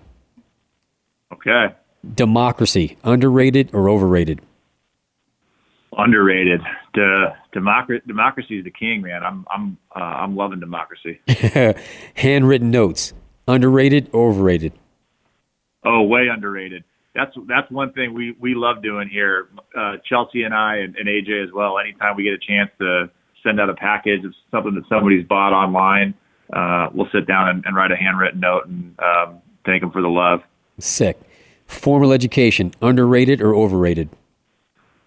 Okay. 1.33 1.75
Democracy, 2.15 2.99
underrated 3.05 3.71
or 3.73 3.89
overrated? 3.89 4.41
Underrated. 5.97 6.61
De- 6.93 7.37
democracy, 7.53 8.03
democracy 8.07 8.59
is 8.59 8.65
the 8.65 8.71
king, 8.71 9.03
man. 9.03 9.23
I'm, 9.23 9.47
I'm, 9.51 9.79
uh, 9.95 10.01
I'm 10.01 10.37
loving 10.37 10.61
democracy. 10.61 11.21
Handwritten 12.15 12.71
notes, 12.71 13.15
underrated 13.47 14.11
or 14.13 14.31
overrated? 14.31 14.73
Oh, 15.85 16.03
way 16.03 16.29
underrated. 16.29 16.85
That's 17.15 17.33
that's 17.47 17.71
one 17.71 17.93
thing 17.93 18.13
we 18.13 18.35
we 18.41 18.55
love 18.55 18.83
doing 18.83 19.09
here. 19.09 19.49
Uh, 19.77 19.97
Chelsea 20.09 20.43
and 20.43 20.55
I 20.55 20.79
and, 20.79 20.97
and 20.97 21.09
AJ 21.09 21.45
as 21.45 21.53
well. 21.53 21.79
Anytime 21.79 22.17
we 22.17 22.25
get 22.25 22.33
a 22.33 22.39
chance 22.39 22.71
to 22.81 23.11
send 23.45 23.61
out 23.61 23.71
a 23.71 23.75
package 23.75 24.25
of 24.25 24.35
something 24.51 24.75
that 24.75 24.85
somebody's 24.89 25.25
bought 25.27 25.53
online, 25.53 26.15
uh, 26.53 26.89
we'll 26.93 27.09
sit 27.13 27.27
down 27.27 27.49
and, 27.49 27.65
and 27.67 27.77
write 27.77 27.93
a 27.93 27.97
handwritten 27.97 28.41
note 28.41 28.67
and 28.67 28.99
um, 28.99 29.43
thank 29.65 29.83
them 29.83 29.93
for 29.93 30.03
the 30.03 30.09
love. 30.09 30.41
Sick. 30.79 31.21
Formal 31.67 32.13
education, 32.13 32.73
underrated 32.83 33.41
or 33.41 33.55
overrated? 33.55 34.11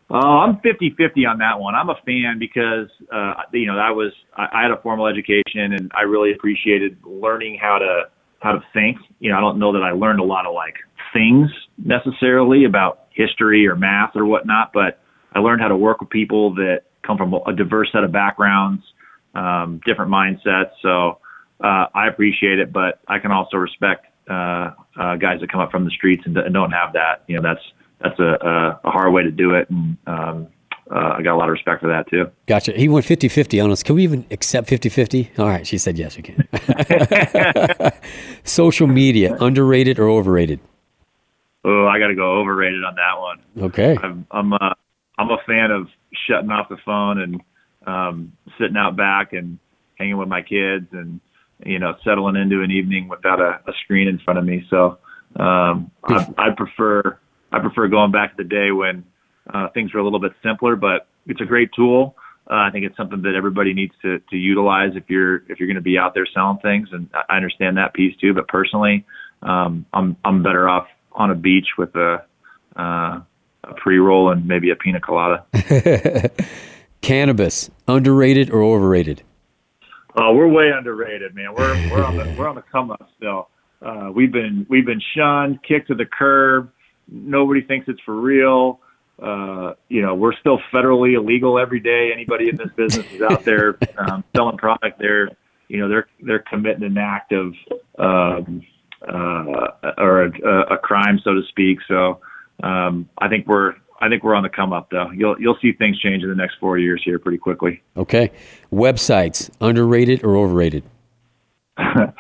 Uh, 0.10 0.16
I'm 0.16 0.58
50-50 0.58 1.28
on 1.30 1.38
that 1.40 1.60
one. 1.60 1.76
I'm 1.76 1.90
a 1.90 1.98
fan 2.06 2.40
because 2.40 2.88
uh, 3.12 3.34
you 3.52 3.66
know 3.66 3.78
I 3.78 3.92
was 3.92 4.14
I, 4.36 4.48
I 4.54 4.62
had 4.62 4.72
a 4.72 4.82
formal 4.82 5.08
education 5.08 5.74
and 5.74 5.92
I 5.94 6.04
really 6.04 6.32
appreciated 6.32 6.98
learning 7.04 7.58
how 7.62 7.80
to 7.80 8.04
how 8.40 8.54
to 8.54 8.64
think. 8.74 8.98
You 9.20 9.32
know, 9.32 9.38
I 9.38 9.42
don't 9.42 9.60
know 9.60 9.74
that 9.74 9.84
I 9.84 9.92
learned 9.92 10.20
a 10.20 10.24
lot 10.24 10.46
of 10.46 10.54
like 10.54 10.76
things 11.14 11.50
necessarily 11.78 12.66
about 12.66 13.08
history 13.12 13.68
or 13.68 13.76
math 13.76 14.16
or 14.16 14.26
whatnot, 14.26 14.72
but 14.74 15.00
I 15.34 15.40
learned 15.40 15.62
how 15.62 15.68
to 15.68 15.78
work 15.78 16.02
with 16.02 16.10
people 16.10 16.54
that 16.56 16.84
come 17.04 17.18
from 17.18 17.34
a 17.34 17.54
diverse 17.54 17.90
set 17.92 18.04
of 18.04 18.12
backgrounds, 18.12 18.84
um, 19.34 19.82
different 19.86 20.12
mindsets. 20.12 20.72
So 20.82 21.20
uh, 21.64 21.88
I 21.94 22.08
appreciate 22.08 22.60
it, 22.60 22.72
but 22.72 23.00
I 23.08 23.20
can 23.20 23.32
also 23.32 23.58
respect 23.58 24.06
uh, 24.30 24.72
uh, 25.00 25.16
guys 25.16 25.40
that 25.40 25.52
come 25.52 25.62
up 25.62 25.72
from 25.72 25.86
the 25.86 25.92
streets 25.92 26.24
and, 26.26 26.38
and 26.38 26.54
don't 26.54 26.72
have 26.72 26.94
that. 26.94 27.24
You 27.28 27.38
know, 27.38 27.42
that's 27.42 27.66
that's 28.02 28.20
a, 28.20 28.38
a, 28.46 28.80
a 28.84 28.92
hard 28.92 29.12
way 29.14 29.24
to 29.24 29.32
do 29.32 29.56
it, 29.56 29.70
and 29.70 29.98
um, 30.06 30.48
uh, 30.90 31.16
I 31.18 31.22
got 31.22 31.36
a 31.36 31.38
lot 31.38 31.50
of 31.50 31.54
respect 31.54 31.82
for 31.82 31.88
that 31.88 32.10
too. 32.10 32.32
Gotcha. 32.46 32.72
He 32.72 32.88
went 32.88 33.06
50 33.06 33.28
50 33.28 33.60
on 33.60 33.72
us. 33.72 33.84
Can 33.84 33.96
we 33.96 34.04
even 34.04 34.26
accept 34.32 34.68
50 34.68 34.90
50? 34.90 35.32
All 35.38 35.48
right. 35.48 35.68
She 35.68 35.78
said, 35.78 35.98
yes, 35.98 36.16
we 36.16 36.24
can. 36.24 36.48
Social 38.44 38.88
media, 38.88 39.36
underrated 39.40 40.00
or 40.00 40.10
overrated? 40.10 40.60
Oh, 41.66 41.88
I 41.88 42.00
got 42.00 42.08
to 42.08 42.16
go 42.16 42.38
overrated 42.38 42.84
on 42.84 42.96
that 42.96 43.20
one. 43.20 43.40
Okay. 43.66 43.98
I'm, 44.02 44.26
I'm, 44.32 44.54
a, 44.54 44.76
I'm 45.18 45.30
a 45.30 45.38
fan 45.46 45.72
of 45.72 45.88
shutting 46.28 46.52
off 46.52 46.70
the 46.70 46.78
phone 46.86 47.20
and 47.20 47.42
um, 47.86 48.34
sitting 48.58 48.78
out 48.78 48.96
back 48.96 49.34
and 49.34 49.60
hanging 49.96 50.18
with 50.18 50.30
my 50.30 50.42
kids 50.42 50.88
and, 50.94 51.20
you 51.66 51.80
know, 51.80 51.96
settling 52.06 52.38
into 52.38 52.62
an 52.62 52.72
evening 52.72 53.10
without 53.10 53.42
a, 53.42 53.60
a 53.68 53.74
screen 53.84 54.08
in 54.08 54.20
front 54.20 54.40
of 54.40 54.46
me. 54.46 54.66
So 54.70 55.00
um, 55.36 55.92
I, 56.06 56.34
I 56.38 56.50
prefer, 56.56 57.18
I 57.52 57.60
prefer 57.60 57.88
going 57.90 58.12
back 58.12 58.38
to 58.38 58.44
the 58.44 58.48
day 58.48 58.72
when, 58.72 59.04
uh, 59.54 59.70
things 59.74 59.94
are 59.94 60.00
a 60.00 60.04
little 60.04 60.20
bit 60.20 60.34
simpler, 60.44 60.76
but 60.76 61.08
it's 61.28 61.42
a 61.42 61.46
great 61.46 61.72
tool. 61.76 62.16
Uh, 62.50 62.56
I 62.56 62.70
think 62.72 62.86
it's 62.86 62.96
something 62.96 63.22
that 63.24 63.36
everybody 63.36 63.74
needs 63.74 63.94
to, 64.02 64.20
to 64.20 64.38
utilize 64.38 64.92
if 64.96 65.10
you're 65.10 65.38
if 65.50 65.60
you're 65.60 65.68
going 65.68 65.76
to 65.76 65.82
be 65.82 65.98
out 65.98 66.14
there 66.14 66.26
selling 66.34 66.60
things, 66.60 66.90
and 66.92 67.10
I 67.30 67.36
understand 67.36 67.78
that 67.78 67.94
piece 67.94 68.16
too. 68.18 68.34
But 68.34 68.48
personally, 68.48 69.06
um, 69.42 69.86
I'm 69.94 70.16
I'm 70.24 70.44
better 70.44 70.70
off 70.70 70.88
on 71.12 71.30
a 71.30 71.36
beach 71.36 71.68
with 71.78 71.94
a 71.96 72.24
uh, 72.78 73.20
a 73.64 73.74
pre 73.76 74.00
roll 74.00 74.32
and 74.32 74.48
maybe 74.48 74.70
a 74.70 74.76
pina 74.76 75.02
colada. 75.02 75.46
Cannabis, 77.02 77.70
underrated 77.88 78.50
or 78.50 78.62
overrated? 78.64 79.24
Oh, 80.16 80.34
we're 80.34 80.48
way 80.48 80.72
underrated, 80.76 81.36
man. 81.36 81.54
We're 81.54 81.92
we're 81.92 82.04
on 82.04 82.18
the 82.18 82.34
we're 82.38 82.48
on 82.48 82.56
the 82.56 82.64
come 82.72 82.92
up 82.92 83.10
still. 83.18 83.50
Uh, 83.82 84.10
we've 84.14 84.32
been 84.32 84.66
we've 84.70 84.86
been 84.86 85.02
shunned, 85.16 85.60
kicked 85.64 85.88
to 85.90 85.96
the 85.96 86.06
curb. 86.06 86.72
Nobody 87.10 87.62
thinks 87.62 87.88
it's 87.88 88.02
for 88.02 88.16
real 88.16 88.80
uh, 89.22 89.74
you 89.90 90.02
know, 90.02 90.16
we're 90.16 90.36
still 90.36 90.60
federally 90.72 91.16
illegal 91.16 91.58
every 91.60 91.80
day. 91.80 92.12
Anybody 92.14 92.50
in 92.50 92.56
this 92.56 92.70
business 92.76 93.06
is 93.12 93.22
out 93.22 93.44
there 93.44 93.78
um, 93.98 94.24
selling 94.36 94.58
product. 94.58 95.00
They're, 95.00 95.30
you 95.68 95.80
know, 95.80 95.90
they're 95.90 96.08
they're 96.22 96.44
committing 96.50 96.84
an 96.84 96.98
act 96.98 97.34
of 97.34 97.54
um, 97.98 98.62
uh, 99.02 99.92
or 99.98 100.24
a, 100.24 100.74
a 100.74 100.78
crime, 100.78 101.20
so 101.24 101.34
to 101.34 101.42
speak. 101.50 101.80
So 101.88 102.20
um, 102.64 103.10
I 103.18 103.28
think 103.28 103.48
we're 103.48 103.74
I 104.00 104.10
think 104.10 104.24
we're 104.24 104.36
on 104.36 104.44
the 104.44 104.50
come 104.50 104.74
up, 104.74 104.90
though. 104.92 105.10
You'll 105.12 105.40
you'll 105.40 105.58
see 105.62 105.74
things 105.74 106.00
change 106.00 106.24
in 106.24 106.30
the 106.30 106.36
next 106.36 106.56
four 106.60 106.78
years 106.78 107.02
here 107.04 107.18
pretty 107.20 107.38
quickly. 107.40 107.82
Okay, 107.96 108.32
websites 108.72 109.50
underrated 109.60 110.24
or 110.24 110.38
overrated? 110.38 110.84
I, 111.78 112.14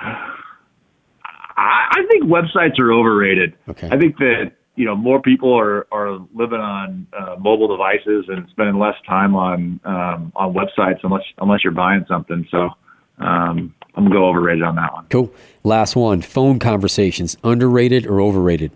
I 1.57 2.05
think 2.09 2.25
websites 2.25 2.79
are 2.79 2.91
overrated. 2.91 3.55
Okay. 3.69 3.89
I 3.91 3.97
think 3.97 4.17
that 4.17 4.51
you 4.77 4.85
know 4.85 4.95
more 4.95 5.21
people 5.21 5.57
are 5.57 5.87
are 5.91 6.19
living 6.33 6.59
on 6.59 7.07
uh, 7.11 7.35
mobile 7.39 7.67
devices 7.67 8.25
and 8.29 8.47
spending 8.51 8.77
less 8.77 8.95
time 9.05 9.35
on 9.35 9.79
um, 9.83 10.31
on 10.35 10.53
websites 10.53 10.99
unless 11.03 11.23
unless 11.39 11.63
you're 11.63 11.73
buying 11.73 12.05
something. 12.07 12.47
So 12.49 12.69
um, 13.17 13.73
I'm 13.95 14.03
gonna 14.05 14.11
go 14.11 14.29
overrated 14.29 14.63
on 14.63 14.75
that 14.75 14.93
one. 14.93 15.07
Cool. 15.09 15.33
Last 15.63 15.95
one: 15.95 16.21
phone 16.21 16.59
conversations, 16.59 17.35
underrated 17.43 18.05
or 18.05 18.21
overrated? 18.21 18.71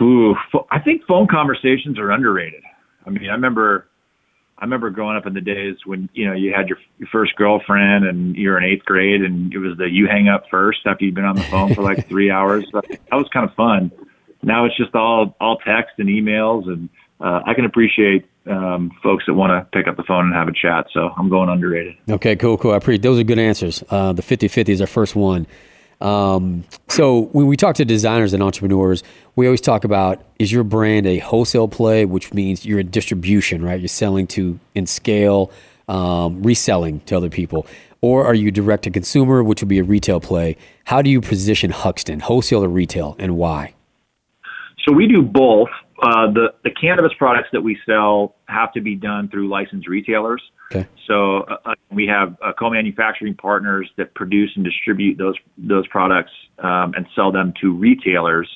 Ooh, 0.00 0.34
I 0.70 0.80
think 0.80 1.02
phone 1.06 1.26
conversations 1.26 1.98
are 1.98 2.10
underrated. 2.10 2.62
I 3.04 3.10
mean, 3.10 3.28
I 3.28 3.32
remember, 3.32 3.88
I 4.58 4.64
remember 4.64 4.90
growing 4.90 5.16
up 5.16 5.26
in 5.26 5.34
the 5.34 5.40
days 5.40 5.76
when 5.84 6.08
you 6.14 6.26
know 6.26 6.32
you 6.32 6.54
had 6.56 6.68
your, 6.68 6.78
your 6.98 7.08
first 7.12 7.36
girlfriend 7.36 8.06
and 8.06 8.34
you're 8.34 8.56
in 8.56 8.64
eighth 8.64 8.86
grade, 8.86 9.20
and 9.22 9.52
it 9.52 9.58
was 9.58 9.76
the 9.76 9.90
you 9.90 10.06
hang 10.06 10.28
up 10.28 10.44
first 10.50 10.80
after 10.86 11.04
you've 11.04 11.14
been 11.14 11.26
on 11.26 11.36
the 11.36 11.42
phone 11.42 11.74
for 11.74 11.82
like 11.82 12.08
three 12.08 12.30
hours. 12.30 12.64
That 12.72 12.86
was 13.12 13.28
kind 13.30 13.46
of 13.46 13.54
fun. 13.54 13.92
Now 14.42 14.64
it's 14.64 14.76
just 14.76 14.94
all 14.94 15.36
all 15.40 15.58
text 15.58 15.94
and 15.98 16.08
emails, 16.08 16.68
and 16.68 16.88
uh, 17.20 17.40
I 17.46 17.54
can 17.54 17.64
appreciate 17.64 18.24
um, 18.46 18.90
folks 19.02 19.24
that 19.26 19.34
want 19.34 19.50
to 19.50 19.68
pick 19.76 19.88
up 19.88 19.96
the 19.96 20.04
phone 20.04 20.26
and 20.26 20.34
have 20.34 20.48
a 20.48 20.52
chat. 20.52 20.86
So 20.92 21.10
I'm 21.16 21.28
going 21.28 21.48
underrated. 21.48 21.96
Okay, 22.08 22.36
cool, 22.36 22.56
cool. 22.56 22.72
I 22.72 22.76
appreciate 22.76 23.02
those 23.02 23.18
are 23.18 23.24
good 23.24 23.38
answers. 23.38 23.82
Uh, 23.90 24.12
the 24.12 24.22
50-50 24.22 24.68
is 24.70 24.80
our 24.80 24.86
first 24.86 25.14
one. 25.14 25.46
Um, 26.00 26.64
so 26.88 27.22
when 27.32 27.46
we 27.46 27.56
talk 27.56 27.74
to 27.76 27.84
designers 27.84 28.32
and 28.32 28.42
entrepreneurs, 28.42 29.02
we 29.36 29.46
always 29.46 29.60
talk 29.60 29.84
about 29.84 30.22
is 30.38 30.52
your 30.52 30.64
brand 30.64 31.06
a 31.06 31.18
wholesale 31.18 31.68
play, 31.68 32.04
which 32.04 32.32
means 32.32 32.64
you're 32.64 32.78
a 32.78 32.84
distribution, 32.84 33.64
right? 33.64 33.80
You're 33.80 33.88
selling 33.88 34.26
to 34.28 34.60
in 34.74 34.86
scale, 34.86 35.50
um, 35.88 36.42
reselling 36.42 37.00
to 37.06 37.16
other 37.16 37.30
people, 37.30 37.66
or 38.00 38.24
are 38.24 38.34
you 38.34 38.52
direct 38.52 38.84
to 38.84 38.90
consumer, 38.90 39.42
which 39.42 39.60
would 39.60 39.68
be 39.68 39.80
a 39.80 39.84
retail 39.84 40.20
play? 40.20 40.56
How 40.84 41.02
do 41.02 41.10
you 41.10 41.20
position 41.20 41.70
Huxton, 41.70 42.20
wholesale 42.20 42.64
or 42.64 42.68
retail, 42.68 43.16
and 43.18 43.36
why? 43.36 43.74
So 44.84 44.92
we 44.92 45.06
do 45.06 45.22
both. 45.22 45.68
Uh, 46.00 46.30
the 46.30 46.54
the 46.62 46.70
cannabis 46.70 47.12
products 47.18 47.48
that 47.52 47.60
we 47.60 47.76
sell 47.84 48.36
have 48.46 48.72
to 48.72 48.80
be 48.80 48.94
done 48.94 49.28
through 49.28 49.48
licensed 49.48 49.88
retailers. 49.88 50.40
Okay. 50.70 50.86
So 51.06 51.40
uh, 51.40 51.56
uh, 51.64 51.74
we 51.90 52.06
have 52.06 52.36
uh, 52.42 52.52
co-manufacturing 52.58 53.34
partners 53.34 53.90
that 53.96 54.14
produce 54.14 54.52
and 54.54 54.64
distribute 54.64 55.18
those 55.18 55.34
those 55.56 55.86
products 55.88 56.30
um, 56.58 56.94
and 56.94 57.06
sell 57.16 57.32
them 57.32 57.52
to 57.60 57.74
retailers 57.74 58.48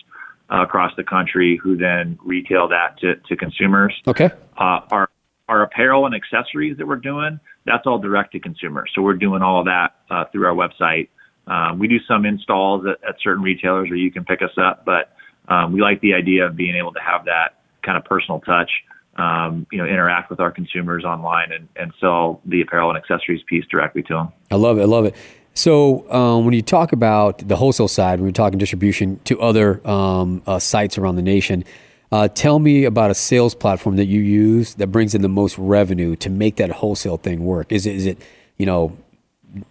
uh, 0.53 0.63
across 0.63 0.93
the 0.97 1.05
country, 1.05 1.59
who 1.63 1.77
then 1.77 2.19
retail 2.23 2.69
that 2.69 2.99
to, 3.01 3.17
to 3.29 3.37
consumers. 3.37 3.95
Okay. 4.07 4.31
Uh, 4.57 4.81
our 4.91 5.09
our 5.49 5.63
apparel 5.63 6.07
and 6.07 6.15
accessories 6.15 6.77
that 6.79 6.87
we're 6.87 6.97
doing, 6.97 7.41
that's 7.67 7.87
all 7.87 7.99
direct 7.99 8.33
to 8.33 8.41
consumer. 8.41 8.87
So 8.95 9.03
we're 9.03 9.15
doing 9.15 9.43
all 9.43 9.59
of 9.59 9.67
that 9.67 9.97
uh, 10.11 10.25
through 10.31 10.47
our 10.47 10.55
website. 10.55 11.09
Um, 11.47 11.79
we 11.79 11.89
do 11.89 11.99
some 12.07 12.25
installs 12.25 12.87
at, 12.87 13.07
at 13.07 13.17
certain 13.21 13.43
retailers 13.43 13.89
where 13.91 13.99
you 13.99 14.13
can 14.13 14.25
pick 14.25 14.43
us 14.43 14.57
up, 14.57 14.85
but 14.85 15.17
um, 15.53 15.73
we 15.73 15.81
like 15.81 16.01
the 16.01 16.15
idea 16.15 16.47
of 16.47 16.57
being 16.57 16.77
able 16.77 16.93
to 16.93 17.01
have 17.01 17.25
that 17.27 17.59
kind 17.83 17.99
of 17.99 18.05
personal 18.05 18.41
touch 18.41 18.71
um, 19.17 19.67
you 19.71 19.79
know, 19.79 19.85
interact 19.85 20.31
with 20.31 20.41
our 20.41 20.51
consumers 20.51 21.05
online 21.05 21.53
and, 21.53 21.69
and 21.77 21.93
sell 22.01 22.41
the 22.47 22.63
apparel 22.63 22.91
and 22.91 22.99
accessories 22.99 23.43
piece 23.47 23.65
directly 23.67 24.03
to 24.05 24.15
them. 24.15 24.33
I 24.51 24.57
love 24.57 24.79
it. 24.79 24.83
I 24.83 24.87
love 24.87 25.05
it. 25.05 25.15
So 25.55 26.11
um, 26.11 26.47
when 26.47 26.55
you 26.55 26.63
talk 26.63 26.93
about 26.93 27.47
the 27.47 27.57
wholesale 27.57 27.89
side, 27.89 28.21
when 28.21 28.29
you're 28.29 28.33
talking 28.33 28.59
distribution 28.59 29.21
to 29.25 29.39
other 29.41 29.87
um, 29.87 30.43
uh, 30.47 30.59
sites 30.59 30.97
around 30.97 31.17
the 31.17 31.23
nation, 31.23 31.65
uh, 32.11 32.29
tell 32.29 32.59
me 32.59 32.85
about 32.85 33.11
a 33.11 33.15
sales 33.15 33.55
platform 33.55 33.97
that 33.97 34.07
you 34.07 34.21
use 34.21 34.75
that 34.75 34.87
brings 34.87 35.15
in 35.15 35.21
the 35.21 35.29
most 35.29 35.59
revenue 35.59 36.17
to 36.17 36.31
make 36.31 36.57
that 36.57 36.71
wholesale 36.71 37.19
thing 37.19 37.45
work. 37.45 37.71
Is 37.71 37.85
it, 37.85 37.95
is 37.95 38.07
it 38.07 38.19
you 38.57 38.65
know, 38.65 38.97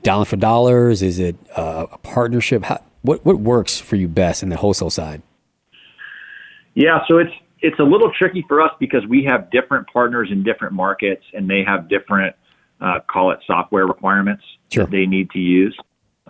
dollar 0.04 0.26
for 0.26 0.36
dollars? 0.36 1.02
Is 1.02 1.18
it 1.18 1.36
uh, 1.56 1.88
a 1.92 1.98
partnership? 2.00 2.64
How, 2.64 2.84
what 3.02 3.26
what 3.26 3.40
works 3.40 3.80
for 3.80 3.96
you 3.96 4.08
best 4.08 4.44
in 4.44 4.50
the 4.50 4.58
wholesale 4.58 4.92
side? 4.92 5.24
Yeah, 6.74 6.99
so 7.07 7.17
it's 7.17 7.34
it's 7.59 7.80
a 7.80 7.84
little 7.84 8.11
tricky 8.17 8.43
for 8.47 8.61
us 8.61 8.72
because 8.80 9.05
we 9.07 9.24
have 9.26 9.51
different 9.51 9.88
partners 9.91 10.30
in 10.32 10.43
different 10.43 10.74
markets 10.74 11.24
and 11.34 11.49
they 11.49 11.63
have 11.65 11.88
different 11.89 12.36
uh, 12.82 12.99
call 13.07 13.32
it 13.32 13.39
software 13.45 13.86
requirements 13.86 14.43
sure. 14.72 14.86
that 14.86 14.91
they 14.91 15.05
need 15.05 15.30
to 15.32 15.39
use. 15.39 15.78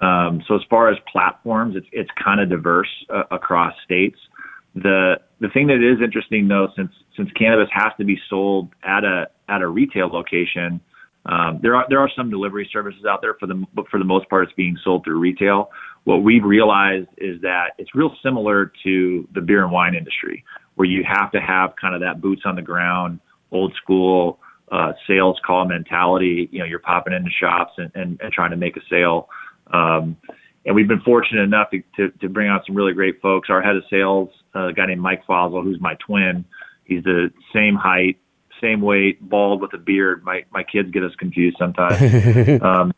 Um, 0.01 0.43
so 0.47 0.55
as 0.55 0.61
far 0.69 0.89
as 0.89 0.97
platforms, 1.11 1.75
it's 1.75 1.87
it's 1.91 2.09
kind 2.21 2.41
of 2.41 2.49
diverse 2.49 2.89
uh, 3.09 3.23
across 3.31 3.73
states. 3.83 4.17
The 4.75 5.19
the 5.39 5.49
thing 5.49 5.67
that 5.67 5.81
is 5.81 6.01
interesting 6.03 6.47
though, 6.47 6.69
since 6.75 6.91
since 7.15 7.29
cannabis 7.33 7.69
has 7.71 7.91
to 7.97 8.03
be 8.03 8.19
sold 8.29 8.69
at 8.83 9.03
a 9.03 9.29
at 9.47 9.61
a 9.61 9.67
retail 9.67 10.07
location, 10.07 10.81
um, 11.25 11.59
there 11.61 11.75
are 11.75 11.85
there 11.89 11.99
are 11.99 12.09
some 12.15 12.29
delivery 12.29 12.67
services 12.71 13.05
out 13.05 13.21
there 13.21 13.35
for 13.35 13.47
the 13.47 13.63
but 13.73 13.87
for 13.89 13.99
the 13.99 14.05
most 14.05 14.29
part 14.29 14.43
it's 14.43 14.53
being 14.53 14.77
sold 14.83 15.03
through 15.03 15.19
retail. 15.19 15.69
What 16.03 16.23
we've 16.23 16.43
realized 16.43 17.09
is 17.17 17.41
that 17.41 17.71
it's 17.77 17.93
real 17.93 18.15
similar 18.23 18.71
to 18.83 19.27
the 19.33 19.41
beer 19.41 19.63
and 19.63 19.71
wine 19.71 19.93
industry 19.93 20.43
where 20.75 20.87
you 20.87 21.03
have 21.03 21.31
to 21.31 21.39
have 21.39 21.75
kind 21.79 21.93
of 21.93 22.01
that 22.01 22.21
boots 22.21 22.41
on 22.45 22.55
the 22.55 22.61
ground, 22.61 23.19
old 23.51 23.73
school 23.75 24.39
uh, 24.71 24.93
sales 25.05 25.39
call 25.45 25.65
mentality. 25.65 26.49
You 26.51 26.59
know, 26.59 26.65
you're 26.65 26.79
popping 26.79 27.13
into 27.13 27.29
shops 27.29 27.73
and, 27.77 27.91
and, 27.93 28.19
and 28.21 28.33
trying 28.33 28.51
to 28.51 28.57
make 28.57 28.77
a 28.77 28.81
sale. 28.89 29.29
Um, 29.71 30.17
and 30.65 30.75
we've 30.75 30.87
been 30.87 31.01
fortunate 31.01 31.41
enough 31.41 31.69
to, 31.71 31.83
to, 31.97 32.17
to 32.19 32.29
bring 32.29 32.49
on 32.49 32.61
some 32.65 32.75
really 32.75 32.93
great 32.93 33.21
folks. 33.21 33.49
Our 33.49 33.61
head 33.61 33.75
of 33.75 33.83
sales, 33.89 34.29
uh, 34.55 34.67
a 34.67 34.73
guy 34.73 34.85
named 34.85 35.01
Mike 35.01 35.25
Fossil, 35.25 35.61
who's 35.61 35.79
my 35.81 35.95
twin. 36.05 36.45
He's 36.83 37.03
the 37.03 37.31
same 37.53 37.75
height, 37.75 38.19
same 38.61 38.81
weight, 38.81 39.27
bald 39.27 39.61
with 39.61 39.73
a 39.73 39.77
beard. 39.77 40.23
My 40.23 40.45
my 40.51 40.63
kids 40.63 40.91
get 40.91 41.03
us 41.03 41.13
confused 41.17 41.57
sometimes. 41.57 42.61
um, 42.61 42.93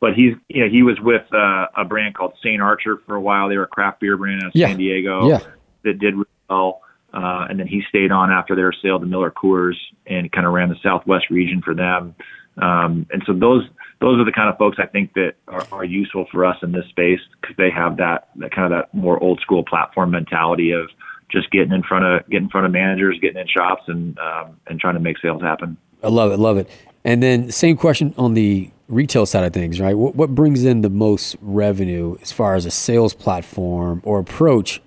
but 0.00 0.14
he's 0.14 0.34
you 0.48 0.64
know 0.64 0.70
he 0.70 0.82
was 0.82 0.98
with 1.00 1.24
uh, 1.32 1.66
a 1.76 1.84
brand 1.84 2.14
called 2.14 2.34
Saint 2.42 2.60
Archer 2.60 2.98
for 3.06 3.14
a 3.14 3.20
while. 3.20 3.48
They 3.48 3.56
were 3.56 3.64
a 3.64 3.68
craft 3.68 4.00
beer 4.00 4.16
brand 4.16 4.42
out 4.42 4.48
of 4.48 4.52
yeah. 4.54 4.68
San 4.68 4.78
Diego 4.78 5.28
yeah. 5.28 5.40
that 5.84 5.98
did 5.98 6.14
really 6.14 6.26
well. 6.48 6.80
Uh, 7.12 7.46
and 7.48 7.60
then 7.60 7.68
he 7.68 7.82
stayed 7.88 8.10
on 8.10 8.30
after 8.32 8.56
their 8.56 8.72
sale 8.72 8.98
to 8.98 9.06
Miller 9.06 9.30
Coors 9.30 9.76
and 10.06 10.30
kind 10.32 10.46
of 10.46 10.52
ran 10.52 10.68
the 10.68 10.76
Southwest 10.82 11.30
region 11.30 11.62
for 11.62 11.72
them. 11.72 12.14
Um, 12.60 13.06
and 13.10 13.22
so 13.26 13.32
those 13.32 13.64
those 14.00 14.20
are 14.20 14.24
the 14.24 14.32
kind 14.32 14.48
of 14.48 14.58
folks 14.58 14.78
I 14.80 14.86
think 14.86 15.14
that 15.14 15.34
are, 15.48 15.66
are 15.72 15.84
useful 15.84 16.26
for 16.30 16.44
us 16.44 16.56
in 16.62 16.72
this 16.72 16.86
space 16.88 17.20
because 17.40 17.56
they 17.56 17.70
have 17.70 17.96
that 17.98 18.28
that 18.36 18.52
kind 18.52 18.72
of 18.72 18.78
that 18.78 18.94
more 18.94 19.22
old 19.22 19.40
school 19.40 19.64
platform 19.64 20.10
mentality 20.10 20.72
of 20.72 20.88
just 21.30 21.50
getting 21.50 21.72
in 21.72 21.82
front 21.82 22.04
of 22.04 22.28
getting 22.28 22.44
in 22.44 22.50
front 22.50 22.66
of 22.66 22.72
managers, 22.72 23.18
getting 23.20 23.40
in 23.40 23.46
shops, 23.48 23.82
and 23.86 24.18
um, 24.18 24.60
and 24.66 24.78
trying 24.78 24.94
to 24.94 25.00
make 25.00 25.18
sales 25.18 25.42
happen. 25.42 25.76
I 26.02 26.08
love 26.08 26.32
it, 26.32 26.38
love 26.38 26.58
it. 26.58 26.68
And 27.04 27.22
then 27.22 27.50
same 27.50 27.76
question 27.76 28.14
on 28.16 28.34
the 28.34 28.70
retail 28.88 29.26
side 29.26 29.44
of 29.44 29.52
things, 29.52 29.80
right? 29.80 29.96
What, 29.96 30.14
what 30.14 30.34
brings 30.34 30.64
in 30.64 30.82
the 30.82 30.90
most 30.90 31.36
revenue 31.40 32.16
as 32.22 32.32
far 32.32 32.54
as 32.54 32.66
a 32.66 32.70
sales 32.70 33.14
platform 33.14 34.00
or 34.04 34.18
approach 34.18 34.82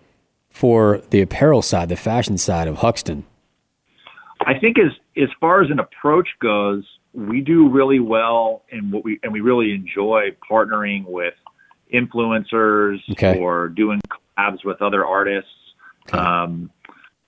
for 0.50 1.02
the 1.10 1.22
apparel 1.22 1.62
side, 1.62 1.90
the 1.90 1.96
fashion 1.96 2.38
side 2.38 2.68
of 2.68 2.78
Huxton? 2.78 3.26
I 4.42 4.58
think 4.60 4.78
as 4.78 4.92
as 5.22 5.30
far 5.40 5.64
as 5.64 5.72
an 5.72 5.80
approach 5.80 6.30
goes, 6.40 6.84
we 7.14 7.42
do 7.42 7.70
really 7.70 8.00
well 8.00 8.64
and 8.72 8.92
what 8.92 9.04
we 9.04 9.20
and 9.24 9.34
we 9.34 9.42
really 9.42 9.74
enjoy 9.74 10.36
partnering 10.50 11.06
with 11.06 11.34
influencers 11.94 12.98
okay. 13.12 13.40
or 13.40 13.70
doing 13.70 14.00
collabs 14.38 14.64
with 14.64 14.82
other 14.82 15.06
artists. 15.06 15.50
Okay. 16.08 16.18
Um, 16.18 16.70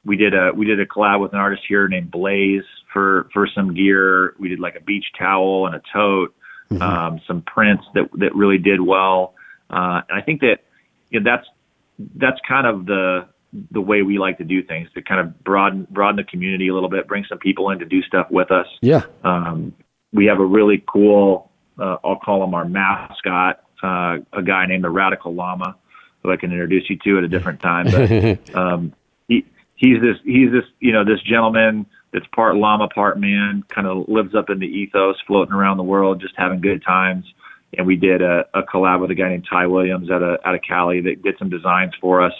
we 0.05 0.15
did 0.15 0.33
a 0.33 0.51
we 0.55 0.65
did 0.65 0.79
a 0.79 0.85
collab 0.85 1.21
with 1.21 1.33
an 1.33 1.39
artist 1.39 1.63
here 1.67 1.87
named 1.87 2.11
Blaze 2.11 2.63
for 2.93 3.29
for 3.33 3.47
some 3.53 3.73
gear. 3.73 4.35
We 4.39 4.49
did 4.49 4.59
like 4.59 4.75
a 4.75 4.81
beach 4.81 5.05
towel 5.17 5.65
and 5.65 5.75
a 5.75 5.81
tote, 5.91 6.35
mm-hmm. 6.71 6.81
um, 6.81 7.21
some 7.27 7.41
prints 7.41 7.83
that 7.93 8.09
that 8.15 8.35
really 8.35 8.57
did 8.57 8.81
well. 8.81 9.33
Uh, 9.69 10.01
and 10.09 10.19
I 10.19 10.21
think 10.21 10.41
that 10.41 10.63
you 11.09 11.19
know, 11.19 11.31
that's 11.31 11.47
that's 12.15 12.39
kind 12.47 12.67
of 12.67 12.85
the 12.85 13.27
the 13.71 13.81
way 13.81 14.03
we 14.03 14.19
like 14.19 14.37
to 14.37 14.43
do 14.43 14.61
things 14.61 14.87
to 14.93 15.01
kind 15.01 15.19
of 15.19 15.43
broaden 15.43 15.87
broaden 15.89 16.17
the 16.17 16.23
community 16.23 16.67
a 16.67 16.73
little 16.73 16.89
bit, 16.89 17.07
bring 17.07 17.25
some 17.27 17.39
people 17.39 17.69
in 17.71 17.79
to 17.79 17.85
do 17.85 18.01
stuff 18.03 18.27
with 18.29 18.51
us. 18.51 18.67
Yeah. 18.81 19.03
Um, 19.23 19.73
we 20.11 20.25
have 20.25 20.39
a 20.39 20.45
really 20.45 20.83
cool, 20.87 21.51
uh, 21.79 21.97
I'll 22.03 22.17
call 22.17 22.43
him 22.43 22.53
our 22.53 22.65
mascot, 22.65 23.63
uh, 23.83 24.17
a 24.33 24.41
guy 24.43 24.65
named 24.65 24.83
the 24.83 24.89
Radical 24.89 25.33
Llama, 25.33 25.75
who 26.23 26.31
I 26.31 26.37
can 26.37 26.51
introduce 26.51 26.89
you 26.89 26.97
to 27.03 27.17
at 27.19 27.23
a 27.23 27.27
different 27.27 27.59
time. 27.59 27.85
But 27.85 28.55
um, 28.55 28.93
he 29.27 29.45
he's 29.75 30.01
this 30.01 30.17
he's 30.23 30.51
this 30.51 30.65
you 30.79 30.91
know 30.91 31.03
this 31.03 31.21
gentleman 31.21 31.85
that's 32.11 32.25
part 32.35 32.55
llama, 32.55 32.87
part 32.89 33.19
man, 33.19 33.63
kind 33.67 33.87
of 33.87 34.07
lives 34.07 34.35
up 34.35 34.49
in 34.49 34.59
the 34.59 34.67
ethos, 34.67 35.15
floating 35.27 35.53
around 35.53 35.77
the 35.77 35.83
world, 35.83 36.21
just 36.21 36.33
having 36.37 36.61
good 36.61 36.83
times 36.83 37.25
and 37.77 37.85
we 37.85 37.95
did 37.95 38.21
a, 38.21 38.45
a 38.53 38.63
collab 38.63 39.01
with 39.01 39.11
a 39.11 39.15
guy 39.15 39.29
named 39.29 39.47
Ty 39.49 39.67
Williams 39.67 40.09
out 40.09 40.23
of 40.23 40.39
out 40.45 40.55
of 40.55 40.61
Cali 40.67 41.01
that 41.01 41.21
did 41.21 41.35
some 41.37 41.49
designs 41.49 41.93
for 42.01 42.21
us 42.21 42.33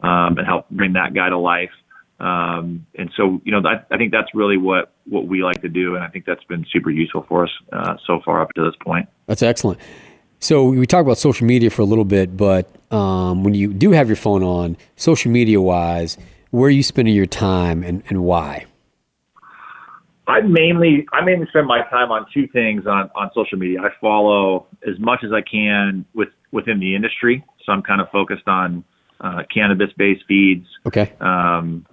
um, 0.00 0.38
and 0.38 0.46
helped 0.46 0.70
bring 0.70 0.94
that 0.94 1.14
guy 1.14 1.28
to 1.28 1.38
life. 1.38 1.70
Um, 2.18 2.86
and 2.96 3.10
so, 3.16 3.40
you 3.44 3.50
know, 3.52 3.68
I, 3.68 3.82
I 3.92 3.96
think 3.96 4.12
that's 4.12 4.32
really 4.34 4.56
what 4.56 4.92
what 5.04 5.26
we 5.26 5.42
like 5.42 5.62
to 5.62 5.68
do, 5.68 5.94
and 5.94 6.04
I 6.04 6.08
think 6.08 6.24
that's 6.24 6.44
been 6.44 6.66
super 6.72 6.90
useful 6.90 7.24
for 7.28 7.44
us 7.44 7.50
uh, 7.72 7.96
so 8.06 8.20
far 8.24 8.42
up 8.42 8.52
to 8.54 8.64
this 8.64 8.74
point. 8.80 9.08
That's 9.26 9.42
excellent. 9.42 9.80
So 10.40 10.64
we 10.64 10.86
talked 10.86 11.06
about 11.06 11.18
social 11.18 11.46
media 11.46 11.70
for 11.70 11.82
a 11.82 11.84
little 11.84 12.04
bit, 12.04 12.36
but 12.36 12.68
um, 12.92 13.44
when 13.44 13.54
you 13.54 13.72
do 13.72 13.92
have 13.92 14.08
your 14.08 14.16
phone 14.16 14.42
on, 14.42 14.76
social 14.96 15.30
media 15.30 15.60
wise, 15.60 16.18
where 16.50 16.66
are 16.66 16.70
you 16.70 16.82
spending 16.82 17.14
your 17.14 17.26
time 17.26 17.84
and, 17.84 18.02
and 18.08 18.24
why? 18.24 18.66
I 20.26 20.40
mainly 20.40 21.06
I 21.12 21.24
mainly 21.24 21.46
spend 21.48 21.66
my 21.66 21.82
time 21.90 22.12
on 22.12 22.26
two 22.32 22.46
things 22.48 22.86
on 22.86 23.10
on 23.14 23.30
social 23.34 23.58
media. 23.58 23.80
I 23.80 23.88
follow 24.00 24.66
as 24.86 24.98
much 24.98 25.24
as 25.24 25.32
I 25.32 25.40
can 25.40 26.04
with 26.14 26.28
within 26.52 26.78
the 26.78 26.94
industry, 26.94 27.44
so 27.64 27.72
I'm 27.72 27.82
kind 27.82 28.00
of 28.00 28.08
focused 28.10 28.46
on 28.46 28.84
uh, 29.20 29.42
cannabis 29.52 29.90
based 29.96 30.24
feeds. 30.28 30.66
Okay. 30.86 31.12
Um, 31.20 31.86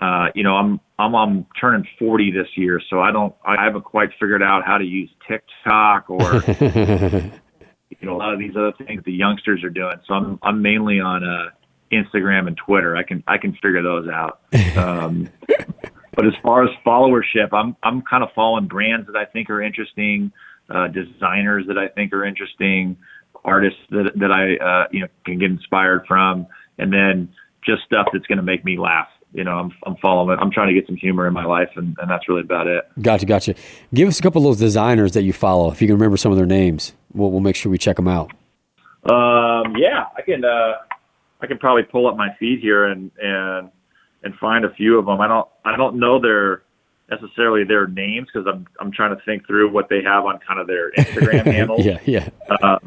uh, 0.00 0.26
you 0.34 0.42
know, 0.42 0.56
I'm 0.56 0.80
I'm 0.98 1.14
I'm 1.14 1.46
turning 1.58 1.86
40 1.98 2.32
this 2.32 2.48
year, 2.56 2.80
so 2.90 3.00
I 3.00 3.10
don't 3.10 3.34
I 3.44 3.62
haven't 3.62 3.84
quite 3.84 4.10
figured 4.20 4.42
out 4.42 4.64
how 4.66 4.76
to 4.76 4.84
use 4.84 5.10
TikTok 5.26 6.10
or 6.10 6.20
you 6.60 8.06
know 8.06 8.16
a 8.16 8.18
lot 8.18 8.34
of 8.34 8.38
these 8.38 8.56
other 8.56 8.72
things 8.84 9.02
the 9.04 9.12
youngsters 9.12 9.64
are 9.64 9.70
doing. 9.70 9.96
So 10.06 10.14
I'm 10.14 10.38
I'm 10.42 10.60
mainly 10.60 11.00
on 11.00 11.24
uh, 11.24 11.50
Instagram 11.90 12.48
and 12.48 12.56
Twitter. 12.56 12.96
I 12.96 13.02
can 13.02 13.22
I 13.26 13.38
can 13.38 13.52
figure 13.54 13.82
those 13.82 14.08
out. 14.08 14.40
Um, 14.76 15.30
but 16.14 16.26
as 16.26 16.32
far 16.42 16.64
as 16.64 16.70
followership, 16.84 17.52
I'm 17.52 17.76
I'm 17.82 18.02
kind 18.02 18.22
of 18.22 18.30
following 18.34 18.66
brands 18.66 19.06
that 19.06 19.16
I 19.16 19.24
think 19.24 19.50
are 19.50 19.62
interesting, 19.62 20.32
uh, 20.68 20.88
designers 20.88 21.66
that 21.68 21.78
I 21.78 21.88
think 21.88 22.12
are 22.12 22.24
interesting, 22.24 22.96
artists 23.44 23.80
that 23.90 24.12
that 24.16 24.30
I 24.30 24.56
uh, 24.64 24.88
you 24.90 25.00
know 25.00 25.08
can 25.24 25.38
get 25.38 25.50
inspired 25.50 26.04
from, 26.06 26.46
and 26.78 26.92
then 26.92 27.28
just 27.64 27.82
stuff 27.84 28.08
that's 28.12 28.26
going 28.26 28.38
to 28.38 28.42
make 28.42 28.64
me 28.64 28.78
laugh. 28.78 29.08
You 29.32 29.44
know, 29.44 29.52
I'm 29.52 29.72
I'm 29.86 29.96
following. 29.96 30.38
I'm 30.38 30.50
trying 30.50 30.68
to 30.68 30.74
get 30.74 30.86
some 30.86 30.96
humor 30.96 31.26
in 31.26 31.32
my 31.32 31.44
life, 31.44 31.70
and, 31.76 31.96
and 32.00 32.10
that's 32.10 32.28
really 32.28 32.42
about 32.42 32.66
it. 32.66 32.84
Gotcha, 33.00 33.24
gotcha. 33.24 33.54
Give 33.94 34.06
us 34.06 34.18
a 34.18 34.22
couple 34.22 34.42
of 34.42 34.44
those 34.44 34.58
designers 34.58 35.12
that 35.12 35.22
you 35.22 35.32
follow. 35.32 35.70
If 35.70 35.80
you 35.80 35.88
can 35.88 35.96
remember 35.96 36.18
some 36.18 36.30
of 36.30 36.36
their 36.36 36.46
names, 36.46 36.92
we'll 37.14 37.30
we'll 37.30 37.40
make 37.40 37.56
sure 37.56 37.72
we 37.72 37.78
check 37.78 37.96
them 37.96 38.08
out. 38.08 38.30
Um, 39.04 39.74
yeah, 39.76 40.04
I 40.16 40.22
can. 40.22 40.44
Uh, 40.44 40.74
I 41.40 41.46
can 41.48 41.58
probably 41.58 41.82
pull 41.82 42.06
up 42.06 42.16
my 42.16 42.28
feed 42.38 42.60
here 42.60 42.86
and 42.86 43.10
and 43.20 43.70
and 44.22 44.34
find 44.36 44.64
a 44.64 44.72
few 44.74 44.98
of 44.98 45.06
them. 45.06 45.20
I 45.20 45.28
don't 45.28 45.48
I 45.64 45.76
don't 45.76 45.98
know 45.98 46.20
their 46.20 46.62
necessarily 47.10 47.64
their 47.64 47.86
names 47.86 48.28
because 48.32 48.46
I'm 48.46 48.66
I'm 48.80 48.92
trying 48.92 49.16
to 49.16 49.22
think 49.24 49.46
through 49.46 49.70
what 49.70 49.88
they 49.88 50.02
have 50.02 50.24
on 50.24 50.38
kind 50.46 50.60
of 50.60 50.66
their 50.66 50.90
Instagram 50.92 51.44
handles. 51.52 51.84
yeah, 51.84 51.98
yeah. 52.04 52.28
Uh, 52.48 52.78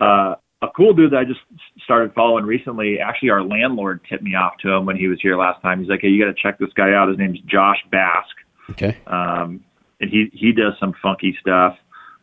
uh, 0.00 0.34
a 0.62 0.68
cool 0.74 0.94
dude 0.94 1.12
that 1.12 1.18
I 1.18 1.24
just 1.24 1.40
started 1.82 2.14
following 2.14 2.44
recently. 2.44 2.98
Actually, 2.98 3.30
our 3.30 3.42
landlord 3.42 4.00
tipped 4.08 4.22
me 4.22 4.34
off 4.34 4.56
to 4.62 4.70
him 4.70 4.86
when 4.86 4.96
he 4.96 5.08
was 5.08 5.20
here 5.20 5.36
last 5.36 5.60
time. 5.62 5.80
He's 5.80 5.88
like, 5.88 6.00
"Hey, 6.00 6.08
you 6.08 6.24
got 6.24 6.34
to 6.34 6.42
check 6.42 6.58
this 6.58 6.72
guy 6.74 6.92
out. 6.94 7.08
His 7.08 7.18
name's 7.18 7.40
Josh 7.40 7.78
Bask." 7.90 8.34
Okay. 8.70 8.96
Um, 9.06 9.62
and 10.00 10.10
he 10.10 10.30
he 10.32 10.52
does 10.52 10.72
some 10.80 10.94
funky 11.02 11.36
stuff. 11.40 11.76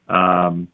Um, 0.07 0.67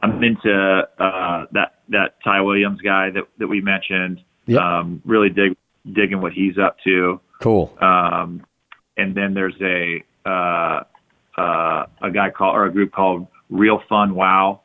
I'm 0.00 0.22
into 0.22 0.82
uh, 0.98 1.46
that 1.52 1.80
that 1.88 2.16
Ty 2.24 2.42
Williams 2.42 2.80
guy 2.80 3.10
that 3.10 3.24
that 3.38 3.48
we 3.48 3.60
mentioned. 3.60 4.22
Yep. 4.46 4.60
Um, 4.60 5.02
really 5.04 5.28
dig 5.28 5.56
digging 5.90 6.20
what 6.20 6.32
he's 6.32 6.58
up 6.58 6.76
to. 6.84 7.20
Cool. 7.40 7.76
Um, 7.80 8.44
and 8.96 9.14
then 9.14 9.34
there's 9.34 9.54
a 9.60 10.04
uh, 10.28 10.84
uh, 11.36 11.86
a 12.02 12.10
guy 12.12 12.30
called 12.30 12.54
or 12.54 12.66
a 12.66 12.72
group 12.72 12.92
called 12.92 13.26
Real 13.50 13.82
Fun 13.88 14.14
Wow. 14.14 14.60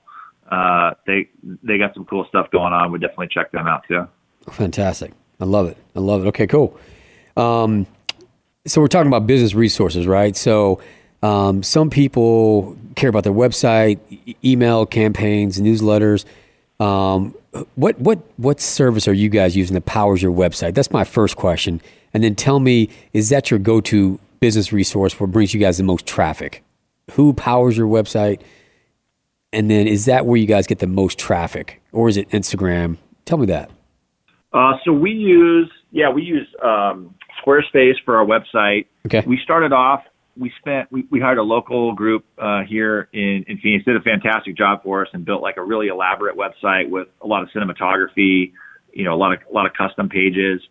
Uh, 0.49 0.91
they 1.05 1.29
they 1.63 1.77
got 1.77 1.93
some 1.93 2.05
cool 2.05 2.25
stuff 2.29 2.49
going 2.51 2.73
on. 2.73 2.91
We 2.91 2.99
definitely 2.99 3.29
check 3.31 3.51
them 3.51 3.67
out 3.67 3.83
too. 3.87 4.07
Fantastic. 4.51 5.11
I 5.39 5.45
love 5.45 5.67
it. 5.67 5.77
I 5.95 5.99
love 5.99 6.25
it. 6.25 6.29
Okay, 6.29 6.47
cool. 6.47 6.77
Um, 7.35 7.85
so 8.65 8.81
we're 8.81 8.87
talking 8.87 9.07
about 9.07 9.27
business 9.27 9.53
resources, 9.53 10.07
right? 10.07 10.35
So 10.35 10.81
um, 11.21 11.63
some 11.63 11.89
people 11.89 12.77
care 12.95 13.09
about 13.09 13.23
their 13.23 13.33
website, 13.33 13.99
e- 14.09 14.35
email 14.43 14.85
campaigns, 14.85 15.59
newsletters. 15.59 16.25
Um, 16.79 17.35
what 17.75 17.99
what 17.99 18.19
what 18.37 18.59
service 18.59 19.07
are 19.07 19.13
you 19.13 19.29
guys 19.29 19.55
using 19.55 19.73
that 19.75 19.85
powers 19.85 20.21
your 20.21 20.33
website? 20.33 20.73
That's 20.73 20.91
my 20.91 21.03
first 21.03 21.35
question. 21.35 21.81
And 22.13 22.23
then 22.23 22.35
tell 22.35 22.59
me, 22.59 22.89
is 23.13 23.29
that 23.29 23.51
your 23.51 23.59
go-to 23.59 24.19
business 24.39 24.71
resource? 24.71 25.19
What 25.19 25.31
brings 25.31 25.53
you 25.53 25.59
guys 25.59 25.77
the 25.77 25.83
most 25.83 26.05
traffic? 26.05 26.63
Who 27.11 27.33
powers 27.33 27.77
your 27.77 27.87
website? 27.87 28.41
And 29.53 29.69
then 29.69 29.87
is 29.87 30.05
that 30.05 30.25
where 30.25 30.37
you 30.37 30.45
guys 30.45 30.67
get 30.67 30.79
the 30.79 30.87
most 30.87 31.17
traffic, 31.17 31.81
or 31.91 32.09
is 32.09 32.17
it 32.17 32.29
Instagram? 32.29 32.97
Tell 33.25 33.37
me 33.37 33.45
that. 33.47 33.71
Uh, 34.53 34.73
so 34.83 34.91
we 34.91 35.11
use 35.11 35.71
yeah 35.91 36.09
we 36.09 36.23
use 36.23 36.47
um, 36.63 37.15
Squarespace 37.45 37.95
for 38.03 38.17
our 38.17 38.25
website. 38.25 38.87
Okay. 39.05 39.23
We 39.25 39.39
started 39.43 39.73
off. 39.73 40.03
We 40.39 40.51
spent 40.59 40.91
we, 40.91 41.05
we 41.09 41.19
hired 41.19 41.37
a 41.37 41.43
local 41.43 41.93
group 41.93 42.25
uh, 42.37 42.61
here 42.67 43.09
in, 43.13 43.45
in 43.47 43.57
Phoenix. 43.59 43.85
Did 43.85 43.95
a 43.95 44.01
fantastic 44.01 44.57
job 44.57 44.83
for 44.83 45.01
us 45.01 45.09
and 45.13 45.25
built 45.25 45.41
like 45.41 45.57
a 45.57 45.63
really 45.63 45.87
elaborate 45.87 46.35
website 46.37 46.89
with 46.89 47.07
a 47.21 47.27
lot 47.27 47.43
of 47.43 47.49
cinematography. 47.49 48.51
You 48.93 49.03
know, 49.03 49.13
a 49.13 49.17
lot 49.17 49.33
of 49.33 49.39
a 49.49 49.53
lot 49.53 49.65
of 49.65 49.73
custom 49.73 50.09
pages. 50.09 50.61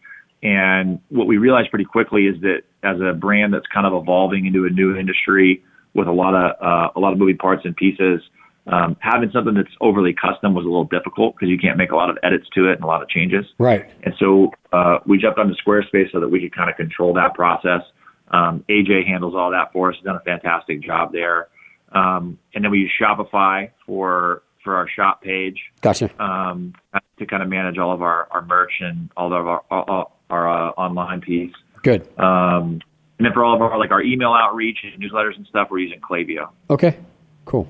And 0.42 1.00
what 1.08 1.26
we 1.26 1.38
realized 1.38 1.70
pretty 1.70 1.86
quickly 1.86 2.26
is 2.26 2.40
that 2.42 2.62
as 2.82 3.00
a 3.00 3.14
brand 3.14 3.54
that's 3.54 3.66
kind 3.72 3.86
of 3.86 4.00
evolving 4.00 4.46
into 4.46 4.64
a 4.66 4.70
new 4.70 4.96
industry 4.96 5.64
with 5.94 6.06
a 6.06 6.12
lot 6.12 6.34
of 6.34 6.50
uh, 6.60 6.90
a 6.94 7.00
lot 7.00 7.12
of 7.12 7.18
moving 7.18 7.38
parts 7.38 7.62
and 7.64 7.74
pieces, 7.74 8.20
um, 8.66 8.96
having 9.00 9.30
something 9.32 9.54
that's 9.54 9.74
overly 9.80 10.12
custom 10.12 10.54
was 10.54 10.64
a 10.64 10.68
little 10.68 10.84
difficult 10.84 11.34
because 11.34 11.48
you 11.48 11.58
can't 11.58 11.78
make 11.78 11.90
a 11.90 11.96
lot 11.96 12.10
of 12.10 12.18
edits 12.22 12.46
to 12.54 12.68
it 12.68 12.74
and 12.74 12.84
a 12.84 12.86
lot 12.86 13.02
of 13.02 13.08
changes. 13.08 13.44
Right. 13.58 13.88
And 14.02 14.14
so 14.18 14.50
uh, 14.72 14.98
we 15.06 15.18
jumped 15.18 15.38
onto 15.38 15.54
Squarespace 15.54 16.12
so 16.12 16.20
that 16.20 16.28
we 16.28 16.40
could 16.40 16.54
kind 16.54 16.68
of 16.68 16.76
control 16.76 17.14
that 17.14 17.34
process. 17.34 17.82
Um, 18.30 18.64
AJ 18.68 19.06
handles 19.06 19.34
all 19.34 19.50
that 19.52 19.72
for 19.72 19.90
us. 19.90 19.96
He's 19.96 20.04
done 20.04 20.16
a 20.16 20.20
fantastic 20.20 20.82
job 20.82 21.12
there. 21.12 21.48
Um, 21.92 22.38
and 22.54 22.64
then 22.64 22.70
we 22.70 22.78
use 22.80 22.92
Shopify 23.00 23.70
for 23.86 24.42
for 24.64 24.74
our 24.76 24.88
shop 24.88 25.22
page 25.22 25.60
Gotcha. 25.80 26.10
um, 26.20 26.74
to 27.18 27.26
kind 27.26 27.40
of 27.40 27.48
manage 27.48 27.78
all 27.78 27.92
of 27.92 28.02
our, 28.02 28.26
our 28.32 28.44
merch 28.44 28.72
and 28.80 29.08
all 29.16 29.26
of 29.32 29.46
our 29.46 29.62
our, 29.70 30.08
our 30.28 30.68
uh, 30.68 30.70
online 30.72 31.20
piece. 31.20 31.54
Good. 31.82 32.02
Um, 32.18 32.80
and 33.18 33.24
then 33.24 33.32
for 33.32 33.44
all 33.44 33.54
of 33.54 33.62
our 33.62 33.78
like 33.78 33.92
our 33.92 34.02
email 34.02 34.32
outreach 34.32 34.78
and 34.82 35.00
newsletters 35.02 35.36
and 35.36 35.46
stuff, 35.46 35.68
we're 35.70 35.78
using 35.78 36.00
Klaviyo. 36.00 36.48
Okay. 36.68 36.98
Cool. 37.44 37.68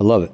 I 0.00 0.04
love 0.04 0.22
it. 0.22 0.32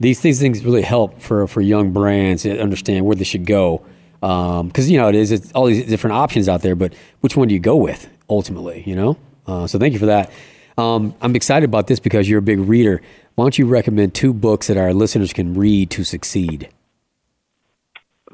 These 0.00 0.20
these 0.20 0.40
things 0.40 0.64
really 0.64 0.82
help 0.82 1.20
for 1.20 1.46
for 1.46 1.60
young 1.60 1.92
brands 1.92 2.42
to 2.42 2.58
understand 2.58 3.04
where 3.04 3.14
they 3.14 3.24
should 3.24 3.46
go. 3.46 3.84
Because 4.20 4.90
you 4.90 4.98
know 4.98 5.08
it 5.08 5.14
is 5.14 5.30
it's 5.30 5.52
all 5.52 5.66
these 5.66 5.84
different 5.84 6.16
options 6.16 6.48
out 6.48 6.62
there, 6.62 6.74
but 6.74 6.94
which 7.20 7.36
one 7.36 7.46
do 7.48 7.54
you 7.54 7.60
go 7.60 7.76
with 7.76 8.08
ultimately? 8.28 8.82
You 8.86 8.96
know. 8.96 9.16
Uh, 9.46 9.66
so 9.66 9.78
thank 9.78 9.92
you 9.94 9.98
for 9.98 10.06
that. 10.06 10.30
Um, 10.76 11.14
I'm 11.20 11.34
excited 11.34 11.68
about 11.68 11.86
this 11.86 11.98
because 12.00 12.28
you're 12.28 12.38
a 12.38 12.42
big 12.42 12.58
reader. 12.60 13.00
Why 13.34 13.44
don't 13.44 13.58
you 13.58 13.66
recommend 13.66 14.14
two 14.14 14.32
books 14.32 14.66
that 14.66 14.76
our 14.76 14.92
listeners 14.92 15.32
can 15.32 15.54
read 15.54 15.90
to 15.90 16.04
succeed? 16.04 16.68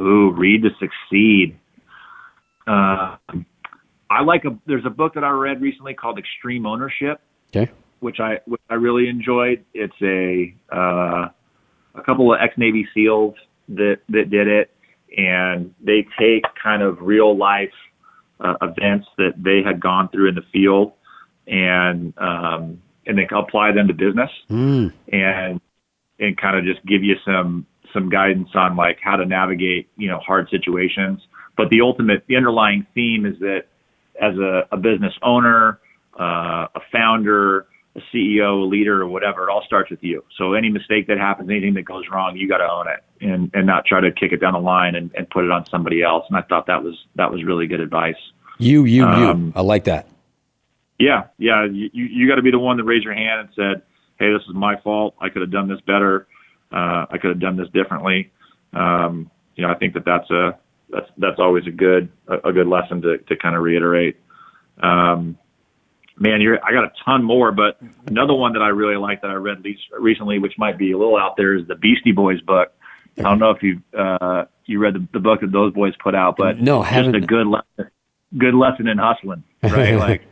Ooh, 0.00 0.30
read 0.32 0.62
to 0.62 0.70
succeed. 0.80 1.56
Uh, 2.66 3.16
I 4.10 4.22
like 4.24 4.44
a. 4.44 4.58
There's 4.66 4.84
a 4.86 4.90
book 4.90 5.14
that 5.14 5.24
I 5.24 5.30
read 5.30 5.60
recently 5.60 5.94
called 5.94 6.18
Extreme 6.18 6.66
Ownership, 6.66 7.20
Okay. 7.54 7.70
which 8.00 8.18
I 8.20 8.40
which 8.46 8.60
I 8.68 8.74
really 8.74 9.08
enjoyed. 9.08 9.64
It's 9.72 9.94
a 10.02 10.54
uh, 10.74 11.28
a 11.94 12.02
couple 12.04 12.32
of 12.32 12.40
ex 12.42 12.54
Navy 12.58 12.88
SEALs 12.94 13.34
that 13.68 13.98
that 14.08 14.30
did 14.30 14.48
it, 14.48 14.70
and 15.16 15.74
they 15.80 16.06
take 16.18 16.42
kind 16.62 16.82
of 16.82 16.98
real 17.00 17.36
life 17.36 17.72
uh, 18.40 18.54
events 18.62 19.06
that 19.18 19.32
they 19.36 19.62
had 19.64 19.80
gone 19.80 20.08
through 20.08 20.28
in 20.28 20.34
the 20.34 20.44
field, 20.52 20.92
and 21.46 22.12
um, 22.18 22.82
and 23.06 23.18
they 23.18 23.26
apply 23.30 23.72
them 23.72 23.88
to 23.88 23.94
business 23.94 24.30
Mm, 24.50 24.92
and 25.12 25.60
and 26.18 26.36
kind 26.36 26.56
of 26.56 26.64
just 26.64 26.84
give 26.86 27.02
you 27.02 27.16
some 27.24 27.66
some 27.92 28.08
guidance 28.08 28.48
on 28.54 28.76
like 28.76 28.98
how 29.02 29.16
to 29.16 29.24
navigate 29.24 29.88
you 29.96 30.08
know 30.08 30.18
hard 30.18 30.48
situations. 30.50 31.20
But 31.56 31.70
the 31.70 31.80
ultimate, 31.82 32.24
the 32.26 32.36
underlying 32.36 32.86
theme 32.94 33.26
is 33.26 33.38
that 33.38 33.66
as 34.20 34.36
a, 34.36 34.66
a 34.72 34.76
business 34.76 35.12
owner, 35.22 35.78
uh, 36.18 36.66
a 36.74 36.80
founder, 36.92 37.66
a 37.96 38.00
CEO, 38.12 38.62
a 38.62 38.66
leader, 38.66 39.02
or 39.02 39.06
whatever, 39.06 39.48
it 39.48 39.50
all 39.50 39.62
starts 39.64 39.90
with 39.90 40.02
you. 40.02 40.24
So 40.36 40.54
any 40.54 40.68
mistake 40.68 41.06
that 41.06 41.18
happens, 41.18 41.48
anything 41.48 41.74
that 41.74 41.84
goes 41.84 42.04
wrong, 42.10 42.36
you 42.36 42.48
got 42.48 42.58
to 42.58 42.70
own 42.70 42.86
it 42.88 43.04
and 43.20 43.50
and 43.54 43.66
not 43.66 43.86
try 43.86 44.00
to 44.00 44.10
kick 44.10 44.32
it 44.32 44.40
down 44.40 44.54
the 44.54 44.60
line 44.60 44.94
and, 44.94 45.10
and 45.14 45.28
put 45.30 45.44
it 45.44 45.50
on 45.50 45.64
somebody 45.66 46.02
else. 46.02 46.24
And 46.28 46.36
I 46.36 46.42
thought 46.42 46.66
that 46.66 46.82
was 46.82 46.94
that 47.16 47.30
was 47.30 47.44
really 47.44 47.66
good 47.66 47.80
advice. 47.80 48.16
you, 48.58 48.84
you, 48.84 49.04
Um, 49.04 49.46
you. 49.46 49.52
I 49.56 49.60
like 49.62 49.84
that. 49.84 50.08
Yeah, 50.98 51.24
yeah. 51.38 51.64
You 51.64 51.88
you 51.92 52.28
got 52.28 52.36
to 52.36 52.42
be 52.42 52.50
the 52.50 52.58
one 52.58 52.76
that 52.76 52.84
raised 52.84 53.04
your 53.04 53.14
hand 53.14 53.40
and 53.40 53.48
said, 53.54 53.82
"Hey, 54.18 54.32
this 54.32 54.42
is 54.48 54.54
my 54.54 54.76
fault. 54.80 55.14
I 55.20 55.28
could 55.28 55.42
have 55.42 55.50
done 55.50 55.68
this 55.68 55.80
better. 55.80 56.26
Uh, 56.72 57.06
I 57.10 57.18
could 57.18 57.30
have 57.30 57.40
done 57.40 57.56
this 57.56 57.68
differently." 57.70 58.30
Um, 58.72 59.30
you 59.56 59.64
know, 59.64 59.72
I 59.72 59.76
think 59.76 59.94
that 59.94 60.04
that's 60.04 60.30
a 60.30 60.58
that's 60.90 61.10
that's 61.18 61.38
always 61.38 61.66
a 61.66 61.70
good 61.70 62.10
a, 62.28 62.48
a 62.48 62.52
good 62.52 62.66
lesson 62.66 63.02
to 63.02 63.18
to 63.18 63.36
kind 63.36 63.56
of 63.56 63.62
reiterate. 63.62 64.18
Um, 64.82 65.38
man, 66.18 66.40
you're 66.40 66.64
I 66.64 66.72
got 66.72 66.84
a 66.84 66.92
ton 67.04 67.22
more, 67.22 67.52
but 67.52 67.78
another 68.06 68.34
one 68.34 68.52
that 68.54 68.62
I 68.62 68.68
really 68.68 68.96
like 68.96 69.22
that 69.22 69.30
I 69.30 69.34
read 69.34 69.64
recently, 69.98 70.38
which 70.38 70.54
might 70.58 70.78
be 70.78 70.92
a 70.92 70.98
little 70.98 71.16
out 71.16 71.36
there, 71.36 71.56
is 71.56 71.66
the 71.66 71.74
Beastie 71.74 72.12
Boys 72.12 72.40
book. 72.40 72.72
I 73.18 73.22
don't 73.22 73.38
know 73.38 73.50
if 73.50 73.62
you 73.62 73.80
uh, 73.98 74.44
you 74.66 74.78
read 74.78 74.94
the, 74.94 75.06
the 75.12 75.20
book 75.20 75.40
that 75.40 75.52
those 75.52 75.72
boys 75.72 75.94
put 76.02 76.14
out, 76.14 76.36
but 76.36 76.58
No, 76.60 76.82
just 76.82 76.92
haven't. 76.92 77.14
a 77.14 77.20
good 77.20 77.46
lesson, 77.46 77.90
good 78.36 78.54
lesson 78.54 78.88
in 78.88 78.98
hustling, 78.98 79.44
right? 79.62 79.94
like 79.98 80.22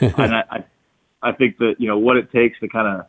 and 0.00 0.34
I, 0.34 0.44
I, 0.50 0.64
I 1.22 1.32
think 1.32 1.58
that 1.58 1.74
you 1.78 1.88
know 1.88 1.98
what 1.98 2.16
it 2.16 2.30
takes 2.32 2.58
to 2.60 2.68
kind 2.68 3.00
of 3.00 3.06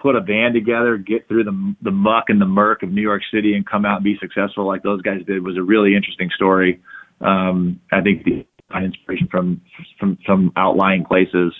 put 0.00 0.16
a 0.16 0.20
band 0.20 0.54
together, 0.54 0.96
get 0.96 1.26
through 1.28 1.44
the 1.44 1.74
the 1.82 1.90
muck 1.90 2.26
and 2.28 2.40
the 2.40 2.46
murk 2.46 2.82
of 2.82 2.90
New 2.90 3.02
York 3.02 3.22
City, 3.32 3.54
and 3.54 3.66
come 3.66 3.84
out 3.84 3.96
and 3.96 4.04
be 4.04 4.16
successful 4.20 4.66
like 4.66 4.82
those 4.82 5.02
guys 5.02 5.22
did 5.26 5.42
was 5.44 5.56
a 5.56 5.62
really 5.62 5.94
interesting 5.96 6.30
story. 6.34 6.80
Um, 7.20 7.80
I 7.92 8.00
think 8.00 8.24
the 8.24 8.46
find 8.70 8.84
inspiration 8.84 9.28
from 9.28 9.60
from 9.98 10.18
some 10.26 10.52
outlying 10.56 11.04
places, 11.04 11.52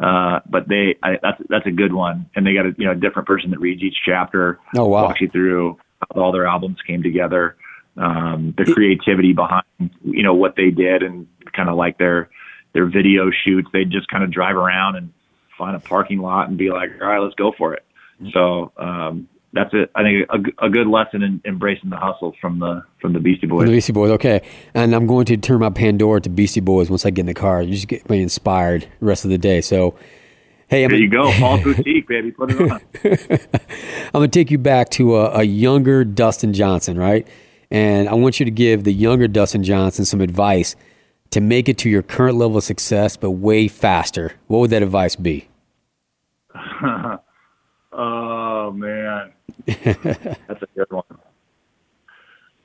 uh, 0.00 0.40
but 0.48 0.68
they 0.68 0.96
I, 1.02 1.18
that's 1.22 1.40
that's 1.48 1.66
a 1.66 1.70
good 1.70 1.92
one, 1.92 2.28
and 2.34 2.46
they 2.46 2.54
got 2.54 2.66
a 2.66 2.74
you 2.78 2.86
know 2.86 2.92
a 2.92 2.96
different 2.96 3.28
person 3.28 3.50
that 3.50 3.60
reads 3.60 3.82
each 3.82 3.96
chapter, 4.04 4.58
Oh, 4.76 4.86
wow. 4.86 5.04
walks 5.04 5.20
you 5.20 5.28
through 5.28 5.78
how 6.14 6.20
all 6.20 6.32
their 6.32 6.46
albums 6.46 6.78
came 6.86 7.02
together, 7.02 7.56
um, 7.96 8.54
the 8.56 8.64
creativity 8.72 9.32
behind 9.32 9.64
you 10.04 10.22
know 10.22 10.34
what 10.34 10.56
they 10.56 10.70
did, 10.70 11.02
and 11.02 11.26
kind 11.52 11.68
of 11.68 11.76
like 11.76 11.98
their 11.98 12.30
their 12.72 12.86
video 12.86 13.30
shoots. 13.44 13.68
They'd 13.72 13.90
just 13.90 14.08
kind 14.08 14.24
of 14.24 14.30
drive 14.32 14.56
around 14.56 14.96
and 14.96 15.12
find 15.58 15.76
a 15.76 15.80
parking 15.80 16.18
lot 16.18 16.48
and 16.48 16.56
be 16.56 16.70
like, 16.70 16.90
all 17.00 17.06
right, 17.08 17.18
let's 17.18 17.34
go 17.34 17.52
for 17.56 17.74
it. 17.74 17.84
So 18.32 18.72
um, 18.76 19.28
that's 19.52 19.70
it. 19.74 19.90
I 19.94 20.02
think 20.02 20.28
a, 20.30 20.66
a 20.66 20.70
good 20.70 20.86
lesson 20.86 21.22
in 21.22 21.40
embracing 21.44 21.90
the 21.90 21.96
hustle 21.96 22.34
from 22.40 22.58
the 22.58 22.82
from 23.00 23.12
the 23.12 23.20
Beastie 23.20 23.46
Boys. 23.46 23.66
The 23.66 23.72
Beastie 23.72 23.92
Boys, 23.92 24.10
okay. 24.12 24.42
And 24.74 24.94
I'm 24.94 25.06
going 25.06 25.26
to 25.26 25.36
turn 25.36 25.60
my 25.60 25.70
Pandora 25.70 26.20
to 26.22 26.30
Beastie 26.30 26.60
Boys 26.60 26.88
once 26.88 27.04
I 27.04 27.10
get 27.10 27.20
in 27.20 27.26
the 27.26 27.34
car. 27.34 27.62
You 27.62 27.72
just 27.72 27.88
get 27.88 28.08
me 28.08 28.22
inspired 28.22 28.88
the 29.00 29.06
rest 29.06 29.24
of 29.24 29.30
the 29.30 29.38
day. 29.38 29.60
So, 29.60 29.94
hey, 30.68 30.84
I'm 30.84 30.90
there 30.90 30.98
you 30.98 31.10
go, 31.10 31.30
Paul 31.32 31.58
Boutique, 31.62 32.08
baby, 32.08 32.32
put 32.32 32.50
it 32.50 32.70
on. 32.70 32.80
I'm 34.06 34.12
gonna 34.12 34.28
take 34.28 34.50
you 34.50 34.58
back 34.58 34.88
to 34.90 35.16
a, 35.16 35.40
a 35.40 35.42
younger 35.42 36.04
Dustin 36.04 36.54
Johnson, 36.54 36.98
right? 36.98 37.26
And 37.70 38.08
I 38.08 38.14
want 38.14 38.40
you 38.40 38.44
to 38.44 38.50
give 38.50 38.84
the 38.84 38.92
younger 38.92 39.28
Dustin 39.28 39.62
Johnson 39.62 40.04
some 40.04 40.20
advice 40.20 40.76
to 41.30 41.40
make 41.40 41.68
it 41.68 41.78
to 41.78 41.90
your 41.90 42.02
current 42.02 42.36
level 42.36 42.58
of 42.58 42.64
success, 42.64 43.16
but 43.16 43.32
way 43.32 43.66
faster. 43.68 44.32
What 44.46 44.58
would 44.58 44.70
that 44.70 44.82
advice 44.82 45.16
be? 45.16 45.48
oh 47.92 48.70
man, 48.72 49.32
that's 49.66 50.62
a 50.62 50.68
good 50.74 50.90
one. 50.90 51.04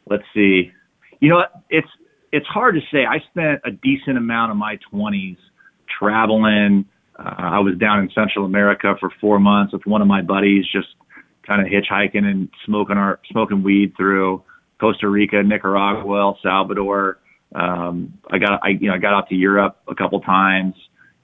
Let's 0.09 0.23
see. 0.34 0.71
You 1.19 1.30
know 1.30 1.36
what? 1.38 1.51
It's 1.69 1.88
it's 2.32 2.47
hard 2.47 2.75
to 2.75 2.82
say. 2.91 3.05
I 3.05 3.19
spent 3.32 3.61
a 3.65 3.71
decent 3.71 4.17
amount 4.17 4.51
of 4.51 4.57
my 4.57 4.78
20s 4.93 5.38
traveling. 5.99 6.86
Uh, 7.17 7.34
I 7.38 7.59
was 7.59 7.78
down 7.78 7.99
in 7.99 8.09
Central 8.13 8.45
America 8.45 8.95
for 8.99 9.09
four 9.19 9.39
months 9.39 9.73
with 9.73 9.86
one 9.86 10.01
of 10.01 10.07
my 10.07 10.21
buddies, 10.21 10.65
just 10.71 10.88
kind 11.45 11.61
of 11.61 11.67
hitchhiking 11.67 12.25
and 12.25 12.49
smoking 12.65 12.97
our 12.97 13.19
smoking 13.32 13.63
weed 13.63 13.95
through 13.95 14.43
Costa 14.80 15.07
Rica, 15.07 15.41
Nicaragua, 15.43 16.19
El 16.19 16.39
Salvador. 16.43 17.19
Um, 17.55 18.13
I 18.30 18.38
got 18.38 18.59
I 18.63 18.69
you 18.69 18.89
know 18.89 18.95
I 18.95 18.97
got 18.97 19.13
out 19.13 19.30
to 19.30 19.36
Europe 19.36 19.78
a 19.88 19.95
couple 19.95 20.19
times 20.21 20.75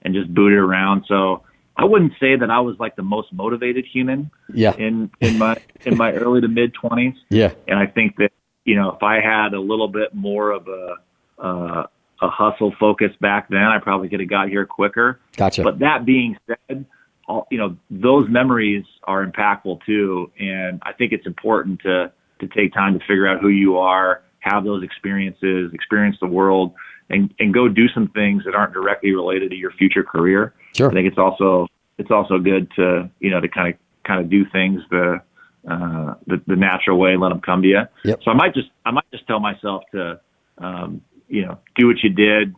and 0.02 0.14
just 0.14 0.32
booted 0.34 0.58
around. 0.58 1.04
So 1.06 1.42
I 1.76 1.84
wouldn't 1.84 2.12
say 2.20 2.36
that 2.36 2.50
I 2.50 2.60
was 2.60 2.76
like 2.78 2.96
the 2.96 3.02
most 3.02 3.32
motivated 3.32 3.84
human. 3.84 4.30
Yeah. 4.52 4.74
In 4.76 5.10
in 5.20 5.38
my 5.38 5.56
in 5.84 5.96
my 5.96 6.12
early 6.12 6.40
to 6.40 6.48
mid 6.48 6.74
twenties. 6.74 7.14
Yeah. 7.30 7.52
And 7.66 7.78
I 7.78 7.86
think 7.86 8.16
that 8.16 8.30
you 8.64 8.76
know 8.76 8.92
if 8.92 9.02
I 9.02 9.20
had 9.20 9.54
a 9.54 9.60
little 9.60 9.88
bit 9.88 10.14
more 10.14 10.50
of 10.50 10.68
a 10.68 10.94
uh, 11.38 11.86
a 12.22 12.28
hustle 12.28 12.72
focus 12.78 13.10
back 13.20 13.48
then, 13.48 13.62
I 13.62 13.78
probably 13.78 14.08
could 14.08 14.20
have 14.20 14.30
got 14.30 14.48
here 14.48 14.64
quicker. 14.66 15.20
Gotcha. 15.36 15.62
But 15.62 15.80
that 15.80 16.04
being 16.06 16.36
said, 16.46 16.86
all, 17.26 17.46
you 17.50 17.58
know 17.58 17.76
those 17.90 18.28
memories 18.28 18.84
are 19.04 19.26
impactful 19.26 19.80
too, 19.84 20.30
and 20.38 20.80
I 20.82 20.92
think 20.92 21.12
it's 21.12 21.26
important 21.26 21.80
to 21.80 22.12
to 22.40 22.46
take 22.48 22.72
time 22.72 22.98
to 22.98 23.00
figure 23.00 23.26
out 23.26 23.40
who 23.40 23.48
you 23.48 23.78
are, 23.78 24.22
have 24.40 24.64
those 24.64 24.82
experiences, 24.84 25.72
experience 25.72 26.16
the 26.20 26.28
world, 26.28 26.72
and 27.10 27.34
and 27.38 27.52
go 27.52 27.68
do 27.68 27.88
some 27.88 28.08
things 28.08 28.44
that 28.44 28.54
aren't 28.54 28.74
directly 28.74 29.12
related 29.12 29.50
to 29.50 29.56
your 29.56 29.72
future 29.72 30.04
career. 30.04 30.54
Sure. 30.76 30.90
I 30.90 30.92
think 30.92 31.08
it's 31.08 31.18
also 31.18 31.68
it's 31.98 32.10
also 32.10 32.38
good 32.38 32.70
to 32.76 33.10
you 33.20 33.30
know 33.30 33.40
to 33.40 33.48
kind 33.48 33.72
of 33.72 33.80
kind 34.04 34.20
of 34.20 34.28
do 34.28 34.44
things 34.50 34.82
the 34.90 35.20
uh, 35.68 36.14
the, 36.26 36.42
the 36.46 36.56
natural 36.56 36.98
way, 36.98 37.16
let 37.16 37.30
them 37.30 37.40
come 37.40 37.62
to 37.62 37.68
you. 37.68 37.80
Yep. 38.04 38.22
So 38.22 38.30
I 38.30 38.34
might 38.34 38.54
just 38.54 38.68
I 38.84 38.90
might 38.90 39.10
just 39.10 39.26
tell 39.26 39.40
myself 39.40 39.84
to 39.92 40.20
um, 40.58 41.00
you 41.28 41.46
know 41.46 41.58
do 41.76 41.86
what 41.86 42.02
you 42.02 42.10
did, 42.10 42.54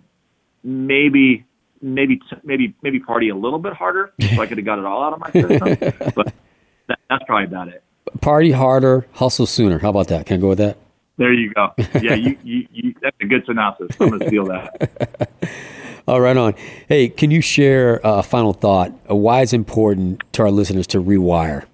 maybe 0.65 1.45
maybe 1.81 2.21
maybe 2.43 2.75
maybe 2.83 3.01
party 3.01 3.29
a 3.29 3.37
little 3.37 3.59
bit 3.59 3.75
harder 3.75 4.13
so 4.21 4.41
I 4.41 4.47
could 4.47 4.59
have 4.59 4.65
got 4.65 4.79
it 4.79 4.85
all 4.85 5.05
out 5.05 5.13
of 5.13 5.21
my 5.21 5.31
system, 5.31 6.13
but 6.15 6.33
that, 6.89 6.99
that's 7.09 7.25
probably 7.27 7.45
about 7.45 7.69
it. 7.69 7.83
Party 8.21 8.53
harder, 8.53 9.07
hustle 9.13 9.47
sooner. 9.47 9.79
How 9.79 9.91
about 9.91 10.09
that? 10.09 10.27
Can 10.27 10.39
I 10.39 10.41
go 10.41 10.49
with 10.49 10.59
that? 10.59 10.79
There 11.19 11.33
you 11.33 11.53
go. 11.53 11.73
Yeah, 12.01 12.15
you, 12.15 12.37
you, 12.45 12.69
you 12.73 12.95
that's 13.01 13.17
a 13.21 13.27
good 13.27 13.45
synopsis. 13.47 13.89
I'm 14.01 14.09
going 14.09 14.21
to 14.21 14.27
steal 14.27 14.45
that. 14.47 15.31
All 16.09 16.21
right, 16.21 16.37
on. 16.37 16.55
Hey, 16.89 17.09
can 17.09 17.33
you 17.33 17.41
share 17.41 18.01
a 18.05 18.23
final 18.23 18.53
thought? 18.53 18.93
Why 19.09 19.41
it's 19.41 19.53
important 19.53 20.23
to 20.35 20.43
our 20.43 20.53
listeners 20.53 20.87
to 20.89 21.03
rewire? 21.03 21.65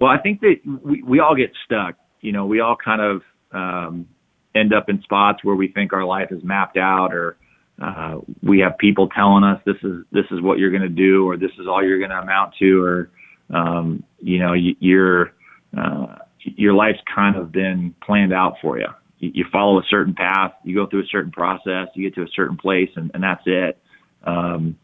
Well, 0.00 0.10
I 0.10 0.18
think 0.18 0.40
that 0.40 0.56
we, 0.82 1.00
we 1.02 1.20
all 1.20 1.36
get 1.36 1.52
stuck. 1.64 1.94
You 2.22 2.32
know, 2.32 2.44
we 2.44 2.58
all 2.58 2.76
kind 2.76 3.00
of 3.00 3.22
um, 3.52 4.08
end 4.56 4.74
up 4.74 4.88
in 4.88 5.00
spots 5.02 5.44
where 5.44 5.54
we 5.54 5.68
think 5.68 5.92
our 5.92 6.04
life 6.04 6.32
is 6.32 6.42
mapped 6.42 6.76
out, 6.76 7.14
or 7.14 7.36
uh, 7.80 8.18
we 8.42 8.58
have 8.58 8.76
people 8.78 9.08
telling 9.08 9.44
us 9.44 9.60
this 9.64 9.76
is 9.84 10.04
this 10.10 10.26
is 10.32 10.40
what 10.40 10.58
you're 10.58 10.70
going 10.70 10.82
to 10.82 10.88
do, 10.88 11.28
or 11.28 11.36
this 11.36 11.52
is 11.60 11.68
all 11.68 11.84
you're 11.84 11.98
going 11.98 12.10
to 12.10 12.18
amount 12.18 12.54
to, 12.58 12.82
or 12.82 13.10
um, 13.50 14.02
you 14.20 14.40
know, 14.40 14.54
you, 14.54 14.74
you're 14.80 15.32
uh, 15.78 16.16
your 16.40 16.74
life's 16.74 16.98
kind 17.14 17.36
of 17.36 17.52
been 17.52 17.94
planned 18.04 18.32
out 18.32 18.56
for 18.60 18.76
you. 18.76 18.88
You 19.32 19.44
follow 19.50 19.78
a 19.78 19.84
certain 19.88 20.14
path, 20.14 20.52
you 20.64 20.74
go 20.74 20.86
through 20.86 21.02
a 21.02 21.06
certain 21.06 21.32
process, 21.32 21.88
you 21.94 22.08
get 22.08 22.14
to 22.16 22.22
a 22.22 22.28
certain 22.34 22.56
place, 22.56 22.90
and, 22.96 23.10
and 23.14 23.22
that's 23.22 23.42
it. 23.46 23.78
Um, 24.24 24.76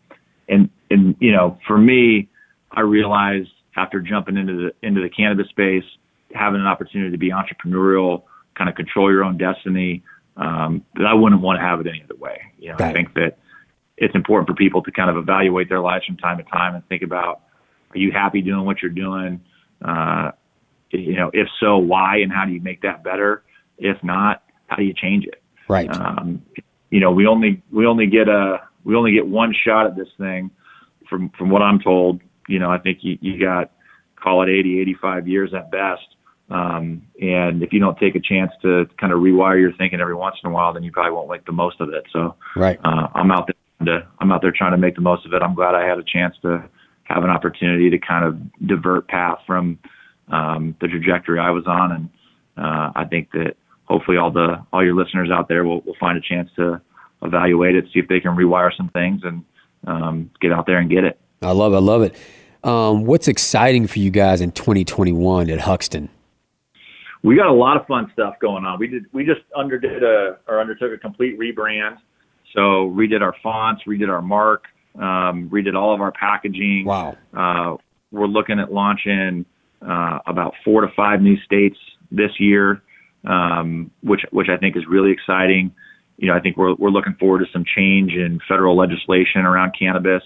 and 0.48 0.70
and 0.90 1.16
you 1.20 1.32
know, 1.32 1.58
for 1.66 1.78
me, 1.78 2.28
I 2.70 2.80
realized 2.80 3.50
after 3.76 4.00
jumping 4.00 4.36
into 4.36 4.54
the 4.54 4.86
into 4.86 5.00
the 5.00 5.08
cannabis 5.08 5.48
space, 5.48 5.84
having 6.34 6.60
an 6.60 6.66
opportunity 6.66 7.10
to 7.10 7.18
be 7.18 7.30
entrepreneurial, 7.30 8.24
kind 8.56 8.68
of 8.68 8.76
control 8.76 9.10
your 9.10 9.24
own 9.24 9.38
destiny, 9.38 10.02
um, 10.36 10.84
that 10.94 11.06
I 11.06 11.14
wouldn't 11.14 11.40
want 11.40 11.58
to 11.58 11.62
have 11.62 11.80
it 11.80 11.86
any 11.86 12.02
other 12.02 12.16
way. 12.16 12.40
You 12.58 12.70
know, 12.70 12.76
right. 12.76 12.90
I 12.90 12.92
think 12.92 13.14
that 13.14 13.38
it's 13.96 14.14
important 14.14 14.48
for 14.48 14.54
people 14.54 14.82
to 14.82 14.90
kind 14.90 15.10
of 15.10 15.16
evaluate 15.16 15.68
their 15.68 15.80
lives 15.80 16.06
from 16.06 16.16
time 16.16 16.38
to 16.38 16.44
time 16.44 16.74
and 16.74 16.86
think 16.88 17.02
about, 17.02 17.42
are 17.90 17.98
you 17.98 18.10
happy 18.12 18.40
doing 18.40 18.64
what 18.64 18.80
you're 18.80 18.90
doing? 18.90 19.40
Uh, 19.82 20.30
you 20.90 21.14
know, 21.16 21.30
if 21.32 21.48
so, 21.60 21.76
why 21.76 22.18
and 22.18 22.32
how 22.32 22.44
do 22.44 22.52
you 22.52 22.60
make 22.60 22.82
that 22.82 23.04
better? 23.04 23.42
If 23.80 24.02
not, 24.02 24.42
how 24.68 24.76
do 24.76 24.84
you 24.84 24.94
change 24.94 25.24
it? 25.24 25.42
Right. 25.68 25.90
Um, 25.90 26.42
you 26.90 27.00
know, 27.00 27.10
we 27.10 27.26
only 27.26 27.62
we 27.72 27.86
only 27.86 28.06
get 28.06 28.28
a 28.28 28.60
we 28.84 28.94
only 28.94 29.12
get 29.12 29.26
one 29.26 29.54
shot 29.64 29.86
at 29.86 29.96
this 29.96 30.08
thing. 30.18 30.50
From 31.08 31.30
from 31.30 31.50
what 31.50 31.62
I'm 31.62 31.80
told, 31.80 32.20
you 32.48 32.58
know, 32.58 32.70
I 32.70 32.78
think 32.78 32.98
you, 33.02 33.18
you 33.20 33.40
got 33.40 33.72
call 34.16 34.42
it 34.42 34.50
80, 34.50 34.80
85 34.80 35.28
years 35.28 35.54
at 35.54 35.70
best. 35.70 36.02
Um, 36.50 37.02
and 37.20 37.62
if 37.62 37.72
you 37.72 37.78
don't 37.78 37.98
take 37.98 38.16
a 38.16 38.20
chance 38.20 38.50
to 38.62 38.86
kind 38.98 39.12
of 39.12 39.20
rewire 39.20 39.58
your 39.60 39.72
thinking 39.72 40.00
every 40.00 40.14
once 40.14 40.36
in 40.42 40.50
a 40.50 40.52
while, 40.52 40.72
then 40.72 40.82
you 40.82 40.90
probably 40.92 41.12
won't 41.12 41.30
make 41.30 41.46
the 41.46 41.52
most 41.52 41.80
of 41.80 41.90
it. 41.90 42.04
So, 42.12 42.34
right. 42.56 42.78
Uh, 42.84 43.06
I'm 43.14 43.30
out 43.30 43.46
there 43.46 43.86
to, 43.86 44.06
I'm 44.18 44.32
out 44.32 44.42
there 44.42 44.52
trying 44.52 44.72
to 44.72 44.76
make 44.76 44.96
the 44.96 45.00
most 45.00 45.24
of 45.24 45.32
it. 45.32 45.42
I'm 45.42 45.54
glad 45.54 45.74
I 45.74 45.86
had 45.86 45.98
a 45.98 46.02
chance 46.02 46.34
to 46.42 46.68
have 47.04 47.24
an 47.24 47.30
opportunity 47.30 47.88
to 47.90 47.98
kind 47.98 48.24
of 48.24 48.66
divert 48.66 49.08
path 49.08 49.38
from 49.46 49.78
um, 50.28 50.76
the 50.80 50.88
trajectory 50.88 51.38
I 51.38 51.50
was 51.50 51.64
on, 51.66 51.92
and 51.92 52.08
uh, 52.56 52.92
I 52.94 53.04
think 53.04 53.30
that 53.32 53.56
hopefully 53.90 54.16
all 54.16 54.30
the 54.30 54.64
all 54.72 54.84
your 54.84 54.94
listeners 54.94 55.30
out 55.30 55.48
there 55.48 55.64
will, 55.64 55.80
will 55.80 55.96
find 55.98 56.16
a 56.16 56.20
chance 56.20 56.48
to 56.56 56.80
evaluate 57.22 57.74
it, 57.74 57.84
see 57.92 57.98
if 57.98 58.08
they 58.08 58.20
can 58.20 58.36
rewire 58.36 58.74
some 58.74 58.88
things, 58.90 59.20
and 59.24 59.44
um, 59.86 60.30
get 60.40 60.52
out 60.52 60.66
there 60.66 60.78
and 60.78 60.88
get 60.88 61.04
it. 61.04 61.18
I 61.42 61.52
love, 61.52 61.72
it, 61.72 61.76
I 61.76 61.80
love 61.80 62.02
it. 62.02 62.16
Um, 62.62 63.04
what's 63.04 63.28
exciting 63.28 63.86
for 63.86 63.98
you 63.98 64.10
guys 64.10 64.40
in 64.40 64.52
2021 64.52 65.50
at 65.50 65.60
Huxton? 65.60 66.08
We 67.22 67.36
got 67.36 67.46
a 67.46 67.52
lot 67.52 67.76
of 67.78 67.86
fun 67.86 68.10
stuff 68.12 68.34
going 68.40 68.64
on. 68.64 68.78
We 68.78 68.86
did 68.86 69.06
we 69.12 69.24
just 69.24 69.40
underdid 69.56 70.02
a 70.02 70.38
or 70.46 70.60
undertook 70.60 70.92
a 70.92 70.98
complete 70.98 71.38
rebrand. 71.38 71.98
So 72.54 72.90
redid 72.90 73.20
our 73.20 73.34
fonts, 73.42 73.82
redid 73.86 74.08
our 74.08 74.22
mark, 74.22 74.64
um, 74.96 75.50
redid 75.50 75.76
all 75.76 75.94
of 75.94 76.00
our 76.00 76.12
packaging. 76.12 76.84
Wow. 76.86 77.16
Uh, 77.36 77.76
we're 78.10 78.26
looking 78.26 78.58
at 78.58 78.72
launching 78.72 79.44
uh, 79.86 80.18
about 80.26 80.54
four 80.64 80.80
to 80.80 80.88
five 80.96 81.20
new 81.20 81.36
states 81.42 81.76
this 82.10 82.32
year, 82.38 82.82
um, 83.24 83.90
which 84.02 84.22
which 84.30 84.48
I 84.48 84.56
think 84.56 84.76
is 84.76 84.84
really 84.88 85.12
exciting. 85.12 85.74
You 86.18 86.28
know, 86.28 86.34
I 86.34 86.40
think 86.40 86.56
we're 86.56 86.74
we're 86.74 86.90
looking 86.90 87.14
forward 87.14 87.40
to 87.40 87.52
some 87.52 87.64
change 87.64 88.12
in 88.12 88.40
federal 88.48 88.76
legislation 88.76 89.42
around 89.42 89.74
cannabis. 89.78 90.22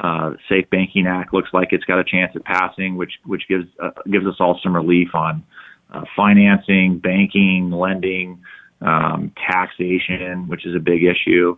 Uh, 0.00 0.32
Safe 0.48 0.68
Banking 0.70 1.06
Act 1.06 1.34
looks 1.34 1.50
like 1.52 1.68
it's 1.72 1.84
got 1.84 1.98
a 1.98 2.04
chance 2.04 2.32
at 2.34 2.44
passing, 2.44 2.96
which 2.96 3.12
which 3.24 3.42
gives 3.48 3.66
uh, 3.82 3.90
gives 4.10 4.26
us 4.26 4.36
all 4.40 4.58
some 4.62 4.74
relief 4.74 5.14
on 5.14 5.44
uh, 5.92 6.04
financing, 6.16 6.98
banking, 6.98 7.70
lending, 7.70 8.42
um, 8.80 9.32
taxation, 9.46 10.48
which 10.48 10.64
is 10.64 10.74
a 10.74 10.78
big 10.78 11.02
issue. 11.04 11.56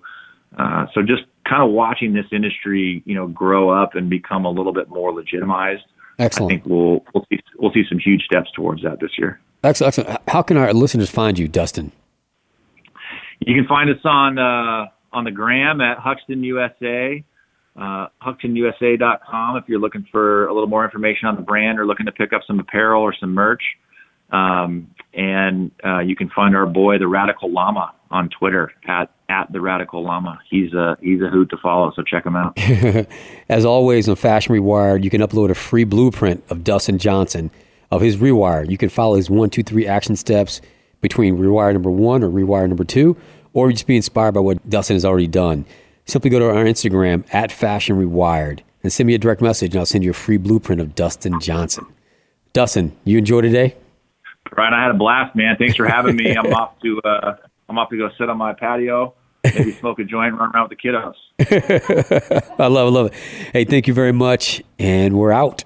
Uh, 0.58 0.86
so 0.92 1.02
just 1.02 1.22
kind 1.48 1.62
of 1.62 1.70
watching 1.70 2.12
this 2.12 2.26
industry, 2.32 3.02
you 3.06 3.14
know, 3.14 3.26
grow 3.26 3.70
up 3.70 3.94
and 3.94 4.10
become 4.10 4.44
a 4.44 4.50
little 4.50 4.72
bit 4.72 4.88
more 4.88 5.12
legitimized. 5.12 5.84
Excellent. 6.18 6.52
I 6.52 6.54
think 6.56 6.66
we'll 6.66 7.04
we'll 7.14 7.26
see 7.30 7.40
we'll 7.58 7.72
see 7.72 7.84
some 7.88 7.98
huge 7.98 8.22
steps 8.24 8.50
towards 8.54 8.82
that 8.82 9.00
this 9.00 9.12
year. 9.18 9.40
Excellent. 9.62 9.98
excellent. 9.98 10.20
How 10.28 10.42
can 10.42 10.56
our 10.56 10.72
listeners 10.72 11.10
find 11.10 11.38
you, 11.38 11.48
Dustin? 11.48 11.92
You 13.40 13.54
can 13.54 13.66
find 13.66 13.90
us 13.90 14.00
on 14.04 14.38
uh, 14.38 14.86
on 15.12 15.24
the 15.24 15.30
gram 15.30 15.80
at 15.80 15.98
Huxton 15.98 16.42
USA, 16.44 17.24
uh, 17.76 18.06
HuxtonUSA.com 18.22 19.56
if 19.56 19.64
you're 19.68 19.80
looking 19.80 20.06
for 20.10 20.46
a 20.46 20.54
little 20.54 20.68
more 20.68 20.84
information 20.84 21.28
on 21.28 21.36
the 21.36 21.42
brand 21.42 21.78
or 21.78 21.86
looking 21.86 22.06
to 22.06 22.12
pick 22.12 22.32
up 22.32 22.42
some 22.46 22.58
apparel 22.60 23.02
or 23.02 23.14
some 23.18 23.34
merch. 23.34 23.62
Um, 24.30 24.88
and 25.12 25.70
uh, 25.84 25.98
you 25.98 26.16
can 26.16 26.30
find 26.30 26.56
our 26.56 26.66
boy, 26.66 26.98
the 26.98 27.06
Radical 27.06 27.52
Llama, 27.52 27.92
on 28.10 28.30
Twitter 28.30 28.72
at 28.86 29.10
at 29.28 29.52
the 29.52 29.60
Radical 29.60 30.02
Llama. 30.02 30.38
He's 30.48 30.72
a 30.72 30.96
he's 31.00 31.20
a 31.20 31.28
hoot 31.28 31.50
to 31.50 31.56
follow, 31.56 31.92
so 31.94 32.02
check 32.02 32.24
him 32.24 32.36
out. 32.36 32.58
As 33.48 33.64
always 33.64 34.08
on 34.08 34.16
Fashion 34.16 34.54
Rewired, 34.54 35.04
you 35.04 35.10
can 35.10 35.20
upload 35.20 35.50
a 35.50 35.54
free 35.54 35.84
blueprint 35.84 36.44
of 36.48 36.64
Dustin 36.64 36.98
Johnson 36.98 37.50
of 37.92 38.00
his 38.00 38.16
rewire. 38.16 38.68
You 38.68 38.78
can 38.78 38.88
follow 38.88 39.16
his 39.16 39.28
one, 39.30 39.50
two, 39.50 39.62
three 39.62 39.86
action 39.86 40.16
steps 40.16 40.62
between 41.02 41.36
rewire 41.36 41.72
number 41.74 41.90
one 41.90 42.24
or 42.24 42.30
rewire 42.30 42.66
number 42.66 42.84
two, 42.84 43.16
or 43.52 43.70
just 43.70 43.86
be 43.86 43.96
inspired 43.96 44.32
by 44.32 44.40
what 44.40 44.68
Dustin 44.68 44.96
has 44.96 45.04
already 45.04 45.26
done. 45.26 45.66
Simply 46.06 46.30
go 46.30 46.38
to 46.38 46.46
our 46.46 46.64
Instagram 46.64 47.22
at 47.32 47.52
Fashion 47.52 47.96
Rewired 47.96 48.60
and 48.82 48.90
send 48.90 49.06
me 49.06 49.14
a 49.14 49.18
direct 49.18 49.42
message, 49.42 49.74
and 49.74 49.80
I'll 49.80 49.86
send 49.86 50.04
you 50.04 50.10
a 50.10 50.14
free 50.14 50.38
blueprint 50.38 50.80
of 50.80 50.94
Dustin 50.94 51.38
Johnson. 51.38 51.86
Dustin, 52.54 52.96
you 53.04 53.18
enjoy 53.18 53.42
today? 53.42 53.76
Brian, 54.50 54.72
I 54.72 54.82
had 54.82 54.90
a 54.90 54.98
blast, 54.98 55.36
man. 55.36 55.56
Thanks 55.58 55.76
for 55.76 55.86
having 55.86 56.16
me. 56.16 56.34
I'm 56.34 56.52
off 56.52 56.80
to 56.80 57.00
uh, 57.04 57.36
I'm 57.68 57.78
off 57.78 57.90
to 57.90 57.98
go 57.98 58.08
sit 58.18 58.28
on 58.28 58.38
my 58.38 58.54
patio, 58.54 59.14
maybe 59.44 59.72
smoke 59.80 59.98
a 59.98 60.04
joint, 60.04 60.34
run 60.38 60.50
around 60.50 60.70
with 60.70 60.78
the 60.78 60.88
kiddos. 60.88 62.50
I 62.58 62.66
love 62.66 62.88
it, 62.88 62.90
love 62.90 63.06
it. 63.06 63.14
Hey, 63.52 63.64
thank 63.64 63.86
you 63.86 63.94
very 63.94 64.12
much, 64.12 64.62
and 64.78 65.18
we're 65.18 65.32
out. 65.32 65.64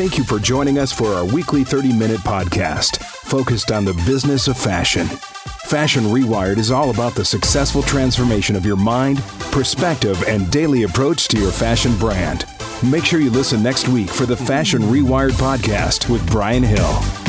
Thank 0.00 0.16
you 0.16 0.24
for 0.24 0.38
joining 0.38 0.78
us 0.78 0.90
for 0.90 1.08
our 1.08 1.26
weekly 1.26 1.62
30 1.62 1.92
minute 1.92 2.20
podcast 2.20 2.96
focused 3.02 3.70
on 3.70 3.84
the 3.84 3.92
business 4.06 4.48
of 4.48 4.56
fashion. 4.56 5.06
Fashion 5.66 6.04
Rewired 6.04 6.56
is 6.56 6.70
all 6.70 6.88
about 6.88 7.14
the 7.14 7.22
successful 7.22 7.82
transformation 7.82 8.56
of 8.56 8.64
your 8.64 8.78
mind, 8.78 9.18
perspective, 9.52 10.24
and 10.26 10.50
daily 10.50 10.84
approach 10.84 11.28
to 11.28 11.38
your 11.38 11.52
fashion 11.52 11.94
brand. 11.98 12.46
Make 12.82 13.04
sure 13.04 13.20
you 13.20 13.28
listen 13.28 13.62
next 13.62 13.88
week 13.88 14.08
for 14.08 14.24
the 14.24 14.38
Fashion 14.38 14.80
Rewired 14.80 15.32
podcast 15.32 16.08
with 16.08 16.26
Brian 16.30 16.62
Hill. 16.62 17.19